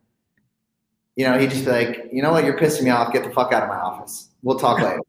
You 1.16 1.26
know, 1.26 1.38
he'd 1.38 1.50
just 1.50 1.64
be 1.64 1.70
like, 1.70 2.08
you 2.12 2.22
know 2.22 2.30
what, 2.30 2.44
you're 2.44 2.58
pissing 2.58 2.84
me 2.84 2.90
off. 2.90 3.12
Get 3.12 3.24
the 3.24 3.30
fuck 3.30 3.52
out 3.52 3.62
of 3.62 3.68
my 3.68 3.78
office. 3.78 4.30
We'll 4.42 4.58
talk 4.58 4.80
later. 4.80 5.00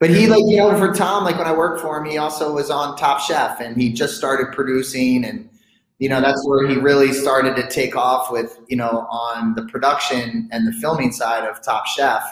But 0.00 0.10
he 0.10 0.26
like 0.26 0.44
you 0.44 0.56
know 0.58 0.76
for 0.76 0.92
Tom 0.92 1.24
like 1.24 1.38
when 1.38 1.46
I 1.46 1.52
worked 1.56 1.80
for 1.80 1.96
him 1.96 2.10
he 2.10 2.18
also 2.18 2.52
was 2.52 2.68
on 2.70 2.96
Top 2.96 3.20
Chef 3.20 3.60
and 3.60 3.76
he 3.80 3.92
just 3.92 4.16
started 4.16 4.52
producing 4.52 5.24
and 5.24 5.48
you 5.98 6.08
know 6.08 6.20
that's 6.20 6.46
where 6.46 6.66
he 6.66 6.74
really 6.76 7.12
started 7.12 7.56
to 7.56 7.66
take 7.70 7.96
off 7.96 8.30
with 8.30 8.58
you 8.68 8.76
know 8.76 9.06
on 9.10 9.54
the 9.54 9.62
production 9.66 10.48
and 10.52 10.66
the 10.66 10.72
filming 10.72 11.12
side 11.12 11.48
of 11.48 11.62
Top 11.62 11.86
Chef. 11.86 12.22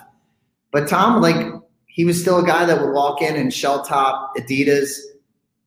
But 0.70 0.88
Tom 0.88 1.22
like 1.22 1.46
he 1.86 2.04
was 2.04 2.20
still 2.20 2.40
a 2.40 2.46
guy 2.46 2.66
that 2.66 2.80
would 2.80 2.92
walk 2.92 3.22
in 3.22 3.36
and 3.36 3.52
shell 3.52 3.82
toe 3.84 4.28
Adidas, 4.36 4.90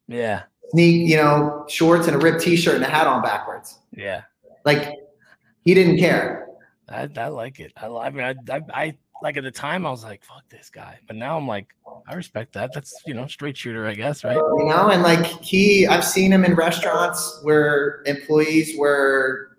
Yeah, 0.07 0.43
sneak 0.71 1.09
you 1.09 1.15
know 1.17 1.65
shorts 1.69 2.07
and 2.07 2.15
a 2.15 2.19
ripped 2.19 2.41
T-shirt 2.41 2.75
and 2.75 2.83
a 2.83 2.89
hat 2.89 3.07
on 3.07 3.21
backwards. 3.23 3.79
yeah. 3.95 4.23
Like 4.65 4.93
he 5.63 5.73
didn't 5.73 5.97
care. 5.97 6.47
I, 6.89 7.09
I 7.17 7.27
like 7.29 7.59
it. 7.59 7.71
I, 7.77 7.87
I 7.87 8.09
mean, 8.11 8.23
I, 8.23 8.35
I, 8.55 8.61
I 8.73 8.97
like 9.21 9.37
at 9.37 9.43
the 9.43 9.51
time 9.51 9.85
I 9.85 9.91
was 9.91 10.03
like, 10.03 10.23
"Fuck 10.23 10.43
this 10.49 10.69
guy," 10.69 10.99
but 11.07 11.15
now 11.15 11.37
I'm 11.37 11.47
like, 11.47 11.67
I 12.07 12.15
respect 12.15 12.53
that. 12.53 12.73
That's 12.73 12.93
you 13.05 13.13
know, 13.13 13.27
straight 13.27 13.57
shooter, 13.57 13.87
I 13.87 13.93
guess, 13.93 14.23
right? 14.23 14.35
you 14.35 14.65
know 14.65 14.89
and 14.89 15.03
like 15.03 15.25
he 15.41 15.87
i've 15.87 16.03
seen 16.03 16.31
him 16.31 16.43
in 16.45 16.55
restaurants 16.55 17.39
where 17.43 18.01
employees 18.05 18.77
were 18.77 19.57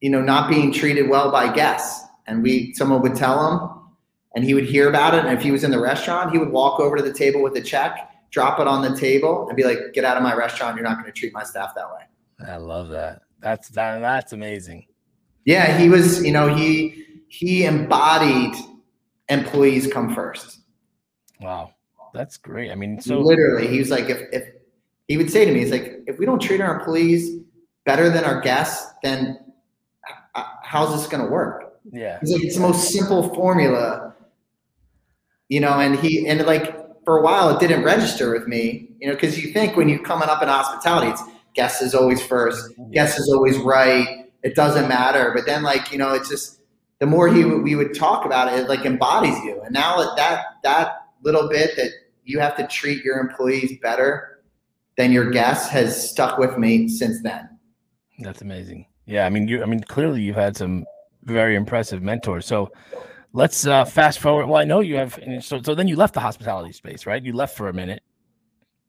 you 0.00 0.10
know 0.10 0.20
not 0.20 0.48
being 0.50 0.72
treated 0.72 1.08
well 1.08 1.30
by 1.30 1.52
guests 1.52 2.04
and 2.26 2.42
we 2.42 2.72
someone 2.74 3.00
would 3.02 3.14
tell 3.16 3.50
him 3.50 3.70
and 4.34 4.44
he 4.44 4.54
would 4.54 4.64
hear 4.64 4.88
about 4.88 5.14
it 5.14 5.24
and 5.24 5.36
if 5.36 5.42
he 5.42 5.50
was 5.50 5.64
in 5.64 5.70
the 5.70 5.80
restaurant 5.80 6.30
he 6.30 6.38
would 6.38 6.50
walk 6.50 6.80
over 6.80 6.96
to 6.96 7.02
the 7.02 7.12
table 7.12 7.42
with 7.42 7.56
a 7.56 7.60
check 7.62 8.10
drop 8.30 8.60
it 8.60 8.66
on 8.66 8.82
the 8.82 8.98
table 8.98 9.48
and 9.48 9.56
be 9.56 9.64
like 9.64 9.78
get 9.94 10.04
out 10.04 10.16
of 10.16 10.22
my 10.22 10.34
restaurant 10.34 10.76
you're 10.76 10.84
not 10.84 10.98
going 10.98 11.06
to 11.06 11.12
treat 11.18 11.32
my 11.32 11.42
staff 11.42 11.72
that 11.74 11.86
way 11.88 12.02
I 12.46 12.56
love 12.56 12.88
that. 12.90 13.22
That's 13.40 13.68
that. 13.70 14.00
That's 14.00 14.32
amazing. 14.34 14.86
yeah 15.46 15.78
he 15.78 15.88
was 15.88 16.22
you 16.22 16.32
know 16.32 16.54
he 16.54 17.05
he 17.38 17.64
embodied 17.64 18.54
employees 19.28 19.86
come 19.86 20.14
first. 20.14 20.60
Wow, 21.40 21.74
that's 22.14 22.36
great. 22.36 22.70
I 22.70 22.74
mean, 22.74 23.00
so 23.00 23.20
literally 23.20 23.68
he 23.68 23.78
was 23.78 23.90
like 23.90 24.08
if, 24.08 24.22
if 24.32 24.48
he 25.08 25.16
would 25.16 25.30
say 25.30 25.44
to 25.44 25.52
me 25.52 25.60
he's 25.60 25.70
like 25.70 26.02
if 26.06 26.18
we 26.18 26.26
don't 26.26 26.40
treat 26.40 26.60
our 26.60 26.78
employees 26.78 27.38
better 27.84 28.08
than 28.08 28.24
our 28.24 28.40
guests 28.40 28.92
then 29.02 29.38
how's 30.62 30.94
this 30.96 31.06
going 31.06 31.22
to 31.22 31.30
work? 31.30 31.78
Yeah, 31.92 32.18
he's 32.20 32.32
like 32.32 32.42
it's 32.42 32.56
the 32.56 32.62
most 32.62 32.90
simple 32.90 33.34
formula 33.34 34.14
you 35.48 35.60
know 35.60 35.78
and 35.78 35.96
he 36.00 36.26
and 36.26 36.44
like 36.46 36.74
for 37.04 37.18
a 37.18 37.22
while 37.22 37.50
it 37.50 37.60
didn't 37.60 37.84
register 37.84 38.32
with 38.32 38.48
me 38.48 38.88
you 38.98 39.06
know 39.06 39.14
because 39.14 39.40
you 39.40 39.52
think 39.52 39.76
when 39.76 39.88
you're 39.88 40.02
coming 40.02 40.28
up 40.28 40.42
in 40.42 40.48
hospitality 40.48 41.08
it's 41.12 41.22
guest 41.54 41.80
is 41.80 41.94
always 41.94 42.20
first 42.20 42.72
guest 42.90 43.20
is 43.20 43.30
always 43.32 43.56
right 43.58 44.26
it 44.46 44.54
doesn't 44.54 44.88
matter. 44.88 45.32
But 45.34 45.44
then 45.44 45.62
like 45.62 45.90
you 45.92 45.98
know 45.98 46.14
it's 46.14 46.28
just 46.28 46.60
the 46.98 47.06
more 47.06 47.28
he 47.28 47.44
we 47.44 47.74
would 47.74 47.94
talk 47.94 48.24
about 48.24 48.52
it 48.52 48.60
it 48.60 48.68
like 48.68 48.84
embodies 48.84 49.36
you 49.44 49.60
and 49.62 49.72
now 49.72 49.96
that 50.16 50.44
that 50.62 51.06
little 51.22 51.48
bit 51.48 51.76
that 51.76 51.90
you 52.24 52.38
have 52.38 52.56
to 52.56 52.66
treat 52.66 53.04
your 53.04 53.18
employees 53.18 53.78
better 53.82 54.42
than 54.96 55.12
your 55.12 55.30
guests 55.30 55.68
has 55.68 56.10
stuck 56.10 56.38
with 56.38 56.58
me 56.58 56.88
since 56.88 57.22
then 57.22 57.48
That's 58.20 58.42
amazing. 58.42 58.86
Yeah, 59.06 59.24
I 59.24 59.30
mean, 59.30 59.46
you. 59.48 59.62
I 59.62 59.66
mean, 59.66 59.80
clearly 59.80 60.20
you've 60.20 60.36
had 60.36 60.56
some 60.56 60.84
very 61.22 61.54
impressive 61.54 62.02
mentors. 62.02 62.44
So 62.44 62.72
let's 63.32 63.66
uh, 63.66 63.84
fast 63.84 64.18
forward. 64.18 64.46
Well, 64.46 64.60
I 64.60 64.64
know 64.64 64.80
you 64.80 64.96
have. 64.96 65.18
So, 65.40 65.62
so 65.62 65.74
then 65.74 65.88
you 65.88 65.96
left 65.96 66.14
the 66.14 66.20
hospitality 66.20 66.72
space, 66.72 67.06
right? 67.06 67.22
You 67.22 67.32
left 67.32 67.56
for 67.56 67.68
a 67.68 67.72
minute 67.72 68.02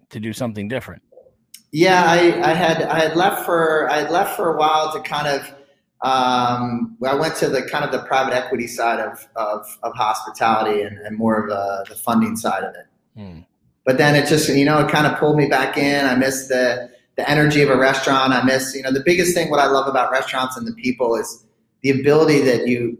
to 0.09 0.19
do 0.19 0.33
something 0.33 0.67
different. 0.67 1.03
Yeah, 1.71 2.05
I, 2.07 2.51
I 2.51 2.53
had 2.53 2.81
I 2.83 2.99
had 2.99 3.15
left 3.15 3.45
for 3.45 3.89
I 3.91 3.99
had 3.99 4.09
left 4.09 4.35
for 4.35 4.55
a 4.55 4.57
while 4.57 4.91
to 4.93 5.01
kind 5.01 5.27
of 5.27 5.53
um, 6.01 6.95
I 7.05 7.15
went 7.15 7.35
to 7.37 7.49
the 7.49 7.63
kind 7.63 7.83
of 7.83 7.91
the 7.91 7.99
private 8.07 8.33
equity 8.33 8.67
side 8.67 8.99
of 8.99 9.27
of, 9.35 9.65
of 9.83 9.93
hospitality 9.95 10.81
and, 10.81 10.97
and 10.99 11.17
more 11.17 11.41
of 11.41 11.49
the, 11.49 11.85
the 11.89 11.95
funding 11.95 12.35
side 12.35 12.63
of 12.63 12.75
it. 12.75 12.85
Hmm. 13.15 13.39
But 13.83 13.97
then 13.97 14.15
it 14.15 14.27
just 14.27 14.49
you 14.49 14.65
know 14.65 14.79
it 14.79 14.91
kind 14.91 15.07
of 15.07 15.17
pulled 15.17 15.37
me 15.37 15.47
back 15.47 15.77
in. 15.77 16.05
I 16.05 16.15
missed 16.15 16.49
the 16.49 16.89
the 17.15 17.27
energy 17.27 17.61
of 17.61 17.69
a 17.69 17.77
restaurant. 17.77 18.33
I 18.33 18.43
miss 18.43 18.75
you 18.75 18.83
know 18.83 18.91
the 18.91 19.03
biggest 19.03 19.33
thing 19.33 19.49
what 19.49 19.59
I 19.59 19.67
love 19.67 19.87
about 19.87 20.11
restaurants 20.11 20.55
and 20.55 20.67
the 20.67 20.73
people 20.73 21.15
is 21.15 21.45
the 21.81 21.89
ability 21.89 22.41
that 22.41 22.67
you 22.67 22.97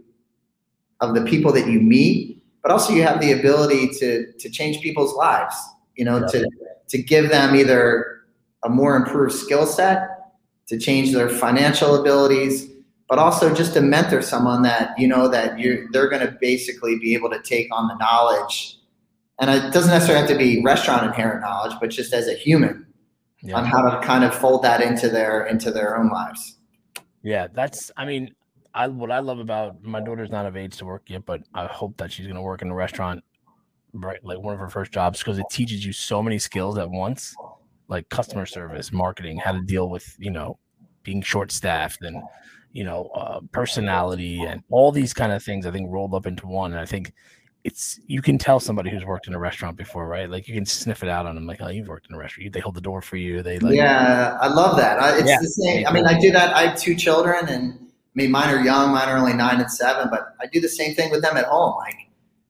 of 1.00 1.14
the 1.14 1.22
people 1.22 1.52
that 1.52 1.68
you 1.68 1.80
meet, 1.80 2.42
but 2.64 2.72
also 2.72 2.94
you 2.94 3.04
have 3.04 3.22
the 3.22 3.32
ability 3.32 3.90
to 4.00 4.32
to 4.32 4.50
change 4.50 4.82
people's 4.82 5.14
lives. 5.14 5.56
You 5.96 6.06
know 6.06 6.20
Yeah. 6.22 6.28
to 6.28 6.50
to 6.90 6.98
give 6.98 7.30
them 7.30 7.56
either 7.56 8.22
a 8.64 8.70
more 8.70 8.96
improved 8.96 9.34
skill 9.34 9.68
set, 9.68 10.10
to 10.68 10.80
change 10.80 11.14
their 11.14 11.30
financial 11.30 11.96
abilities, 11.96 12.68
but 13.10 13.20
also 13.20 13.54
just 13.54 13.74
to 13.74 13.82
mentor 13.82 14.22
someone 14.22 14.62
that 14.64 14.98
you 15.00 15.08
know 15.08 15.28
that 15.28 15.60
you 15.60 15.88
they're 15.92 16.10
going 16.10 16.26
to 16.26 16.38
basically 16.42 16.98
be 17.00 17.14
able 17.14 17.30
to 17.30 17.42
take 17.42 17.68
on 17.72 17.88
the 17.88 17.96
knowledge. 17.96 18.78
And 19.40 19.52
it 19.52 19.72
doesn't 19.72 19.92
necessarily 19.92 20.28
have 20.28 20.30
to 20.32 20.38
be 20.38 20.64
restaurant 20.64 21.06
inherent 21.06 21.42
knowledge, 21.42 21.78
but 21.80 21.92
just 21.92 22.12
as 22.12 22.28
a 22.28 22.34
human 22.34 22.88
on 23.54 23.66
how 23.66 23.88
to 23.90 24.06
kind 24.06 24.24
of 24.24 24.34
fold 24.34 24.64
that 24.64 24.82
into 24.82 25.10
their 25.10 25.46
into 25.46 25.72
their 25.72 25.98
own 25.98 26.10
lives. 26.10 26.58
yeah. 27.24 27.48
That's. 27.54 27.92
I 27.98 28.06
mean, 28.06 28.34
I 28.74 28.88
what 28.88 29.12
I 29.12 29.20
love 29.20 29.40
about 29.40 29.84
my 29.84 30.00
daughter's 30.02 30.30
not 30.30 30.46
of 30.46 30.58
age 30.58 30.78
to 30.78 30.86
work 30.86 31.04
yet, 31.08 31.26
but 31.26 31.42
I 31.54 31.66
hope 31.66 31.98
that 31.98 32.12
she's 32.12 32.26
going 32.26 32.36
to 32.36 32.42
work 32.42 32.62
in 32.62 32.70
a 32.70 32.76
restaurant, 32.76 33.24
right? 33.94 34.24
Like 34.24 34.40
one 34.40 34.54
of 34.54 34.60
her 34.60 34.70
first 34.70 34.92
jobs, 34.92 35.20
because 35.20 35.40
it 35.40 35.46
teaches 35.50 35.86
you 35.86 35.94
so 35.94 36.22
many 36.22 36.40
skills 36.40 36.78
at 36.78 36.90
once, 36.90 37.36
like 37.88 38.10
customer 38.10 38.46
service, 38.46 38.92
marketing, 38.92 39.38
how 39.38 39.52
to 39.54 39.62
deal 39.62 39.90
with 39.90 40.16
you 40.20 40.32
know 40.32 40.58
being 41.04 41.22
short 41.22 41.52
staffed 41.52 42.02
and 42.02 42.22
you 42.78 42.84
know 42.84 43.10
uh, 43.16 43.40
personality 43.52 44.44
and 44.44 44.62
all 44.70 44.92
these 44.92 45.12
kind 45.12 45.32
of 45.32 45.42
things. 45.44 45.66
I 45.66 45.72
think 45.72 45.92
rolled 45.92 46.14
up 46.14 46.28
into 46.28 46.46
one, 46.46 46.72
and 46.72 46.80
I 46.80 46.86
think 46.86 47.12
it's 47.64 48.00
you 48.06 48.22
can 48.22 48.38
tell 48.38 48.60
somebody 48.60 48.92
who's 48.92 49.04
worked 49.04 49.26
in 49.28 49.34
a 49.34 49.40
restaurant 49.40 49.78
before, 49.78 50.08
right? 50.08 50.30
Like 50.30 50.48
you 50.48 50.54
can 50.54 50.66
sniff 50.66 51.02
it 51.02 51.10
out 51.10 51.26
on 51.26 51.34
them, 51.34 51.48
like, 51.48 51.60
oh, 51.60 51.70
you've 51.70 51.88
worked 51.88 52.08
in 52.08 52.16
a 52.16 52.20
restaurant. 52.20 52.54
They 52.54 52.60
hold 52.60 52.76
the 52.76 52.82
door 52.82 53.02
for 53.02 53.18
you. 53.18 53.42
They 53.42 53.58
like, 53.58 53.74
yeah, 53.76 54.38
I 54.40 54.48
love 54.48 54.78
that. 54.78 55.00
I, 55.00 55.18
it's 55.18 55.28
Yeah. 55.28 55.40
the 55.42 55.48
same. 55.48 55.88
I 55.88 55.92
mean, 55.92 56.06
I 56.06 56.20
do 56.20 56.32
that. 56.32 56.56
I 56.56 56.68
have 56.68 56.78
two 56.78 56.94
children, 56.96 57.50
and 57.50 57.74
I 57.74 58.14
mean, 58.14 58.30
mine 58.30 58.54
are 58.54 58.64
young. 58.64 58.92
Mine 58.92 59.10
are 59.10 59.18
only 59.18 59.34
nine 59.34 59.60
and 59.60 59.72
seven, 59.72 60.10
but 60.12 60.36
I 60.40 60.46
do 60.46 60.62
the 60.62 60.70
same 60.70 60.94
thing 60.94 61.10
with 61.10 61.24
them 61.24 61.36
at 61.36 61.46
home. 61.46 61.76
Like 61.78 61.98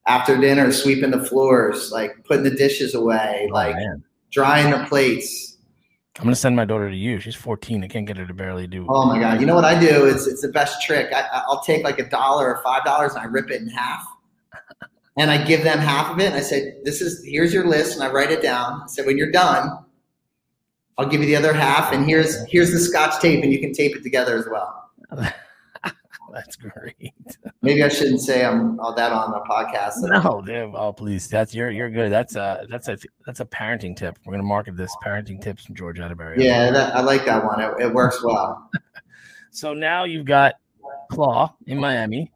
after 0.06 0.36
dinner, 0.36 0.70
sweeping 0.72 1.10
the 1.10 1.24
floors, 1.24 1.90
like 1.90 2.22
putting 2.24 2.44
the 2.44 2.50
dishes 2.54 2.94
away, 2.94 3.48
oh, 3.50 3.54
like 3.54 3.76
man. 3.76 4.04
drying 4.30 4.70
the 4.72 4.84
plates. 4.90 5.47
I'm 6.18 6.24
gonna 6.24 6.34
send 6.34 6.56
my 6.56 6.64
daughter 6.64 6.90
to 6.90 6.96
you. 6.96 7.20
She's 7.20 7.36
14. 7.36 7.84
I 7.84 7.88
can't 7.88 8.06
get 8.06 8.16
her 8.16 8.26
to 8.26 8.34
barely 8.34 8.66
do. 8.66 8.86
Oh 8.88 9.06
my 9.06 9.20
god! 9.20 9.40
You 9.40 9.46
know 9.46 9.54
what 9.54 9.64
I 9.64 9.78
do? 9.78 10.04
It's 10.04 10.26
it's 10.26 10.42
the 10.42 10.48
best 10.48 10.82
trick. 10.82 11.12
I, 11.12 11.42
I'll 11.46 11.62
take 11.62 11.84
like 11.84 12.00
a 12.00 12.08
dollar 12.08 12.52
or 12.52 12.62
five 12.64 12.84
dollars 12.84 13.12
and 13.14 13.20
I 13.20 13.26
rip 13.26 13.50
it 13.50 13.62
in 13.62 13.68
half, 13.68 14.04
and 15.16 15.30
I 15.30 15.44
give 15.44 15.62
them 15.62 15.78
half 15.78 16.10
of 16.10 16.18
it. 16.18 16.26
And 16.26 16.34
I 16.34 16.40
say, 16.40 16.74
"This 16.84 17.00
is 17.00 17.24
here's 17.24 17.54
your 17.54 17.66
list," 17.66 17.94
and 17.94 18.02
I 18.02 18.10
write 18.10 18.32
it 18.32 18.42
down. 18.42 18.82
I 18.82 18.86
said, 18.88 19.06
"When 19.06 19.16
you're 19.16 19.30
done, 19.30 19.78
I'll 20.98 21.08
give 21.08 21.20
you 21.20 21.26
the 21.26 21.36
other 21.36 21.52
half, 21.52 21.92
and 21.92 22.04
here's 22.04 22.44
here's 22.48 22.72
the 22.72 22.80
scotch 22.80 23.22
tape, 23.22 23.44
and 23.44 23.52
you 23.52 23.60
can 23.60 23.72
tape 23.72 23.94
it 23.94 24.02
together 24.02 24.36
as 24.36 24.48
well." 24.50 24.90
That's 26.34 26.56
great. 26.56 27.14
Maybe 27.62 27.82
I 27.82 27.88
shouldn't 27.88 28.20
say 28.20 28.44
I'm 28.44 28.78
all 28.80 28.94
that 28.94 29.12
on 29.12 29.30
the 29.30 29.40
podcast. 29.48 29.94
No, 30.02 30.42
dude. 30.42 30.74
Oh, 30.74 30.92
please. 30.92 31.28
That's 31.28 31.54
you're 31.54 31.70
you're 31.70 31.90
good. 31.90 32.10
That's 32.12 32.36
a 32.36 32.66
that's 32.70 32.88
a 32.88 32.98
that's 33.26 33.40
a 33.40 33.44
parenting 33.44 33.96
tip. 33.96 34.18
We're 34.24 34.32
gonna 34.32 34.42
market 34.42 34.76
this 34.76 34.94
parenting 35.04 35.40
tips 35.40 35.64
from 35.64 35.74
George 35.74 36.00
Atterbury. 36.00 36.44
Yeah, 36.44 36.70
that, 36.70 36.94
I 36.94 37.00
like 37.00 37.24
that 37.26 37.44
one. 37.44 37.60
It, 37.60 37.72
it 37.80 37.92
works 37.92 38.22
well. 38.22 38.70
So 39.50 39.72
now 39.72 40.04
you've 40.04 40.26
got 40.26 40.56
Klaw 41.10 41.52
in 41.66 41.78
Miami. 41.80 42.30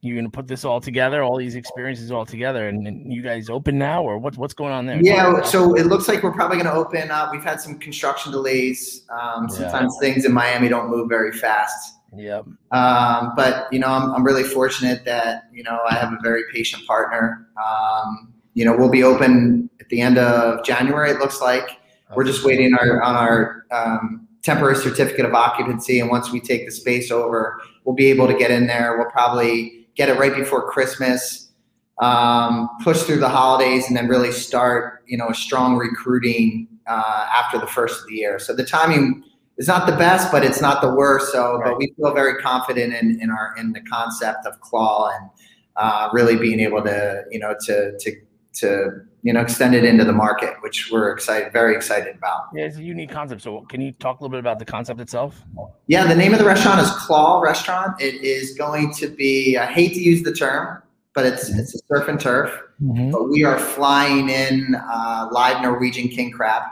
You're 0.00 0.16
gonna 0.16 0.30
put 0.30 0.48
this 0.48 0.64
all 0.64 0.80
together, 0.80 1.22
all 1.22 1.36
these 1.36 1.54
experiences 1.54 2.10
all 2.10 2.26
together, 2.26 2.68
and, 2.68 2.86
and 2.88 3.12
you 3.12 3.22
guys 3.22 3.48
open 3.48 3.78
now, 3.78 4.02
or 4.02 4.18
what, 4.18 4.36
what's 4.38 4.54
going 4.54 4.72
on 4.72 4.84
there? 4.86 4.98
Yeah, 5.00 5.42
so 5.42 5.74
it 5.74 5.86
looks 5.86 6.08
like 6.08 6.22
we're 6.22 6.32
probably 6.32 6.56
going 6.56 6.66
to 6.66 6.74
open 6.74 7.10
up. 7.10 7.32
We've 7.32 7.44
had 7.44 7.60
some 7.60 7.78
construction 7.78 8.32
delays. 8.32 9.06
Um, 9.10 9.46
Yeah. 9.50 9.56
sometimes 9.56 9.96
things 10.00 10.24
in 10.24 10.32
Miami 10.32 10.68
don't 10.68 10.90
move 10.90 11.08
very 11.08 11.32
fast. 11.32 11.98
Yep. 12.16 12.46
Um, 12.70 13.32
but 13.36 13.72
you 13.72 13.78
know, 13.78 13.88
I'm, 13.88 14.12
I'm 14.12 14.24
really 14.24 14.42
fortunate 14.42 15.04
that 15.04 15.44
you 15.52 15.62
know 15.62 15.80
I 15.88 15.94
have 15.94 16.12
a 16.12 16.18
very 16.22 16.42
patient 16.52 16.86
partner. 16.86 17.48
Um, 17.62 18.32
you 18.54 18.64
know, 18.64 18.76
we'll 18.76 18.90
be 18.90 19.02
open 19.02 19.68
at 19.80 19.88
the 19.88 20.00
end 20.00 20.18
of 20.18 20.64
January. 20.64 21.10
It 21.10 21.18
looks 21.18 21.40
like 21.40 21.78
we're 22.14 22.24
just 22.24 22.44
waiting 22.44 22.74
our, 22.74 23.02
on 23.02 23.16
our 23.16 23.66
um, 23.72 24.28
temporary 24.42 24.76
certificate 24.76 25.24
of 25.24 25.34
occupancy, 25.34 26.00
and 26.00 26.08
once 26.08 26.30
we 26.30 26.40
take 26.40 26.66
the 26.66 26.72
space 26.72 27.10
over, 27.10 27.60
we'll 27.84 27.96
be 27.96 28.06
able 28.06 28.28
to 28.28 28.34
get 28.34 28.50
in 28.50 28.66
there. 28.66 28.96
We'll 28.96 29.10
probably 29.10 29.88
get 29.96 30.08
it 30.08 30.18
right 30.18 30.34
before 30.34 30.70
Christmas, 30.70 31.50
um, 31.98 32.68
push 32.82 33.02
through 33.02 33.18
the 33.18 33.28
holidays, 33.28 33.88
and 33.88 33.96
then 33.96 34.06
really 34.08 34.32
start 34.32 35.02
you 35.06 35.18
know 35.18 35.28
a 35.28 35.34
strong 35.34 35.76
recruiting 35.76 36.68
uh, 36.86 37.26
after 37.34 37.58
the 37.58 37.66
first 37.66 38.02
of 38.02 38.06
the 38.08 38.14
year. 38.14 38.38
So 38.38 38.54
the 38.54 38.64
timing 38.64 39.24
it's 39.56 39.68
not 39.68 39.86
the 39.86 39.96
best, 39.96 40.32
but 40.32 40.44
it's 40.44 40.60
not 40.60 40.82
the 40.82 40.92
worst. 40.92 41.32
So, 41.32 41.56
Right. 41.58 41.64
but 41.70 41.78
we 41.78 41.92
feel 41.96 42.12
very 42.12 42.40
confident 42.42 42.94
in, 42.94 43.20
in 43.20 43.30
our 43.30 43.54
in 43.56 43.72
the 43.72 43.80
concept 43.82 44.46
of 44.46 44.60
Klaw 44.60 45.10
and 45.16 45.30
uh, 45.76 46.08
really 46.12 46.36
being 46.36 46.60
able 46.60 46.82
to 46.82 47.22
you 47.30 47.38
know 47.38 47.54
to 47.66 47.96
to 47.98 48.12
to 48.54 48.90
you 49.22 49.32
know 49.32 49.40
extend 49.40 49.74
it 49.74 49.84
into 49.84 50.04
the 50.04 50.12
market, 50.12 50.54
which 50.60 50.90
we're 50.92 51.10
excited, 51.12 51.52
very 51.52 51.74
excited 51.74 52.16
about. 52.16 52.42
Yeah, 52.54 52.64
it's 52.66 52.76
a 52.76 52.82
unique 52.82 53.10
concept. 53.10 53.42
So, 53.42 53.62
can 53.62 53.80
you 53.80 53.92
talk 53.92 54.20
a 54.20 54.22
little 54.22 54.30
bit 54.32 54.40
about 54.40 54.58
the 54.58 54.64
concept 54.64 55.00
itself? 55.00 55.42
Yeah, 55.86 56.06
the 56.06 56.14
name 56.16 56.32
of 56.32 56.38
the 56.38 56.44
restaurant 56.44 56.80
is 56.80 56.90
Klaw 56.90 57.40
Restaurant. 57.40 58.00
It 58.00 58.22
is 58.22 58.54
going 58.56 58.92
to 58.94 59.08
be. 59.08 59.56
I 59.56 59.66
hate 59.66 59.94
to 59.94 60.00
use 60.00 60.22
the 60.22 60.32
term, 60.32 60.82
but 61.14 61.26
it's 61.26 61.48
it's 61.48 61.74
a 61.74 61.78
surf 61.88 62.08
and 62.08 62.18
turf. 62.20 62.60
But 62.80 63.28
we 63.30 63.44
are 63.44 63.58
flying 63.58 64.28
in 64.28 64.74
uh, 64.74 65.28
live 65.30 65.62
Norwegian 65.62 66.08
king 66.08 66.32
crab. 66.32 66.62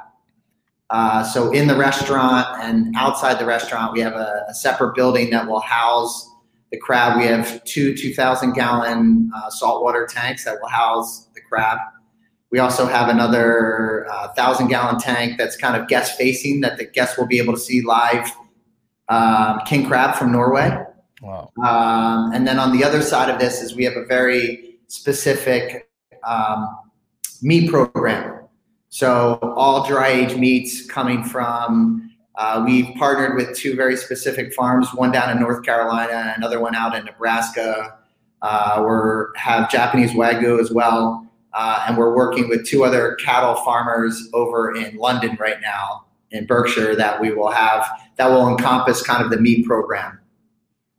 Uh, 0.93 1.24
so 1.24 1.51
in 1.53 1.66
the 1.66 1.74
restaurant 1.74 2.47
and 2.61 2.95
outside 2.97 3.38
the 3.38 3.47
restaurant, 3.47 3.95
we 3.95 4.01
have 4.01 4.12
a, 4.12 4.45
a 4.47 4.55
separate 4.55 4.95
building 4.95 5.30
that 5.30 5.49
will 5.49 5.61
house 5.61 6.28
the 6.70 6.76
crab. 6.76 7.18
We 7.18 7.24
have 7.24 7.64
two 7.64 7.97
2,000 7.97 8.53
gallon 8.53 9.30
uh, 9.34 9.49
saltwater 9.49 10.07
tanks 10.07 10.45
that 10.45 10.59
will 10.61 10.68
house 10.68 11.28
the 11.34 11.40
crab. 11.40 11.78
We 12.51 12.59
also 12.59 12.84
have 12.84 13.09
another 13.09 14.07
uh, 14.12 14.34
thousand 14.34 14.68
gallon 14.68 14.99
tank 14.99 15.38
that's 15.38 15.57
kind 15.57 15.80
of 15.80 15.88
guest 15.88 16.18
facing 16.18 16.61
that 16.61 16.76
the 16.76 16.84
guests 16.84 17.16
will 17.16 17.26
be 17.26 17.38
able 17.38 17.55
to 17.55 17.61
see 17.61 17.80
live 17.80 18.30
um, 19.09 19.61
king 19.64 19.86
crab 19.86 20.16
from 20.16 20.30
Norway. 20.30 20.84
Wow. 21.22 21.51
Um, 21.64 22.32
and 22.34 22.47
then 22.47 22.59
on 22.59 22.76
the 22.76 22.84
other 22.84 23.01
side 23.01 23.30
of 23.30 23.40
this 23.40 23.62
is 23.62 23.74
we 23.74 23.84
have 23.84 23.97
a 23.97 24.05
very 24.05 24.76
specific 24.88 25.88
um, 26.28 26.68
meat 27.40 27.70
program. 27.70 28.41
So 28.93 29.38
all 29.57 29.86
dry 29.86 30.09
age 30.09 30.36
meats 30.36 30.84
coming 30.84 31.24
from. 31.24 32.11
Uh, 32.34 32.62
we've 32.66 32.95
partnered 32.97 33.36
with 33.36 33.57
two 33.57 33.74
very 33.74 33.97
specific 33.97 34.53
farms, 34.53 34.86
one 34.93 35.11
down 35.11 35.30
in 35.30 35.40
North 35.40 35.64
Carolina, 35.64 36.12
and 36.12 36.36
another 36.36 36.61
one 36.61 36.74
out 36.74 36.95
in 36.95 37.07
Nebraska. 37.07 37.97
Uh, 38.43 38.84
we 38.86 39.40
have 39.40 39.70
Japanese 39.70 40.11
wagyu 40.11 40.61
as 40.61 40.70
well, 40.70 41.26
uh, 41.55 41.86
and 41.88 41.97
we're 41.97 42.14
working 42.14 42.51
with 42.51 42.66
two 42.66 42.84
other 42.84 43.14
cattle 43.14 43.55
farmers 43.55 44.28
over 44.34 44.76
in 44.76 44.95
London 44.99 45.38
right 45.40 45.62
now 45.62 46.05
in 46.30 46.45
Berkshire 46.45 46.95
that 46.95 47.18
we 47.18 47.32
will 47.32 47.51
have 47.51 47.86
that 48.18 48.28
will 48.28 48.47
encompass 48.47 49.01
kind 49.01 49.24
of 49.24 49.30
the 49.30 49.38
meat 49.38 49.64
program. 49.64 50.20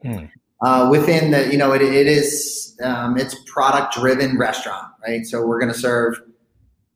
Hmm. 0.01 0.25
Uh, 0.61 0.89
within 0.89 1.29
the, 1.29 1.51
you 1.51 1.59
know, 1.59 1.73
it, 1.73 1.83
it 1.83 2.07
is 2.07 2.75
um, 2.81 3.19
it's 3.19 3.35
product 3.45 3.93
driven 3.93 4.35
restaurant, 4.39 4.87
right? 5.05 5.27
So 5.27 5.45
we're 5.45 5.59
going 5.59 5.71
to 5.71 5.77
serve 5.77 6.19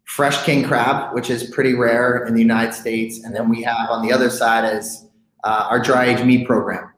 fresh 0.07 0.41
king 0.45 0.63
crab, 0.63 1.13
which 1.13 1.29
is 1.29 1.43
pretty 1.43 1.73
rare 1.73 2.25
in 2.25 2.33
the 2.33 2.41
United 2.41 2.73
States, 2.73 3.23
and 3.23 3.35
then 3.35 3.49
we 3.49 3.61
have 3.61 3.89
on 3.89 4.01
the 4.01 4.11
other 4.11 4.29
side 4.29 4.73
is 4.75 5.05
uh, 5.43 5.67
our 5.69 5.79
dry 5.79 6.05
age 6.05 6.23
meat 6.23 6.47
program. 6.47 6.89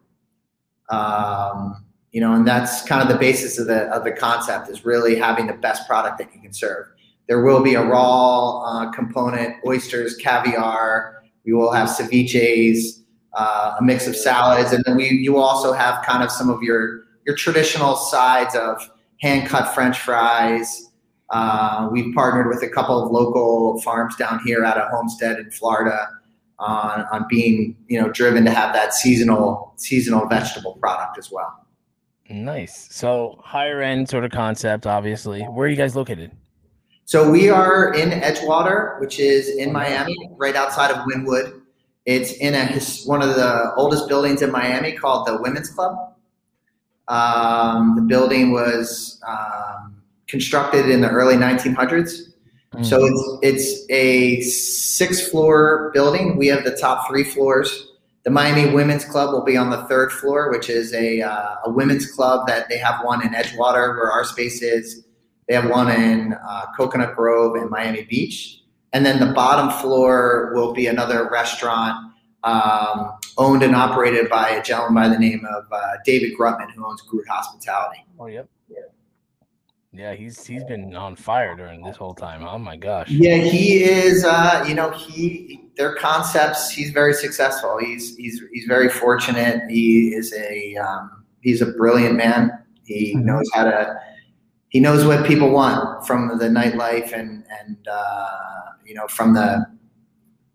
Um, 0.90 1.86
you 2.12 2.22
know, 2.22 2.34
and 2.34 2.48
that's 2.48 2.84
kind 2.84 3.02
of 3.02 3.08
the 3.08 3.20
basis 3.20 3.60
of 3.60 3.68
the 3.68 3.86
of 3.90 4.04
the 4.04 4.12
concept 4.12 4.70
is 4.70 4.86
really 4.86 5.16
having 5.16 5.48
the 5.48 5.54
best 5.54 5.88
product 5.88 6.20
that 6.20 6.34
you 6.34 6.42
can 6.42 6.54
serve. 6.54 6.86
There 7.28 7.44
will 7.44 7.62
be 7.62 7.74
a 7.76 7.84
raw 7.84 8.62
uh, 8.62 8.92
component, 8.92 9.56
oysters, 9.66 10.16
caviar. 10.16 11.24
We 11.46 11.54
will 11.54 11.72
have 11.72 11.90
ceviches, 11.90 13.02
uh, 13.34 13.76
a 13.80 13.84
mix 13.84 14.08
of 14.08 14.16
salads, 14.16 14.72
and 14.72 14.84
then 14.86 14.96
we 14.96 15.10
you 15.10 15.38
also 15.38 15.74
have 15.74 16.04
kind 16.06 16.24
of 16.24 16.32
some 16.32 16.50
of 16.50 16.62
your 16.62 17.06
your 17.26 17.36
traditional 17.36 17.96
sides 17.96 18.56
of 18.56 18.88
hand 19.20 19.48
cut 19.48 19.74
French 19.74 20.00
fries. 20.00 20.89
Uh, 21.32 21.90
we've 21.92 22.14
partnered 22.16 22.48
with 22.48 22.64
a 22.64 22.70
couple 22.70 23.04
of 23.04 23.12
local 23.12 23.80
farms 23.82 24.16
down 24.16 24.40
here 24.46 24.66
out 24.66 24.78
of 24.78 24.90
Homestead 24.90 25.38
in 25.38 25.52
Florida 25.52 26.10
on 26.58 27.06
on 27.12 27.26
being 27.30 27.78
you 27.88 28.02
know 28.02 28.10
driven 28.10 28.44
to 28.46 28.52
have 28.52 28.74
that 28.74 28.94
seasonal 28.94 29.74
seasonal 29.78 30.28
vegetable 30.28 30.74
product 30.76 31.18
as 31.18 31.32
well. 31.32 31.66
Nice. 32.30 32.88
So, 32.92 33.40
higher 33.44 33.82
end 33.82 34.08
sort 34.08 34.24
of 34.24 34.30
concept, 34.30 34.86
obviously. 34.86 35.42
Where 35.42 35.66
are 35.66 35.70
you 35.70 35.76
guys 35.76 35.96
located? 35.96 36.32
So 37.06 37.28
we 37.28 37.50
are 37.50 37.92
in 37.96 38.12
Edgewater, 38.12 39.00
which 39.00 39.20
is 39.20 39.50
in 39.50 39.74
Miami, 39.74 40.16
right 40.38 40.56
outside 40.56 40.92
of 40.92 40.98
Wynwood. 41.08 41.60
It's 42.06 42.34
in 42.34 42.54
a 42.54 42.68
one 43.08 43.24
of 43.24 43.30
the 43.30 43.74
oldest 43.78 44.08
buildings 44.08 44.44
in 44.44 44.52
Miami 44.52 44.92
called 44.92 45.26
the 45.26 45.42
Women's 45.42 45.72
Club. 45.72 46.14
Um, 47.08 47.96
the 47.96 48.04
building 48.04 48.52
was 48.52 49.20
um, 49.28 49.89
constructed 50.30 50.90
in 50.90 51.02
the 51.02 51.10
early 51.10 51.36
1900s. 51.36 52.30
So 52.84 53.04
it's 53.04 53.40
it's 53.42 53.86
a 53.90 54.42
six 54.42 55.28
floor 55.28 55.90
building. 55.94 56.38
We 56.38 56.48
have 56.48 56.64
the 56.64 56.78
top 56.78 57.08
three 57.10 57.24
floors. 57.24 57.94
The 58.24 58.30
Miami 58.30 58.72
Women's 58.72 59.04
Club 59.04 59.34
will 59.34 59.44
be 59.44 59.58
on 59.58 59.72
the 59.72 59.84
third 59.86 60.12
floor, 60.12 60.52
which 60.52 60.70
is 60.70 60.94
a 60.94 61.22
uh, 61.22 61.56
a 61.66 61.72
women's 61.72 62.12
club 62.12 62.48
that 62.48 62.70
they 62.70 62.78
have 62.78 63.04
one 63.04 63.26
in 63.26 63.34
Edgewater 63.34 63.96
where 63.98 64.12
our 64.12 64.24
space 64.24 64.62
is. 64.62 65.04
They 65.48 65.56
have 65.56 65.68
one 65.68 65.90
in 65.90 66.34
uh, 66.48 66.68
Coconut 66.78 67.16
Grove 67.16 67.56
and 67.56 67.72
Miami 67.72 68.04
Beach, 68.04 68.62
and 68.94 69.04
then 69.04 69.20
the 69.20 69.34
bottom 69.34 69.72
floor 69.82 70.52
will 70.54 70.72
be 70.72 70.86
another 70.86 71.28
restaurant 71.30 72.14
um, 72.44 73.18
owned 73.38 73.64
and 73.64 73.76
operated 73.76 74.30
by 74.30 74.50
a 74.50 74.64
gentleman 74.64 74.94
by 74.94 75.10
the 75.10 75.20
name 75.20 75.46
of 75.50 75.66
uh, 75.72 75.94
David 76.06 76.38
Grutman, 76.38 76.72
who 76.72 76.86
owns 76.86 77.02
Groot 77.02 77.28
Hospitality. 77.28 78.06
Oh, 78.20 78.28
yep. 78.28 78.48
Yeah, 78.70 78.82
he's 79.94 80.46
he's 80.46 80.64
been 80.66 80.96
on 80.96 81.16
fire 81.16 81.56
during 81.56 81.82
this 81.84 81.98
whole 81.98 82.14
time. 82.14 82.44
Oh 82.44 82.58
my 82.58 82.78
gosh. 82.78 83.10
Yeah, 83.10 83.38
he 83.38 83.84
is. 83.84 84.24
Uh, 84.24 84.64
you 84.68 84.76
know, 84.76 84.92
he 84.92 85.70
their 85.78 85.96
concepts. 85.96 86.70
He's 86.70 86.92
very 86.92 87.14
successful. 87.14 87.78
He's 87.80 88.16
he's 88.16 88.42
he's 88.54 88.66
very 88.66 88.90
fortunate. 88.90 89.62
He 89.70 90.10
is 90.10 90.34
a 90.34 90.76
um, 90.78 91.26
he's 91.42 91.62
a 91.62 91.68
brilliant 91.74 92.16
man. 92.16 92.52
He 92.86 93.16
Mhm. 93.16 93.24
knows 93.24 93.50
how 93.54 93.64
to. 93.66 94.00
He 94.70 94.80
knows 94.80 95.04
what 95.06 95.26
people 95.26 95.50
want 95.50 96.06
from 96.06 96.38
the 96.38 96.46
nightlife 96.48 97.12
and 97.14 97.44
and 97.60 97.88
uh, 97.88 98.28
you 98.86 98.94
know 98.94 99.08
from 99.08 99.34
the. 99.34 99.66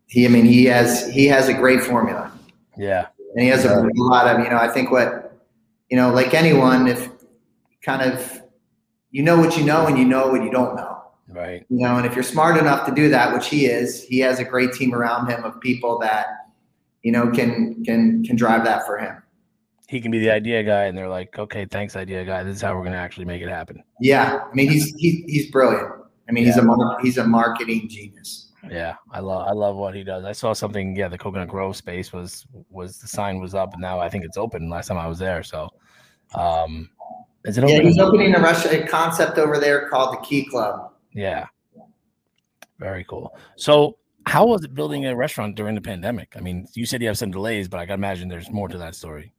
He, 0.07 0.27
I 0.27 0.29
mean, 0.29 0.45
he 0.45 0.65
has 0.67 1.09
he 1.13 1.27
has 1.27 1.49
a 1.49 1.55
great 1.55 1.81
formula, 1.81 2.31
Yeah. 2.79 3.07
and 3.35 3.43
he 3.43 3.49
has 3.49 3.65
a, 3.65 3.81
a 3.81 3.91
lot 3.97 4.29
of 4.29 4.45
you 4.45 4.49
know. 4.51 4.59
I 4.59 4.69
think 4.69 4.93
what 4.93 5.37
you 5.91 5.97
know, 5.97 6.13
like 6.13 6.35
anyone, 6.35 6.87
if 6.87 7.09
kind 7.83 8.03
of 8.03 8.44
you 9.17 9.23
know 9.23 9.37
what 9.39 9.57
you 9.57 9.65
know 9.65 9.87
and 9.89 9.97
you 10.01 10.05
know 10.05 10.25
what 10.33 10.43
you 10.43 10.51
don't 10.51 10.75
know 10.77 10.93
Right. 11.29 11.65
you 11.71 11.79
know 11.85 11.97
and 11.99 12.05
if 12.07 12.15
you're 12.15 12.31
smart 12.37 12.57
enough 12.59 12.85
to 12.89 12.93
do 12.95 13.09
that 13.17 13.33
which 13.35 13.47
he 13.49 13.61
is 13.67 14.05
he 14.05 14.19
has 14.27 14.39
a 14.41 14.45
great 14.45 14.73
team 14.79 14.95
around 14.95 15.23
him 15.31 15.43
of 15.45 15.53
people 15.61 15.99
that 16.01 16.27
you 17.03 17.13
know 17.13 17.31
can 17.31 17.83
can 17.85 18.23
can 18.27 18.37
drive 18.37 18.63
that 18.65 18.81
for 18.87 18.99
him 18.99 19.15
He 19.87 20.01
can 20.01 20.11
be 20.11 20.19
the 20.27 20.31
idea 20.41 20.63
guy, 20.65 20.85
and 20.89 20.97
they're 20.97 21.15
like, 21.19 21.39
"Okay, 21.45 21.65
thanks, 21.77 21.95
idea 21.95 22.25
guy. 22.25 22.43
This 22.43 22.57
is 22.57 22.63
how 22.65 22.73
we're 22.75 22.85
gonna 22.89 23.05
actually 23.07 23.27
make 23.33 23.43
it 23.47 23.51
happen." 23.59 23.77
yeah 24.01 24.27
i 24.51 24.55
mean 24.59 24.69
he's 24.75 24.87
he, 25.03 25.11
he's 25.33 25.47
brilliant 25.57 25.89
i 26.29 26.33
mean 26.35 26.45
he's 26.47 26.57
a 26.57 26.65
he's 27.05 27.19
a 27.19 27.27
marketing 27.41 27.83
genius 27.95 28.31
Yeah, 28.81 28.95
I 29.13 29.21
love 29.31 29.43
I 29.53 29.53
love 29.65 29.77
what 29.83 29.95
he 29.99 30.03
does. 30.13 30.23
I 30.33 30.33
saw 30.43 30.51
something. 30.63 30.87
Yeah, 31.01 31.09
the 31.15 31.19
Coconut 31.25 31.49
Grove 31.55 31.77
space 31.85 32.09
was 32.17 32.31
was 32.79 32.91
the 33.03 33.09
sign 33.19 33.35
was 33.45 33.55
up, 33.63 33.71
and 33.75 33.83
now 33.89 33.97
I 34.07 34.09
think 34.11 34.23
it's 34.29 34.39
open. 34.45 34.61
Last 34.77 34.87
time 34.89 35.01
I 35.07 35.09
was 35.13 35.19
there, 35.27 35.43
so 35.53 35.59
um, 36.35 36.73
is 37.45 37.59
it 37.59 37.69
yeah 37.69 37.77
open? 37.77 37.87
he's 37.87 37.99
opening 37.99 38.35
a 38.35 38.41
restaurant 38.41 38.85
a 38.85 38.87
concept 38.87 39.39
over 39.39 39.59
there 39.59 39.89
called 39.89 40.15
the 40.15 40.27
key 40.27 40.45
club 40.45 40.93
Yeah. 41.13 41.47
Very 42.79 43.05
cool. 43.05 43.37
So, 43.57 43.97
how 44.27 44.47
was 44.47 44.65
it 44.65 44.75
building 44.75 45.07
a 45.07 45.15
restaurant 45.15 45.55
during 45.55 45.75
the 45.75 45.81
pandemic? 45.81 46.35
I 46.37 46.41
mean, 46.41 46.67
you 46.75 46.87
said 46.87 47.03
you 47.03 47.09
have 47.09 47.19
some 47.19 47.31
delays, 47.31 47.69
but 47.69 47.79
I 47.79 47.87
can 47.87 47.95
imagine 47.95 48.29
there's 48.29 48.51
more 48.51 48.69
to 48.69 48.79
that 48.79 48.95
story. 48.95 49.33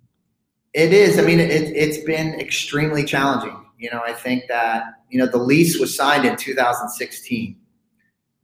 It 0.73 0.93
is. 0.93 1.17
I 1.19 1.21
mean, 1.21 1.39
it, 1.39 1.51
it's 1.51 2.03
been 2.05 2.39
extremely 2.39 3.03
challenging. 3.03 3.65
You 3.77 3.91
know, 3.91 4.01
I 4.05 4.13
think 4.13 4.43
that 4.47 4.83
you 5.09 5.19
know 5.19 5.25
the 5.25 5.37
lease 5.37 5.79
was 5.79 5.95
signed 5.95 6.25
in 6.25 6.37
2016, 6.37 7.57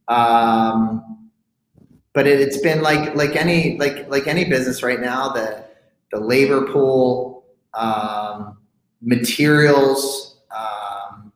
um, 0.08 1.30
but 2.12 2.26
it, 2.26 2.40
it's 2.40 2.60
been 2.60 2.82
like 2.82 3.14
like 3.14 3.36
any 3.36 3.78
like 3.78 4.08
like 4.08 4.26
any 4.26 4.44
business 4.44 4.82
right 4.82 5.00
now. 5.00 5.30
The 5.30 5.64
the 6.10 6.20
labor 6.20 6.66
pool, 6.70 7.44
um, 7.74 8.58
materials. 9.02 10.40
Um, 10.56 11.32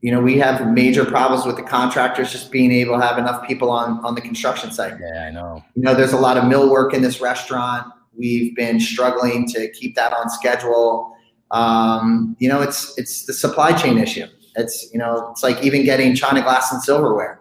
you 0.00 0.10
know, 0.10 0.20
we 0.20 0.38
have 0.38 0.66
major 0.72 1.04
problems 1.04 1.46
with 1.46 1.56
the 1.56 1.62
contractors 1.62 2.30
just 2.30 2.50
being 2.50 2.72
able 2.72 2.98
to 2.98 3.06
have 3.06 3.18
enough 3.18 3.46
people 3.46 3.70
on 3.70 4.04
on 4.04 4.14
the 4.14 4.20
construction 4.20 4.70
site. 4.70 4.94
Yeah, 5.00 5.26
I 5.26 5.30
know. 5.30 5.64
You 5.74 5.82
know, 5.82 5.94
there's 5.94 6.12
a 6.12 6.18
lot 6.18 6.36
of 6.36 6.44
mill 6.44 6.70
work 6.70 6.92
in 6.92 7.02
this 7.02 7.20
restaurant. 7.20 7.86
We've 8.16 8.54
been 8.56 8.80
struggling 8.80 9.46
to 9.48 9.70
keep 9.72 9.94
that 9.96 10.12
on 10.12 10.30
schedule. 10.30 11.16
Um, 11.50 12.36
you 12.38 12.48
know, 12.48 12.62
it's 12.62 12.96
it's 12.98 13.26
the 13.26 13.32
supply 13.32 13.72
chain 13.72 13.98
issue. 13.98 14.26
It's 14.56 14.90
you 14.92 14.98
know, 14.98 15.28
it's 15.30 15.42
like 15.42 15.62
even 15.62 15.84
getting 15.84 16.14
china 16.14 16.42
glass 16.42 16.72
and 16.72 16.82
silverware. 16.82 17.40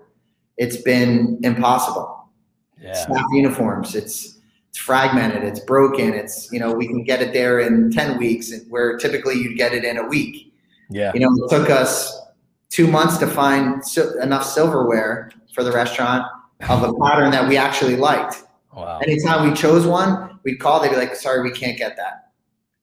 It's 0.58 0.78
been 0.78 1.40
impossible. 1.44 2.30
Yeah, 2.80 2.94
Staff 2.94 3.26
uniforms. 3.32 3.96
It's 3.96 4.35
it's 4.76 4.84
fragmented. 4.84 5.44
It's 5.44 5.62
broken. 5.62 6.14
It's 6.14 6.52
you 6.52 6.60
know, 6.60 6.74
we 6.74 6.86
can 6.86 7.06
get 7.06 7.22
it 7.22 7.32
there 7.32 7.62
in 7.62 7.92
ten 7.92 8.18
weeks, 8.18 8.52
where 8.68 8.98
typically 8.98 9.36
you'd 9.36 9.56
get 9.56 9.74
it 9.74 9.86
in 9.86 9.98
a 9.98 10.06
week. 10.06 10.54
yeah, 10.90 11.14
You 11.14 11.22
know, 11.22 11.30
it 11.46 11.50
took 11.50 11.70
us 11.70 12.14
two 12.70 12.86
months 12.86 13.18
to 13.20 13.28
find 13.28 13.82
enough 14.22 14.46
silverware 14.46 15.32
for 15.54 15.64
the 15.64 15.72
restaurant 15.72 16.26
of 16.70 16.84
a 16.84 16.94
pattern 16.96 17.32
that 17.32 17.48
we 17.48 17.56
actually 17.56 17.96
liked 17.96 18.44
Wow. 18.76 19.00
Anytime 19.00 19.50
we 19.50 19.56
chose 19.56 19.88
one, 19.88 20.38
we'd 20.44 20.58
call. 20.60 20.82
They'd 20.82 20.90
be 20.90 20.98
like, 20.98 21.16
"Sorry, 21.16 21.42
we 21.42 21.52
can't 21.52 21.78
get 21.78 21.96
that. 21.96 22.32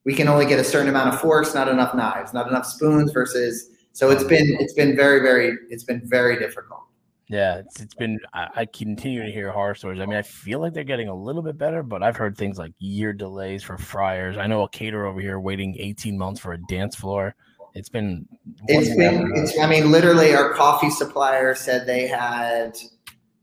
We 0.05 0.15
can 0.15 0.27
only 0.27 0.47
get 0.47 0.59
a 0.59 0.63
certain 0.63 0.89
amount 0.89 1.13
of 1.13 1.21
forks, 1.21 1.53
not 1.53 1.69
enough 1.69 1.93
knives, 1.93 2.33
not 2.33 2.47
enough 2.47 2.65
spoons." 2.65 3.11
Versus, 3.11 3.69
so 3.91 4.09
it's 4.09 4.23
been 4.23 4.57
it's 4.59 4.73
been 4.73 4.95
very 4.95 5.19
very 5.19 5.55
it's 5.69 5.83
been 5.83 6.01
very 6.03 6.39
difficult. 6.39 6.82
Yeah, 7.29 7.59
it's, 7.59 7.79
it's 7.81 7.95
been. 7.95 8.19
I, 8.33 8.49
I 8.55 8.65
continue 8.65 9.23
to 9.23 9.31
hear 9.31 9.51
horror 9.51 9.75
stories. 9.75 9.99
I 10.01 10.05
mean, 10.05 10.17
I 10.17 10.21
feel 10.21 10.59
like 10.59 10.73
they're 10.73 10.83
getting 10.83 11.07
a 11.07 11.15
little 11.15 11.41
bit 11.41 11.57
better, 11.57 11.81
but 11.81 12.03
I've 12.03 12.17
heard 12.17 12.37
things 12.37 12.57
like 12.57 12.73
year 12.79 13.13
delays 13.13 13.63
for 13.63 13.77
fryers. 13.77 14.37
I 14.37 14.47
know 14.47 14.63
a 14.63 14.69
caterer 14.69 15.05
over 15.05 15.21
here 15.21 15.39
waiting 15.39 15.75
18 15.79 16.17
months 16.17 16.39
for 16.41 16.53
a 16.53 16.61
dance 16.67 16.95
floor. 16.95 17.35
It's 17.73 17.89
been. 17.89 18.27
It's 18.67 18.95
been. 18.95 19.31
It's, 19.35 19.57
I 19.57 19.67
mean, 19.67 19.89
literally, 19.89 20.35
our 20.35 20.53
coffee 20.53 20.89
supplier 20.89 21.55
said 21.55 21.87
they 21.87 22.07
had 22.07 22.77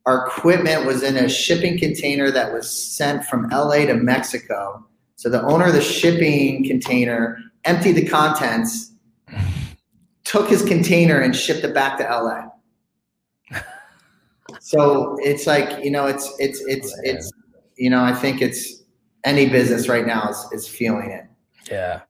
our 0.07 0.27
equipment 0.27 0.87
was 0.87 1.03
in 1.03 1.17
a 1.17 1.29
shipping 1.29 1.79
container 1.79 2.31
that 2.31 2.53
was 2.53 2.71
sent 2.71 3.25
from 3.25 3.49
LA 3.51 3.87
to 3.87 3.95
Mexico. 3.95 4.87
So 5.17 5.29
the 5.29 5.43
owner 5.43 5.67
of 5.67 5.73
the 5.73 5.81
shipping 5.81 6.65
container 6.67 7.39
emptied 7.65 7.93
the 7.93 8.07
contents, 8.07 8.93
took 10.25 10.49
his 10.49 10.63
container, 10.63 11.21
and 11.21 11.35
shipped 11.35 11.65
it 11.65 11.75
back 11.75 11.99
to 11.99 12.05
LA. 12.05 12.50
So 14.61 15.17
it's 15.21 15.47
like 15.47 15.85
you 15.85 15.91
know, 15.91 16.07
it's 16.07 16.31
it's 16.39 16.61
it's 16.67 16.95
it's 17.03 17.33
you 17.77 17.91
know, 17.91 18.03
I 18.03 18.13
think 18.13 18.43
it's 18.43 18.83
any 19.25 19.49
business 19.49 19.89
right 19.89 20.07
now 20.07 20.29
is 20.29 20.47
is 20.53 20.69
feeling 20.69 21.11
it. 21.11 21.25
Yeah. 21.71 22.01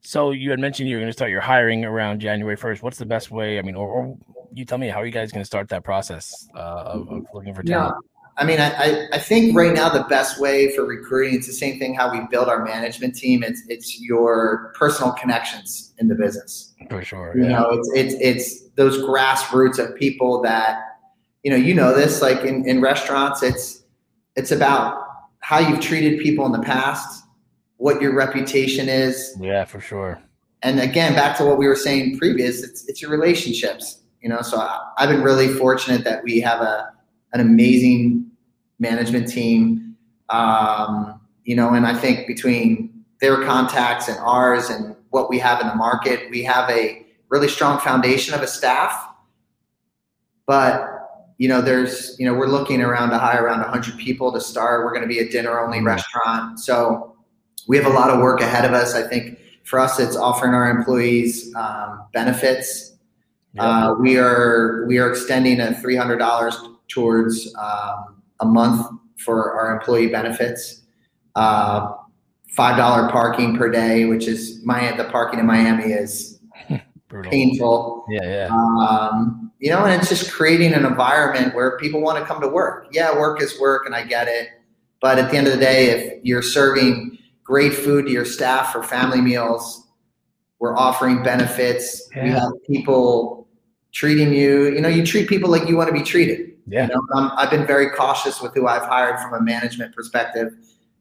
So 0.00 0.30
you 0.30 0.50
had 0.50 0.58
mentioned 0.58 0.88
you're 0.88 1.00
going 1.00 1.10
to 1.10 1.12
start 1.12 1.30
your 1.30 1.42
hiring 1.42 1.84
around 1.84 2.20
January 2.20 2.56
1st. 2.56 2.82
What's 2.82 2.96
the 2.96 3.04
best 3.04 3.30
way? 3.30 3.58
I 3.58 3.62
mean, 3.62 3.74
or, 3.74 3.88
or 3.88 4.18
you 4.54 4.64
tell 4.64 4.78
me, 4.78 4.88
how 4.88 5.02
are 5.02 5.06
you 5.06 5.12
guys 5.12 5.30
going 5.32 5.42
to 5.42 5.46
start 5.46 5.68
that 5.68 5.84
process 5.84 6.48
uh, 6.54 6.58
of, 6.58 7.08
of, 7.10 7.26
looking 7.34 7.52
for 7.52 7.62
talent? 7.62 7.94
No, 7.94 8.08
I 8.38 8.44
mean, 8.44 8.60
I, 8.60 9.08
I 9.12 9.18
think 9.18 9.54
right 9.54 9.74
now 9.74 9.88
the 9.88 10.04
best 10.04 10.40
way 10.40 10.74
for 10.74 10.86
recruiting, 10.86 11.34
it's 11.34 11.46
the 11.46 11.52
same 11.52 11.78
thing 11.78 11.92
how 11.92 12.10
we 12.10 12.20
build 12.30 12.48
our 12.48 12.64
management 12.64 13.16
team. 13.16 13.42
It's 13.42 13.62
it's 13.68 14.00
your 14.00 14.72
personal 14.76 15.12
connections 15.12 15.92
in 15.98 16.06
the 16.06 16.14
business. 16.14 16.72
For 16.88 17.02
sure. 17.02 17.36
You 17.36 17.48
know, 17.48 17.70
it's 17.70 17.90
it's 17.94 18.14
it's 18.20 18.68
those 18.76 18.96
grassroots 18.98 19.78
of 19.78 19.94
people 19.96 20.40
that, 20.42 20.78
you 21.42 21.50
know, 21.50 21.56
you 21.56 21.74
know 21.74 21.94
this, 21.94 22.20
like 22.20 22.40
in, 22.40 22.68
in 22.68 22.80
restaurants, 22.80 23.42
it's 23.42 23.82
it's 24.36 24.50
about 24.50 25.04
how 25.40 25.58
you've 25.58 25.80
treated 25.80 26.20
people 26.20 26.46
in 26.46 26.52
the 26.52 26.60
past 26.60 27.24
what 27.78 28.02
your 28.02 28.14
reputation 28.14 28.88
is. 28.88 29.36
Yeah, 29.40 29.64
for 29.64 29.80
sure. 29.80 30.20
And 30.62 30.80
again, 30.80 31.14
back 31.14 31.36
to 31.38 31.44
what 31.44 31.58
we 31.58 31.66
were 31.66 31.76
saying 31.76 32.18
previous, 32.18 32.62
it's 32.62 32.86
it's 32.88 33.00
your 33.00 33.10
relationships. 33.10 34.00
You 34.20 34.28
know, 34.28 34.42
so 34.42 34.58
I, 34.58 34.80
I've 34.98 35.08
been 35.08 35.22
really 35.22 35.48
fortunate 35.48 36.04
that 36.04 36.22
we 36.24 36.40
have 36.40 36.60
a 36.60 36.92
an 37.32 37.40
amazing 37.40 38.30
management 38.78 39.28
team. 39.28 39.96
Um, 40.28 41.20
you 41.44 41.56
know, 41.56 41.72
and 41.72 41.86
I 41.86 41.94
think 41.94 42.26
between 42.26 43.04
their 43.20 43.42
contacts 43.44 44.08
and 44.08 44.18
ours 44.18 44.68
and 44.68 44.94
what 45.10 45.30
we 45.30 45.38
have 45.38 45.60
in 45.60 45.68
the 45.68 45.74
market, 45.74 46.28
we 46.30 46.42
have 46.42 46.68
a 46.68 47.06
really 47.28 47.48
strong 47.48 47.78
foundation 47.78 48.34
of 48.34 48.42
a 48.42 48.46
staff. 48.46 49.08
But 50.46 50.97
you 51.38 51.48
know, 51.48 51.60
there's 51.60 52.16
you 52.18 52.26
know, 52.26 52.34
we're 52.34 52.48
looking 52.48 52.82
around 52.82 53.10
to 53.10 53.18
hire 53.18 53.44
around 53.44 53.60
100 53.60 53.96
people 53.96 54.32
to 54.32 54.40
start. 54.40 54.84
We're 54.84 54.92
going 54.92 55.02
to 55.02 55.08
be 55.08 55.20
a 55.20 55.28
dinner 55.28 55.58
only 55.58 55.78
mm-hmm. 55.78 55.86
restaurant, 55.86 56.60
so 56.60 57.16
we 57.66 57.76
have 57.76 57.86
a 57.86 57.90
lot 57.90 58.10
of 58.10 58.20
work 58.20 58.40
ahead 58.40 58.64
of 58.64 58.72
us. 58.72 58.94
I 58.94 59.06
think 59.06 59.38
for 59.64 59.78
us, 59.78 60.00
it's 60.00 60.16
offering 60.16 60.52
our 60.52 60.68
employees 60.70 61.54
um, 61.54 62.06
benefits. 62.12 62.96
Uh, 63.58 63.94
we 63.98 64.16
are 64.18 64.84
we 64.86 64.98
are 64.98 65.10
extending 65.10 65.60
a 65.60 65.74
three 65.80 65.96
hundred 65.96 66.18
dollars 66.18 66.56
towards 66.88 67.54
um, 67.56 68.22
a 68.40 68.44
month 68.44 68.86
for 69.16 69.58
our 69.58 69.76
employee 69.76 70.08
benefits. 70.08 70.82
Uh, 71.34 71.94
Five 72.58 72.76
dollar 72.76 73.08
parking 73.10 73.56
per 73.56 73.70
day, 73.70 74.06
which 74.06 74.26
is 74.26 74.64
my 74.64 74.90
the 74.96 75.04
parking 75.04 75.38
in 75.38 75.46
Miami 75.46 75.92
is 75.92 76.37
painful. 77.22 78.06
Yeah, 78.10 78.24
yeah. 78.24 78.48
Um, 78.48 79.50
you 79.58 79.70
know, 79.70 79.84
and 79.84 80.00
it's 80.00 80.08
just 80.08 80.30
creating 80.30 80.72
an 80.74 80.84
environment 80.84 81.54
where 81.54 81.76
people 81.78 82.00
want 82.00 82.18
to 82.18 82.24
come 82.24 82.40
to 82.40 82.48
work. 82.48 82.88
Yeah, 82.92 83.18
work 83.18 83.42
is 83.42 83.58
work, 83.58 83.86
and 83.86 83.94
I 83.94 84.04
get 84.04 84.28
it. 84.28 84.48
But 85.00 85.18
at 85.18 85.30
the 85.30 85.36
end 85.36 85.46
of 85.46 85.52
the 85.52 85.60
day, 85.60 85.90
if 85.90 86.24
you're 86.24 86.42
serving 86.42 87.18
great 87.48 87.72
food 87.72 88.04
to 88.04 88.12
your 88.12 88.26
staff 88.26 88.72
for 88.72 88.82
family 88.82 89.22
meals. 89.22 89.88
We're 90.58 90.76
offering 90.76 91.22
benefits. 91.22 92.08
Yeah. 92.14 92.24
We 92.24 92.30
have 92.30 92.52
people 92.66 93.48
treating 93.92 94.34
you. 94.34 94.66
You 94.66 94.82
know, 94.82 94.88
you 94.88 95.04
treat 95.04 95.28
people 95.28 95.48
like 95.50 95.66
you 95.66 95.76
want 95.76 95.88
to 95.88 95.94
be 95.94 96.02
treated. 96.02 96.52
Yeah. 96.66 96.82
You 96.82 96.94
know, 96.94 97.02
um, 97.14 97.32
I've 97.36 97.50
been 97.50 97.66
very 97.66 97.88
cautious 97.90 98.42
with 98.42 98.52
who 98.52 98.66
I've 98.66 98.82
hired 98.82 99.18
from 99.20 99.32
a 99.32 99.40
management 99.40 99.94
perspective, 99.94 100.52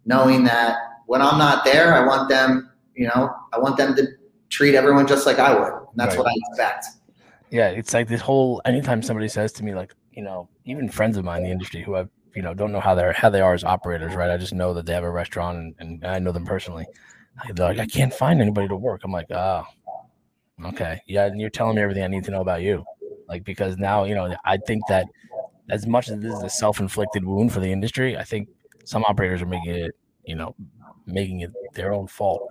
knowing 0.06 0.46
that 0.46 0.78
when 1.08 1.22
I'm 1.22 1.38
not 1.38 1.66
there, 1.66 1.94
I 1.94 2.06
want 2.08 2.30
them. 2.30 2.72
You 2.96 3.08
know, 3.08 3.36
I 3.52 3.60
want 3.60 3.76
them 3.76 3.94
to 3.98 4.08
treat 4.50 4.74
everyone 4.74 5.06
just 5.06 5.26
like 5.26 5.40
I 5.40 5.54
would. 5.54 5.74
That's 5.98 6.16
right. 6.16 6.24
what 6.24 6.32
I 6.32 6.36
expect. 6.50 6.86
Yeah, 7.50 7.70
it's 7.70 7.94
like 7.94 8.08
this 8.08 8.22
whole. 8.22 8.62
Anytime 8.66 9.02
somebody 9.02 9.28
says 9.28 9.52
to 9.54 9.64
me, 9.64 9.74
like, 9.74 9.94
you 10.12 10.24
know, 10.24 10.50
even 10.66 10.90
friends 10.90 11.18
of 11.18 11.26
mine 11.26 11.40
in 11.40 11.44
the 11.46 11.52
industry 11.52 11.82
who 11.84 11.96
I've 11.96 12.10
you 12.38 12.44
know 12.44 12.54
don't 12.54 12.72
know 12.72 12.80
how 12.80 12.94
they're 12.94 13.14
how 13.14 13.32
they 13.32 13.42
are 13.42 13.56
as 13.56 13.64
operators, 13.64 14.14
right? 14.14 14.30
I 14.30 14.38
just 14.38 14.54
know 14.54 14.74
that 14.76 14.86
they 14.86 14.94
have 14.94 15.04
a 15.04 15.10
restaurant 15.10 15.58
and, 15.58 15.76
and 15.80 16.06
I 16.06 16.20
know 16.20 16.32
them 16.32 16.46
personally. 16.46 16.86
They're 17.54 17.68
like, 17.68 17.80
I 17.80 17.88
can't 17.88 18.14
find 18.14 18.40
anybody 18.40 18.68
to 18.68 18.76
work. 18.76 19.02
I'm 19.04 19.12
like, 19.12 19.32
oh, 19.32 19.64
okay, 20.66 21.02
yeah. 21.08 21.26
And 21.26 21.42
you're 21.42 21.50
telling 21.50 21.76
me 21.76 21.82
everything 21.82 22.04
I 22.04 22.08
need 22.08 22.24
to 22.26 22.32
know 22.32 22.42
about 22.42 22.62
you, 22.62 22.86
like 23.28 23.44
because 23.44 23.78
now 23.78 24.04
you 24.04 24.14
know 24.14 24.36
I 24.46 24.58
think 24.58 24.84
that 24.88 25.08
as 25.70 25.88
much 25.88 26.10
as 26.10 26.20
this 26.20 26.32
is 26.32 26.44
a 26.44 26.50
self-inflicted 26.50 27.26
wound 27.26 27.52
for 27.52 27.60
the 27.60 27.72
industry, 27.72 28.16
I 28.16 28.24
think 28.24 28.50
some 28.86 29.04
operators 29.06 29.42
are 29.42 29.48
making 29.48 29.76
it, 29.76 29.92
you 30.24 30.36
know, 30.36 30.56
making 31.08 31.42
it 31.42 31.52
their 31.74 31.94
own 31.94 32.06
fault 32.06 32.48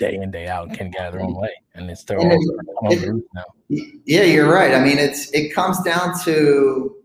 day 0.00 0.16
in 0.16 0.30
day 0.30 0.48
out 0.48 0.68
and 0.68 0.76
can 0.76 0.90
get 0.90 1.02
out 1.02 1.06
of 1.08 1.12
their 1.14 1.22
own 1.22 1.34
way, 1.34 1.52
and 1.74 1.90
it's 1.90 2.04
their 2.04 2.18
and 2.18 2.32
own, 2.32 2.92
it, 2.92 3.24
now. 3.34 3.44
Yeah, 3.68 4.22
you're 4.22 4.50
right. 4.52 4.74
I 4.74 4.82
mean, 4.82 4.98
it's 4.98 5.30
it 5.32 5.54
comes 5.54 5.80
down 5.82 6.18
to 6.24 6.96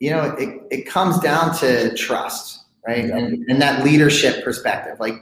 you 0.00 0.10
know, 0.10 0.34
it, 0.38 0.62
it 0.70 0.86
comes 0.86 1.18
down 1.18 1.56
to 1.58 1.94
trust, 1.96 2.64
right? 2.86 3.06
Yeah. 3.06 3.16
And, 3.16 3.44
and 3.48 3.60
that 3.60 3.84
leadership 3.84 4.44
perspective. 4.44 4.98
Like 5.00 5.14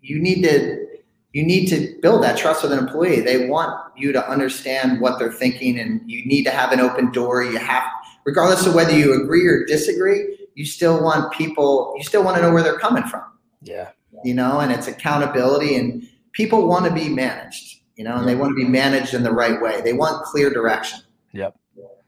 you 0.00 0.20
need 0.20 0.42
to 0.42 0.84
you 1.32 1.44
need 1.44 1.66
to 1.66 1.98
build 2.00 2.22
that 2.22 2.38
trust 2.38 2.62
with 2.62 2.72
an 2.72 2.78
employee. 2.78 3.20
They 3.20 3.46
want 3.48 3.74
you 3.96 4.12
to 4.12 4.28
understand 4.28 5.00
what 5.00 5.18
they're 5.18 5.32
thinking 5.32 5.78
and 5.78 6.00
you 6.06 6.24
need 6.24 6.44
to 6.44 6.50
have 6.50 6.72
an 6.72 6.80
open 6.80 7.12
door. 7.12 7.44
You 7.44 7.58
have 7.58 7.84
regardless 8.24 8.66
of 8.66 8.74
whether 8.74 8.96
you 8.96 9.20
agree 9.20 9.46
or 9.46 9.64
disagree, 9.64 10.35
you 10.56 10.66
still 10.66 11.02
want 11.02 11.32
people 11.32 11.94
you 11.96 12.02
still 12.02 12.24
want 12.24 12.36
to 12.36 12.42
know 12.42 12.52
where 12.52 12.64
they're 12.64 12.78
coming 12.78 13.04
from. 13.04 13.24
Yeah. 13.62 13.90
You 14.24 14.34
know, 14.34 14.60
and 14.60 14.72
it's 14.72 14.88
accountability 14.88 15.76
and 15.76 16.08
people 16.32 16.66
want 16.66 16.86
to 16.86 16.92
be 16.92 17.08
managed, 17.08 17.80
you 17.96 18.02
know, 18.02 18.16
and 18.16 18.26
they 18.26 18.34
want 18.34 18.50
to 18.50 18.56
be 18.56 18.68
managed 18.68 19.14
in 19.14 19.22
the 19.22 19.32
right 19.32 19.60
way. 19.62 19.80
They 19.82 19.92
want 19.92 20.24
clear 20.24 20.50
direction. 20.50 21.00
Yep 21.32 21.54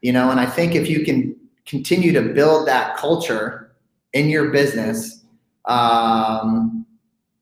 you 0.01 0.13
know 0.13 0.31
and 0.31 0.41
i 0.41 0.47
think 0.47 0.75
if 0.75 0.89
you 0.89 1.05
can 1.05 1.35
continue 1.67 2.13
to 2.13 2.23
build 2.23 2.67
that 2.67 2.97
culture 2.97 3.75
in 4.13 4.29
your 4.29 4.51
business 4.51 5.25
um, 5.67 6.87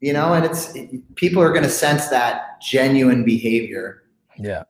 you 0.01 0.13
know 0.13 0.33
and 0.33 0.45
it's 0.45 0.77
people 1.15 1.43
are 1.43 1.51
going 1.51 1.63
to 1.63 1.71
sense 1.71 2.09
that 2.09 2.61
genuine 2.61 3.25
behavior 3.25 4.03
yeah 4.39 4.65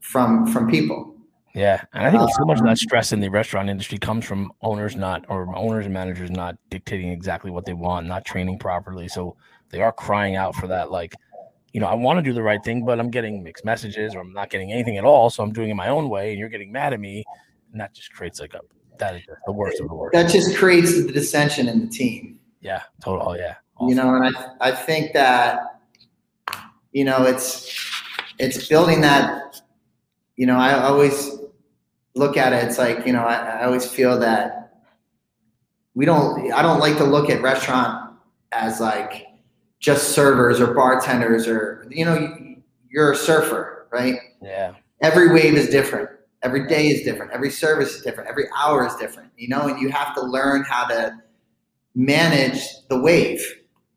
from 0.00 0.46
from 0.46 0.70
people 0.70 1.14
yeah 1.54 1.82
and 1.92 2.06
i 2.06 2.10
think 2.10 2.22
so 2.36 2.44
much 2.44 2.58
of 2.58 2.64
that 2.64 2.70
um, 2.70 2.76
stress 2.76 3.12
in 3.12 3.20
the 3.20 3.28
restaurant 3.28 3.68
industry 3.68 3.98
comes 3.98 4.24
from 4.24 4.52
owners 4.62 4.94
not 4.96 5.24
or 5.28 5.54
owners 5.56 5.84
and 5.84 5.92
managers 5.92 6.30
not 6.30 6.56
dictating 6.68 7.10
exactly 7.10 7.50
what 7.50 7.64
they 7.64 7.72
want 7.72 8.06
not 8.06 8.24
training 8.24 8.58
properly 8.58 9.08
so 9.08 9.36
they 9.70 9.82
are 9.82 9.92
crying 9.92 10.36
out 10.36 10.54
for 10.54 10.66
that 10.66 10.90
like 10.90 11.14
you 11.72 11.80
know, 11.80 11.86
I 11.86 11.94
want 11.94 12.18
to 12.18 12.22
do 12.22 12.32
the 12.32 12.42
right 12.42 12.62
thing, 12.62 12.84
but 12.84 12.98
I'm 12.98 13.10
getting 13.10 13.42
mixed 13.42 13.64
messages 13.64 14.14
or 14.14 14.20
I'm 14.20 14.32
not 14.32 14.50
getting 14.50 14.72
anything 14.72 14.98
at 14.98 15.04
all. 15.04 15.30
So 15.30 15.42
I'm 15.42 15.52
doing 15.52 15.70
it 15.70 15.74
my 15.74 15.88
own 15.88 16.08
way 16.08 16.30
and 16.30 16.38
you're 16.38 16.48
getting 16.48 16.72
mad 16.72 16.92
at 16.92 17.00
me. 17.00 17.24
And 17.72 17.80
that 17.80 17.94
just 17.94 18.12
creates 18.12 18.40
like 18.40 18.54
a, 18.54 18.60
that 18.98 19.14
is 19.14 19.22
the 19.46 19.52
worst 19.52 19.80
of 19.80 19.88
the 19.88 19.94
worst. 19.94 20.12
That 20.12 20.30
just 20.30 20.56
creates 20.56 20.94
the 20.94 21.12
dissension 21.12 21.68
in 21.68 21.80
the 21.80 21.86
team. 21.86 22.40
Yeah, 22.60 22.82
total. 23.02 23.28
Oh, 23.28 23.34
yeah. 23.34 23.56
Awesome. 23.76 23.88
You 23.88 23.94
know, 23.94 24.14
and 24.16 24.36
I, 24.36 24.56
I 24.60 24.72
think 24.72 25.12
that, 25.12 25.80
you 26.92 27.04
know, 27.04 27.24
it's, 27.24 27.72
it's 28.38 28.68
building 28.68 29.00
that, 29.02 29.62
you 30.36 30.46
know, 30.46 30.56
I 30.56 30.82
always 30.82 31.30
look 32.14 32.36
at 32.36 32.52
it. 32.52 32.64
It's 32.64 32.78
like, 32.78 33.06
you 33.06 33.12
know, 33.12 33.22
I, 33.22 33.60
I 33.60 33.64
always 33.64 33.86
feel 33.86 34.18
that 34.20 34.82
we 35.94 36.04
don't, 36.04 36.52
I 36.52 36.62
don't 36.62 36.80
like 36.80 36.96
to 36.98 37.04
look 37.04 37.30
at 37.30 37.42
restaurant 37.42 38.14
as 38.52 38.80
like, 38.80 39.26
just 39.80 40.10
servers 40.10 40.60
or 40.60 40.74
bartenders 40.74 41.48
or 41.48 41.86
you 41.90 42.04
know 42.04 42.36
you're 42.88 43.12
a 43.12 43.16
surfer 43.16 43.88
right? 43.90 44.18
Yeah. 44.40 44.74
Every 45.02 45.32
wave 45.32 45.54
is 45.54 45.68
different. 45.70 46.08
Every 46.42 46.68
day 46.68 46.88
is 46.88 47.02
different. 47.02 47.32
Every 47.32 47.50
service 47.50 47.96
is 47.96 48.02
different. 48.02 48.30
Every 48.30 48.44
hour 48.56 48.86
is 48.86 48.94
different 48.96 49.32
you 49.36 49.48
know 49.48 49.62
and 49.62 49.80
you 49.80 49.88
have 49.88 50.14
to 50.14 50.20
learn 50.20 50.62
how 50.62 50.86
to 50.86 51.16
manage 51.94 52.60
the 52.88 53.00
wave. 53.00 53.42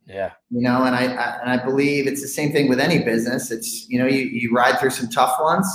Yeah. 0.08 0.32
You 0.50 0.62
know 0.62 0.86
and 0.86 0.96
I, 0.96 1.06
I, 1.14 1.40
and 1.42 1.62
i 1.62 1.64
believe 1.64 2.08
it's 2.08 2.22
the 2.22 2.28
same 2.28 2.52
thing 2.52 2.70
with 2.70 2.80
any 2.80 3.04
business. 3.04 3.52
It's 3.52 3.88
you 3.90 4.00
know 4.00 4.08
you, 4.08 4.22
you 4.22 4.54
ride 4.54 4.80
through 4.80 4.92
some 4.92 5.10
tough 5.10 5.38
ones 5.42 5.68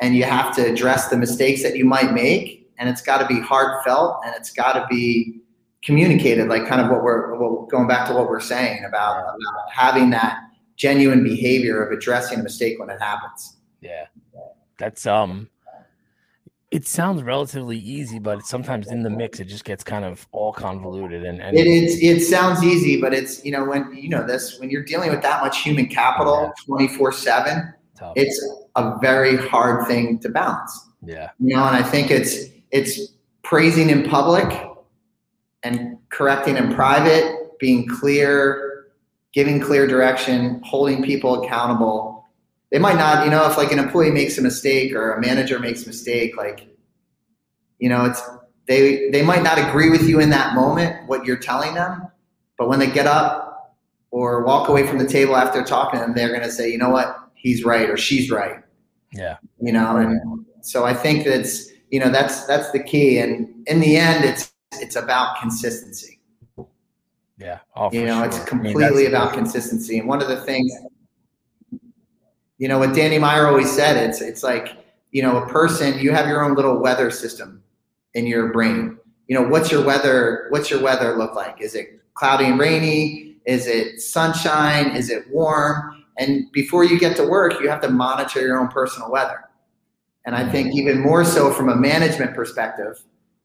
and 0.00 0.16
you 0.16 0.24
have 0.24 0.54
to 0.56 0.64
address 0.64 1.08
the 1.08 1.16
mistakes 1.16 1.62
that 1.62 1.76
you 1.76 1.84
might 1.84 2.12
make 2.12 2.62
and 2.78 2.88
it's 2.88 3.02
got 3.02 3.18
to 3.18 3.26
be 3.26 3.40
heartfelt 3.40 4.22
and 4.24 4.34
it's 4.34 4.50
got 4.50 4.72
to 4.72 4.86
be 4.90 5.40
communicated, 5.82 6.48
like 6.48 6.66
kind 6.66 6.80
of 6.80 6.90
what 6.90 7.02
we're 7.02 7.36
what, 7.36 7.68
going 7.68 7.86
back 7.86 8.08
to 8.08 8.14
what 8.14 8.28
we're 8.28 8.40
saying 8.40 8.84
about, 8.84 9.20
about 9.20 9.70
having 9.72 10.10
that 10.10 10.38
genuine 10.76 11.22
behavior 11.22 11.84
of 11.84 11.96
addressing 11.96 12.40
a 12.40 12.42
mistake 12.42 12.78
when 12.78 12.90
it 12.90 13.00
happens. 13.00 13.56
Yeah, 13.80 14.06
that's 14.78 15.06
um. 15.06 15.48
It 16.70 16.86
sounds 16.86 17.22
relatively 17.22 17.76
easy, 17.76 18.18
but 18.18 18.46
sometimes 18.46 18.90
in 18.90 19.02
the 19.02 19.10
mix, 19.10 19.40
it 19.40 19.44
just 19.44 19.64
gets 19.64 19.84
kind 19.84 20.06
of 20.06 20.26
all 20.32 20.54
convoluted. 20.54 21.22
And, 21.22 21.42
and 21.42 21.54
it 21.54 21.66
is. 21.66 22.02
It 22.02 22.24
sounds 22.24 22.64
easy, 22.64 22.98
but 22.98 23.12
it's 23.12 23.44
you 23.44 23.52
know 23.52 23.64
when 23.64 23.94
you 23.94 24.08
know 24.08 24.26
this 24.26 24.58
when 24.58 24.70
you're 24.70 24.84
dealing 24.84 25.10
with 25.10 25.20
that 25.20 25.42
much 25.42 25.60
human 25.60 25.86
capital 25.86 26.50
twenty 26.64 26.88
four 26.88 27.12
seven, 27.12 27.74
it's 28.16 28.48
a 28.76 28.98
very 29.00 29.36
hard 29.36 29.86
thing 29.86 30.18
to 30.20 30.28
balance. 30.28 30.88
Yeah, 31.04 31.30
you 31.38 31.56
know, 31.56 31.64
and 31.64 31.76
I 31.76 31.82
think 31.82 32.10
it's 32.10 32.36
it's 32.70 33.12
praising 33.42 33.90
in 33.90 34.08
public 34.08 34.68
and 35.62 35.98
correcting 36.10 36.56
in 36.56 36.74
private, 36.74 37.58
being 37.58 37.86
clear, 37.86 38.86
giving 39.32 39.60
clear 39.60 39.86
direction, 39.86 40.60
holding 40.64 41.02
people 41.02 41.42
accountable. 41.42 42.24
They 42.70 42.78
might 42.78 42.96
not, 42.96 43.24
you 43.24 43.30
know, 43.30 43.48
if 43.48 43.56
like 43.56 43.72
an 43.72 43.78
employee 43.78 44.10
makes 44.10 44.38
a 44.38 44.42
mistake 44.42 44.94
or 44.94 45.12
a 45.12 45.20
manager 45.20 45.58
makes 45.58 45.84
a 45.84 45.86
mistake, 45.86 46.36
like, 46.36 46.66
you 47.78 47.88
know, 47.88 48.04
it's 48.06 48.22
they 48.66 49.10
they 49.10 49.22
might 49.22 49.42
not 49.42 49.58
agree 49.58 49.90
with 49.90 50.08
you 50.08 50.20
in 50.20 50.30
that 50.30 50.54
moment 50.54 51.08
what 51.08 51.24
you're 51.24 51.36
telling 51.36 51.74
them, 51.74 52.08
but 52.56 52.68
when 52.68 52.78
they 52.78 52.90
get 52.90 53.06
up 53.06 53.76
or 54.10 54.44
walk 54.44 54.68
away 54.68 54.86
from 54.86 54.98
the 54.98 55.06
table 55.06 55.36
after 55.36 55.62
talking 55.62 56.00
to 56.00 56.06
them, 56.06 56.14
they're 56.14 56.32
gonna 56.32 56.50
say, 56.50 56.70
you 56.70 56.78
know 56.78 56.90
what, 56.90 57.21
he's 57.42 57.64
right 57.64 57.90
or 57.90 57.96
she's 57.96 58.30
right. 58.30 58.62
Yeah. 59.12 59.36
You 59.60 59.72
know, 59.72 59.96
and 59.96 60.46
so 60.62 60.84
I 60.84 60.94
think 60.94 61.24
that's 61.24 61.70
you 61.90 62.00
know 62.00 62.08
that's 62.08 62.46
that's 62.46 62.70
the 62.70 62.82
key. 62.82 63.18
And 63.18 63.48
in 63.66 63.80
the 63.80 63.96
end, 63.96 64.24
it's 64.24 64.52
it's 64.74 64.96
about 64.96 65.40
consistency. 65.40 66.20
Yeah. 67.36 67.58
Oh, 67.74 67.90
you 67.92 68.06
know, 68.06 68.18
sure. 68.18 68.26
it's 68.26 68.44
completely 68.44 68.84
I 68.84 68.90
mean, 68.90 69.06
about 69.08 69.34
consistency. 69.34 69.98
And 69.98 70.08
one 70.08 70.22
of 70.22 70.28
the 70.28 70.40
things, 70.42 70.72
you 72.58 72.68
know, 72.68 72.78
what 72.78 72.94
Danny 72.94 73.18
Meyer 73.18 73.48
always 73.48 73.70
said, 73.70 73.96
it's 73.96 74.20
it's 74.20 74.42
like, 74.42 74.76
you 75.10 75.22
know, 75.22 75.42
a 75.42 75.48
person, 75.48 75.98
you 75.98 76.12
have 76.12 76.28
your 76.28 76.44
own 76.44 76.54
little 76.54 76.78
weather 76.78 77.10
system 77.10 77.62
in 78.14 78.26
your 78.26 78.52
brain. 78.52 78.96
You 79.26 79.34
know, 79.40 79.48
what's 79.48 79.72
your 79.72 79.84
weather, 79.84 80.46
what's 80.50 80.70
your 80.70 80.82
weather 80.82 81.16
look 81.16 81.34
like? 81.34 81.60
Is 81.60 81.74
it 81.74 82.00
cloudy 82.14 82.44
and 82.44 82.58
rainy? 82.58 83.36
Is 83.44 83.66
it 83.66 84.00
sunshine? 84.00 84.94
Is 84.94 85.10
it 85.10 85.24
warm? 85.30 86.01
And 86.22 86.50
before 86.52 86.84
you 86.84 86.98
get 86.98 87.16
to 87.16 87.24
work, 87.24 87.60
you 87.60 87.68
have 87.68 87.80
to 87.82 87.90
monitor 87.90 88.40
your 88.40 88.60
own 88.60 88.68
personal 88.68 89.10
weather. 89.10 89.40
And 90.24 90.36
I 90.36 90.48
think 90.48 90.74
even 90.74 91.00
more 91.00 91.24
so 91.24 91.52
from 91.52 91.68
a 91.68 91.74
management 91.74 92.34
perspective, 92.34 93.02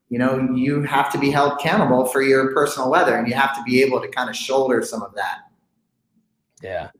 you 0.09 0.19
know, 0.19 0.47
you 0.53 0.83
have 0.83 1.11
to 1.11 1.17
be 1.17 1.31
held 1.31 1.53
accountable 1.53 2.05
for 2.05 2.21
your 2.21 2.53
personal 2.53 2.91
weather 2.91 3.17
and 3.17 3.27
you 3.27 3.33
have 3.33 3.55
to 3.55 3.63
be 3.63 3.81
able 3.81 3.99
to 3.99 4.07
kind 4.07 4.29
of 4.29 4.35
shoulder 4.35 4.83
some 4.83 5.01
of 5.01 5.13
that. 5.15 5.39
Yeah. 6.61 6.91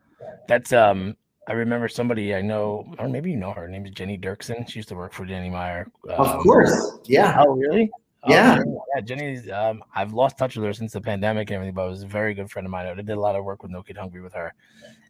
That's 0.47 0.73
um 0.73 1.15
I 1.47 1.53
remember 1.53 1.87
somebody 1.87 2.35
I 2.35 2.41
know, 2.41 2.93
or 2.99 3.07
maybe 3.07 3.31
you 3.31 3.37
know 3.37 3.53
her. 3.53 3.61
Her 3.61 3.67
name 3.69 3.85
is 3.85 3.91
Jenny 3.91 4.17
Dirksen. 4.17 4.67
She 4.67 4.79
used 4.79 4.89
to 4.89 4.95
work 4.95 5.13
for 5.13 5.25
Danny 5.25 5.49
Meyer. 5.49 5.89
Um, 6.09 6.19
of 6.19 6.43
course. 6.43 6.97
Yeah. 7.05 7.37
Oh, 7.39 7.55
really? 7.55 7.89
Oh, 8.23 8.31
yeah. 8.31 8.63
yeah. 8.95 9.01
Jenny's, 9.01 9.49
um, 9.49 9.83
I've 9.93 10.13
lost 10.13 10.37
touch 10.37 10.55
with 10.55 10.65
her 10.65 10.73
since 10.73 10.93
the 10.93 11.01
pandemic 11.01 11.49
and 11.49 11.55
everything, 11.55 11.75
but 11.75 11.85
it 11.85 11.89
was 11.89 12.03
a 12.03 12.07
very 12.07 12.33
good 12.33 12.49
friend 12.49 12.65
of 12.65 12.71
mine. 12.71 12.87
I 12.87 12.93
did 12.95 13.09
a 13.09 13.19
lot 13.19 13.35
of 13.35 13.45
work 13.45 13.63
with 13.63 13.71
No 13.71 13.83
Kid 13.83 13.97
Hungry 13.97 14.21
with 14.21 14.33
her. 14.33 14.53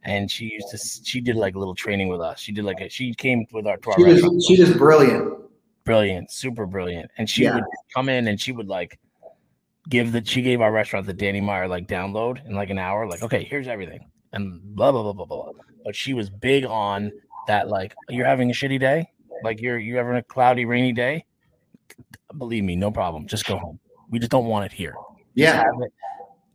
And 0.04 0.30
she 0.30 0.52
used 0.54 0.70
to, 0.72 0.78
she 0.78 1.22
did 1.22 1.36
like 1.36 1.56
a 1.56 1.60
little 1.60 1.76
training 1.76 2.10
with 2.10 2.22
us. 2.22 2.40
She 2.40 2.52
did 2.52 2.66
like 2.66 2.82
a, 2.82 2.90
she 2.90 3.14
came 3.14 3.46
with 3.52 3.66
our, 3.66 3.78
to 3.78 3.92
our 3.92 3.98
she, 3.98 4.04
was, 4.04 4.46
she 4.46 4.62
was 4.62 4.74
brilliant 4.74 5.48
brilliant, 5.88 6.30
super 6.30 6.68
brilliant. 6.68 7.10
And 7.18 7.28
she 7.28 7.44
yeah. 7.44 7.56
would 7.56 7.64
come 7.96 8.10
in 8.10 8.28
and 8.28 8.40
she 8.40 8.52
would 8.52 8.68
like 8.68 9.00
give 9.90 10.12
the 10.12 10.24
she 10.24 10.42
gave 10.44 10.62
our 10.62 10.72
restaurant 10.72 11.08
the 11.08 11.14
Danny 11.14 11.42
Meyer 11.42 11.68
like 11.68 11.88
download 11.88 12.46
in 12.46 12.54
like 12.54 12.70
an 12.70 12.78
hour, 12.78 13.08
like, 13.08 13.24
okay, 13.24 13.44
here's 13.44 13.68
everything. 13.68 14.02
And 14.34 14.62
blah 14.76 14.92
blah 14.92 15.02
blah 15.02 15.14
blah 15.14 15.26
blah. 15.26 15.52
But 15.84 15.96
she 15.96 16.14
was 16.14 16.30
big 16.30 16.66
on 16.66 17.12
that, 17.48 17.70
like, 17.70 17.96
you're 18.10 18.26
having 18.26 18.52
a 18.52 18.54
shitty 18.54 18.80
day, 18.80 19.10
like 19.44 19.62
you're 19.62 19.80
you're 19.80 19.98
having 19.98 20.18
a 20.18 20.24
cloudy, 20.24 20.66
rainy 20.66 20.92
day. 20.92 21.26
Believe 22.38 22.64
me, 22.64 22.76
no 22.76 22.92
problem. 22.92 23.28
Just 23.28 23.46
go 23.46 23.58
home. 23.58 23.80
We 24.10 24.20
just 24.20 24.32
don't 24.32 24.46
want 24.46 24.66
it 24.66 24.72
here. 24.72 24.96
Yeah. 25.34 25.64
Just, 25.64 25.92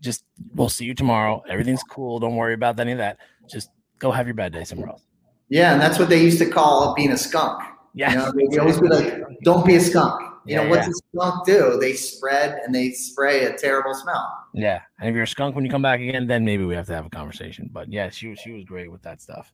just 0.01 0.25
we'll 0.55 0.69
see 0.69 0.85
you 0.85 0.95
tomorrow. 0.95 1.43
Everything's 1.49 1.83
cool. 1.83 2.19
Don't 2.19 2.37
worry 2.37 2.55
about 2.55 2.79
any 2.81 2.93
of 2.93 2.99
that. 2.99 3.19
Just 3.49 3.71
go 3.99 4.11
have 4.11 4.27
your 4.27 4.35
bad 4.35 4.53
day 4.53 4.65
somewhere 4.65 4.89
else. 4.89 5.07
Yeah, 5.49 5.73
and 5.73 5.81
that's 5.81 5.99
what 5.99 6.09
they 6.09 6.23
used 6.23 6.39
to 6.39 6.47
call 6.47 6.95
being 6.95 7.13
a 7.13 7.17
skunk. 7.17 7.63
Yeah. 7.95 8.11
You 8.11 8.17
know, 8.17 8.33
they 8.51 8.59
always 8.59 8.81
be 8.81 8.89
like, 8.89 9.23
don't 9.45 9.67
be 9.67 9.77
a 9.77 9.81
skunk. 9.81 10.21
You 10.45 10.57
yeah, 10.57 10.65
know, 10.65 10.71
what's 10.71 10.87
yeah. 10.87 10.93
a 10.93 11.19
skunk 11.19 11.47
do? 11.47 11.79
They 11.79 11.93
spread 11.93 12.59
and 12.65 12.75
they 12.75 12.91
spray 12.91 13.45
a 13.45 13.57
terrible 13.57 13.95
smell. 13.95 14.33
Yeah. 14.55 14.81
And 14.99 15.09
if 15.09 15.15
you're 15.15 15.25
a 15.25 15.29
skunk 15.29 15.55
when 15.55 15.65
you 15.65 15.71
come 15.71 15.83
back 15.83 16.01
again, 16.01 16.27
then 16.27 16.45
maybe 16.45 16.65
we 16.65 16.75
have 16.75 16.87
to 16.87 16.95
have 16.95 17.07
a 17.07 17.11
conversation. 17.11 17.71
But 17.73 17.93
yeah, 17.93 18.11
she 18.11 18.29
was 18.29 18.41
she 18.41 18.53
was 18.53 18.65
great 18.65 18.91
with 18.91 19.03
that 19.03 19.21
stuff. 19.21 19.53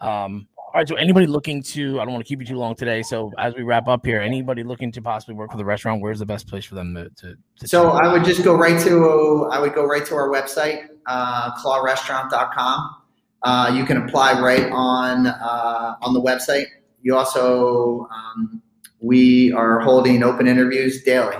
Um, 0.00 0.48
all 0.68 0.80
right. 0.80 0.88
So 0.88 0.94
anybody 0.96 1.26
looking 1.26 1.62
to 1.62 2.00
I 2.00 2.04
don't 2.04 2.12
want 2.12 2.24
to 2.24 2.28
keep 2.28 2.40
you 2.40 2.46
too 2.46 2.56
long 2.56 2.74
today. 2.74 3.02
So 3.02 3.32
as 3.38 3.54
we 3.54 3.62
wrap 3.62 3.88
up 3.88 4.04
here, 4.04 4.20
anybody 4.20 4.62
looking 4.62 4.92
to 4.92 5.02
possibly 5.02 5.34
work 5.34 5.50
for 5.50 5.56
the 5.56 5.64
restaurant, 5.64 6.00
where's 6.00 6.18
the 6.18 6.26
best 6.26 6.46
place 6.46 6.64
for 6.64 6.74
them 6.74 6.94
to, 6.94 7.10
to, 7.10 7.36
to 7.60 7.68
So 7.68 7.90
I 7.90 8.12
would 8.12 8.24
just 8.24 8.44
go 8.44 8.54
right 8.54 8.80
to 8.82 9.48
I 9.50 9.58
would 9.58 9.74
go 9.74 9.84
right 9.84 10.04
to 10.06 10.14
our 10.14 10.28
website, 10.28 10.86
uh, 11.06 11.54
klawrestaurant.com. 11.56 12.96
Uh, 13.42 13.72
you 13.74 13.84
can 13.84 13.98
apply 13.98 14.40
right 14.40 14.70
on 14.70 15.26
uh, 15.26 15.96
on 16.02 16.14
the 16.14 16.20
website 16.20 16.66
you 17.02 17.16
also, 17.16 18.08
um, 18.14 18.60
we 19.00 19.52
are 19.52 19.80
holding 19.80 20.22
open 20.22 20.46
interviews 20.46 21.02
daily, 21.02 21.36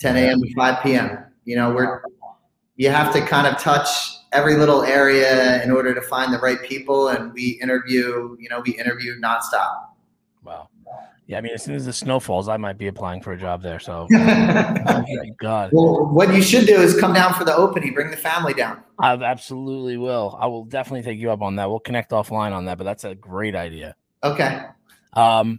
10 0.00 0.16
a.m. 0.16 0.40
to 0.40 0.54
5 0.54 0.82
p.m. 0.82 1.18
You 1.44 1.56
know, 1.56 1.72
we're, 1.72 2.02
you 2.76 2.90
have 2.90 3.12
to 3.12 3.20
kind 3.20 3.46
of 3.46 3.60
touch 3.60 4.15
every 4.32 4.56
little 4.56 4.82
area 4.82 5.62
in 5.62 5.70
order 5.70 5.94
to 5.94 6.02
find 6.02 6.32
the 6.32 6.38
right 6.38 6.62
people. 6.62 7.08
And 7.08 7.32
we 7.32 7.58
interview, 7.62 8.36
you 8.38 8.48
know, 8.48 8.60
we 8.60 8.72
interview 8.72 9.18
nonstop. 9.20 9.88
Wow. 10.42 10.68
Yeah, 11.26 11.38
I 11.38 11.40
mean, 11.40 11.52
as 11.54 11.64
soon 11.64 11.74
as 11.74 11.84
the 11.84 11.92
snow 11.92 12.20
falls, 12.20 12.48
I 12.48 12.56
might 12.56 12.78
be 12.78 12.86
applying 12.86 13.20
for 13.20 13.32
a 13.32 13.38
job 13.38 13.60
there. 13.60 13.80
So, 13.80 14.06
God. 15.40 15.70
Well, 15.72 16.06
what 16.06 16.32
you 16.32 16.40
should 16.40 16.66
do 16.68 16.76
is 16.76 16.98
come 17.00 17.12
down 17.12 17.34
for 17.34 17.44
the 17.44 17.54
opening. 17.54 17.94
Bring 17.94 18.12
the 18.12 18.16
family 18.16 18.54
down. 18.54 18.80
I 19.00 19.14
absolutely 19.14 19.96
will. 19.96 20.38
I 20.40 20.46
will 20.46 20.64
definitely 20.64 21.02
take 21.02 21.18
you 21.18 21.32
up 21.32 21.42
on 21.42 21.56
that. 21.56 21.68
We'll 21.68 21.80
connect 21.80 22.12
offline 22.12 22.52
on 22.52 22.66
that, 22.66 22.78
but 22.78 22.84
that's 22.84 23.02
a 23.02 23.16
great 23.16 23.56
idea. 23.56 23.96
Okay. 24.22 24.66
Um, 25.14 25.58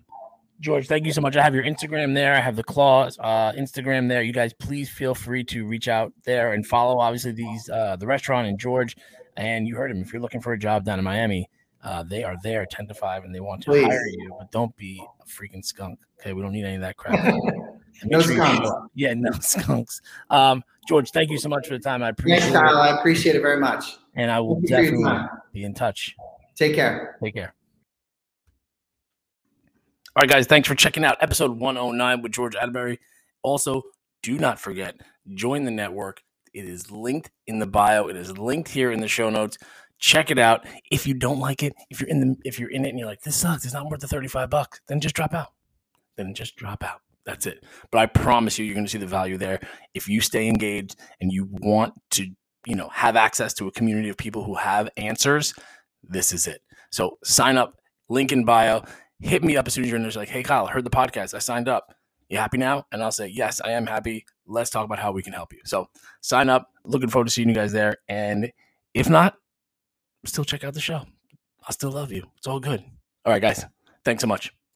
George, 0.60 0.88
thank 0.88 1.06
you 1.06 1.12
so 1.12 1.22
much. 1.22 1.36
I 1.36 1.44
have 1.44 1.54
your 1.54 1.64
Instagram 1.64 2.16
there. 2.16 2.34
I 2.34 2.40
have 2.40 2.56
the 2.56 2.64
Klaw's 2.64 3.18
uh, 3.20 3.52
Instagram 3.54 4.10
there. 4.10 4.24
You 4.24 4.34
guys, 4.34 4.54
please 4.54 4.90
feel 4.90 5.14
free 5.14 5.44
to 5.46 5.66
reach 5.66 5.88
out 5.88 6.12
there 6.24 6.54
and 6.54 6.66
follow. 6.66 7.00
Obviously, 7.00 7.32
these 7.32 7.70
uh, 7.70 7.96
the 7.96 8.08
restaurant 8.08 8.48
and 8.48 8.60
George. 8.60 8.96
And 9.36 9.68
you 9.68 9.76
heard 9.76 9.92
him. 9.92 10.02
If 10.02 10.12
you're 10.12 10.22
looking 10.22 10.42
for 10.42 10.54
a 10.54 10.58
job 10.58 10.84
down 10.84 10.98
in 10.98 11.06
Miami, 11.06 11.48
uh, 11.84 12.02
they 12.04 12.24
are 12.24 12.36
there 12.42 12.66
ten 12.66 12.88
to 12.88 12.96
five, 12.96 13.24
and 13.24 13.34
they 13.36 13.40
want 13.40 13.62
to 13.64 13.70
please. 13.72 13.86
hire 13.86 14.08
you. 14.08 14.36
But 14.40 14.52
don't 14.52 14.76
be 14.78 15.00
a 15.22 15.26
freaking 15.26 15.64
skunk. 15.64 16.00
Okay, 16.20 16.34
we 16.34 16.42
don't 16.42 16.54
need 16.54 16.66
any 16.66 16.76
of 16.76 16.82
that 16.82 16.98
crap. 16.98 17.36
no 18.06 18.20
skunks. 18.22 18.70
Yeah, 18.96 19.14
no 19.16 19.30
skunks. 19.40 20.02
Um, 20.32 20.64
George, 20.88 21.12
thank 21.12 21.30
you 21.30 21.38
so 21.38 21.50
much 21.50 21.68
for 21.68 21.74
the 21.74 21.80
time. 21.80 22.02
I 22.02 22.10
appreciate 22.10 22.40
Thanks, 22.40 22.58
Kyle. 22.58 22.78
it. 22.78 22.80
I 22.80 22.98
appreciate 22.98 23.36
it 23.36 23.42
very 23.42 23.60
much. 23.60 23.98
And 24.16 24.32
I 24.32 24.40
will 24.40 24.60
definitely 24.62 25.14
be 25.54 25.64
in 25.64 25.76
touch. 25.76 26.16
Take 26.56 26.74
care. 26.74 27.18
Take 27.22 27.36
care. 27.36 27.54
All 30.18 30.22
right, 30.22 30.30
guys, 30.32 30.48
thanks 30.48 30.68
for 30.68 30.74
checking 30.74 31.06
out 31.06 31.16
episode 31.22 31.60
109 31.60 32.24
with 32.24 32.32
George 32.32 32.56
Atterbury. 32.56 33.00
Also, 33.44 33.84
do 34.24 34.40
not 34.40 34.60
forget, 34.60 34.96
join 35.36 35.64
the 35.64 35.70
network. 35.70 36.24
It 36.56 36.66
is 36.66 36.90
linked 36.90 37.30
in 37.46 37.60
the 37.60 37.68
bio. 37.68 38.08
It 38.08 38.16
is 38.16 38.36
linked 38.36 38.68
here 38.68 38.92
in 38.92 39.00
the 39.00 39.08
show 39.08 39.30
notes. 39.30 39.60
Check 40.00 40.32
it 40.32 40.40
out. 40.40 40.66
If 40.90 41.06
you 41.06 41.14
don't 41.14 41.40
like 41.40 41.62
it, 41.62 41.74
if 41.92 42.02
you're 42.02 42.10
in 42.10 42.20
the 42.20 42.36
if 42.46 42.60
you're 42.60 42.72
in 42.72 42.84
it 42.84 42.90
and 42.90 42.98
you're 42.98 43.08
like, 43.08 43.22
this 43.22 43.36
sucks, 43.36 43.64
it's 43.64 43.76
not 43.76 43.92
worth 43.92 44.00
the 44.00 44.08
35 44.08 44.50
bucks, 44.50 44.82
then 44.88 45.00
just 45.00 45.14
drop 45.14 45.36
out. 45.36 45.50
Then 46.16 46.34
just 46.34 46.56
drop 46.56 46.84
out. 46.84 47.02
That's 47.24 47.46
it. 47.46 47.64
But 47.92 48.00
I 48.00 48.08
promise 48.08 48.58
you, 48.58 48.66
you're 48.66 48.74
going 48.74 48.88
to 48.88 48.92
see 48.92 48.98
the 48.98 49.06
value 49.06 49.38
there. 49.38 49.60
If 49.94 50.10
you 50.10 50.20
stay 50.22 50.48
engaged 50.48 50.96
and 51.22 51.32
you 51.32 51.48
want 51.62 51.94
to, 52.14 52.28
you 52.66 52.76
know, 52.76 52.90
have 52.90 53.18
access 53.18 53.54
to 53.54 53.68
a 53.68 53.72
community 53.72 54.10
of 54.10 54.18
people 54.18 54.44
who 54.44 54.56
have 54.56 54.90
answers, 54.98 55.54
this 56.02 56.34
is 56.34 56.48
it. 56.48 56.64
So 56.92 57.20
sign 57.24 57.56
up, 57.56 57.76
link 58.10 58.32
in 58.32 58.46
bio 58.46 58.84
hit 59.20 59.44
me 59.44 59.58
up 59.58 59.68
as 59.68 59.74
soon 59.74 59.84
as 59.84 59.90
you're 59.90 59.98
in 59.98 60.04
there. 60.04 60.12
Like, 60.12 60.30
hey, 60.30 60.44
Kyle, 60.44 60.68
heard 60.68 60.86
the 60.86 60.90
podcast. 60.90 61.34
I 61.34 61.40
signed 61.40 61.68
up. 61.68 61.94
You 62.30 62.38
happy 62.38 62.58
now? 62.58 62.86
And 62.92 63.02
I'll 63.02 63.12
say, 63.12 63.28
yes, 63.28 63.62
I 63.64 63.72
am 63.72 63.86
happy. 63.86 64.26
Let's 64.46 64.70
talk 64.70 64.86
about 64.86 65.00
how 65.00 65.12
we 65.12 65.24
can 65.24 65.34
help 65.34 65.54
you. 65.54 65.60
So 65.66 65.88
sign 66.22 66.50
up. 66.50 66.70
Looking 66.84 67.10
forward 67.10 67.28
to 67.28 67.32
seeing 67.32 67.48
you 67.48 67.56
guys 67.56 67.72
there. 67.72 67.98
And 68.10 68.52
if 68.94 69.10
not, 69.10 69.36
still 70.26 70.44
check 70.44 70.64
out 70.64 70.74
the 70.74 70.82
show. 70.82 71.06
I 71.68 71.72
still 71.72 71.92
love 71.92 72.12
you. 72.12 72.26
It's 72.38 72.48
all 72.48 72.60
good. 72.60 72.84
All 73.26 73.32
right, 73.34 73.42
guys. 73.42 73.66
Thanks 74.04 74.22
so 74.22 74.28
much. 74.28 74.57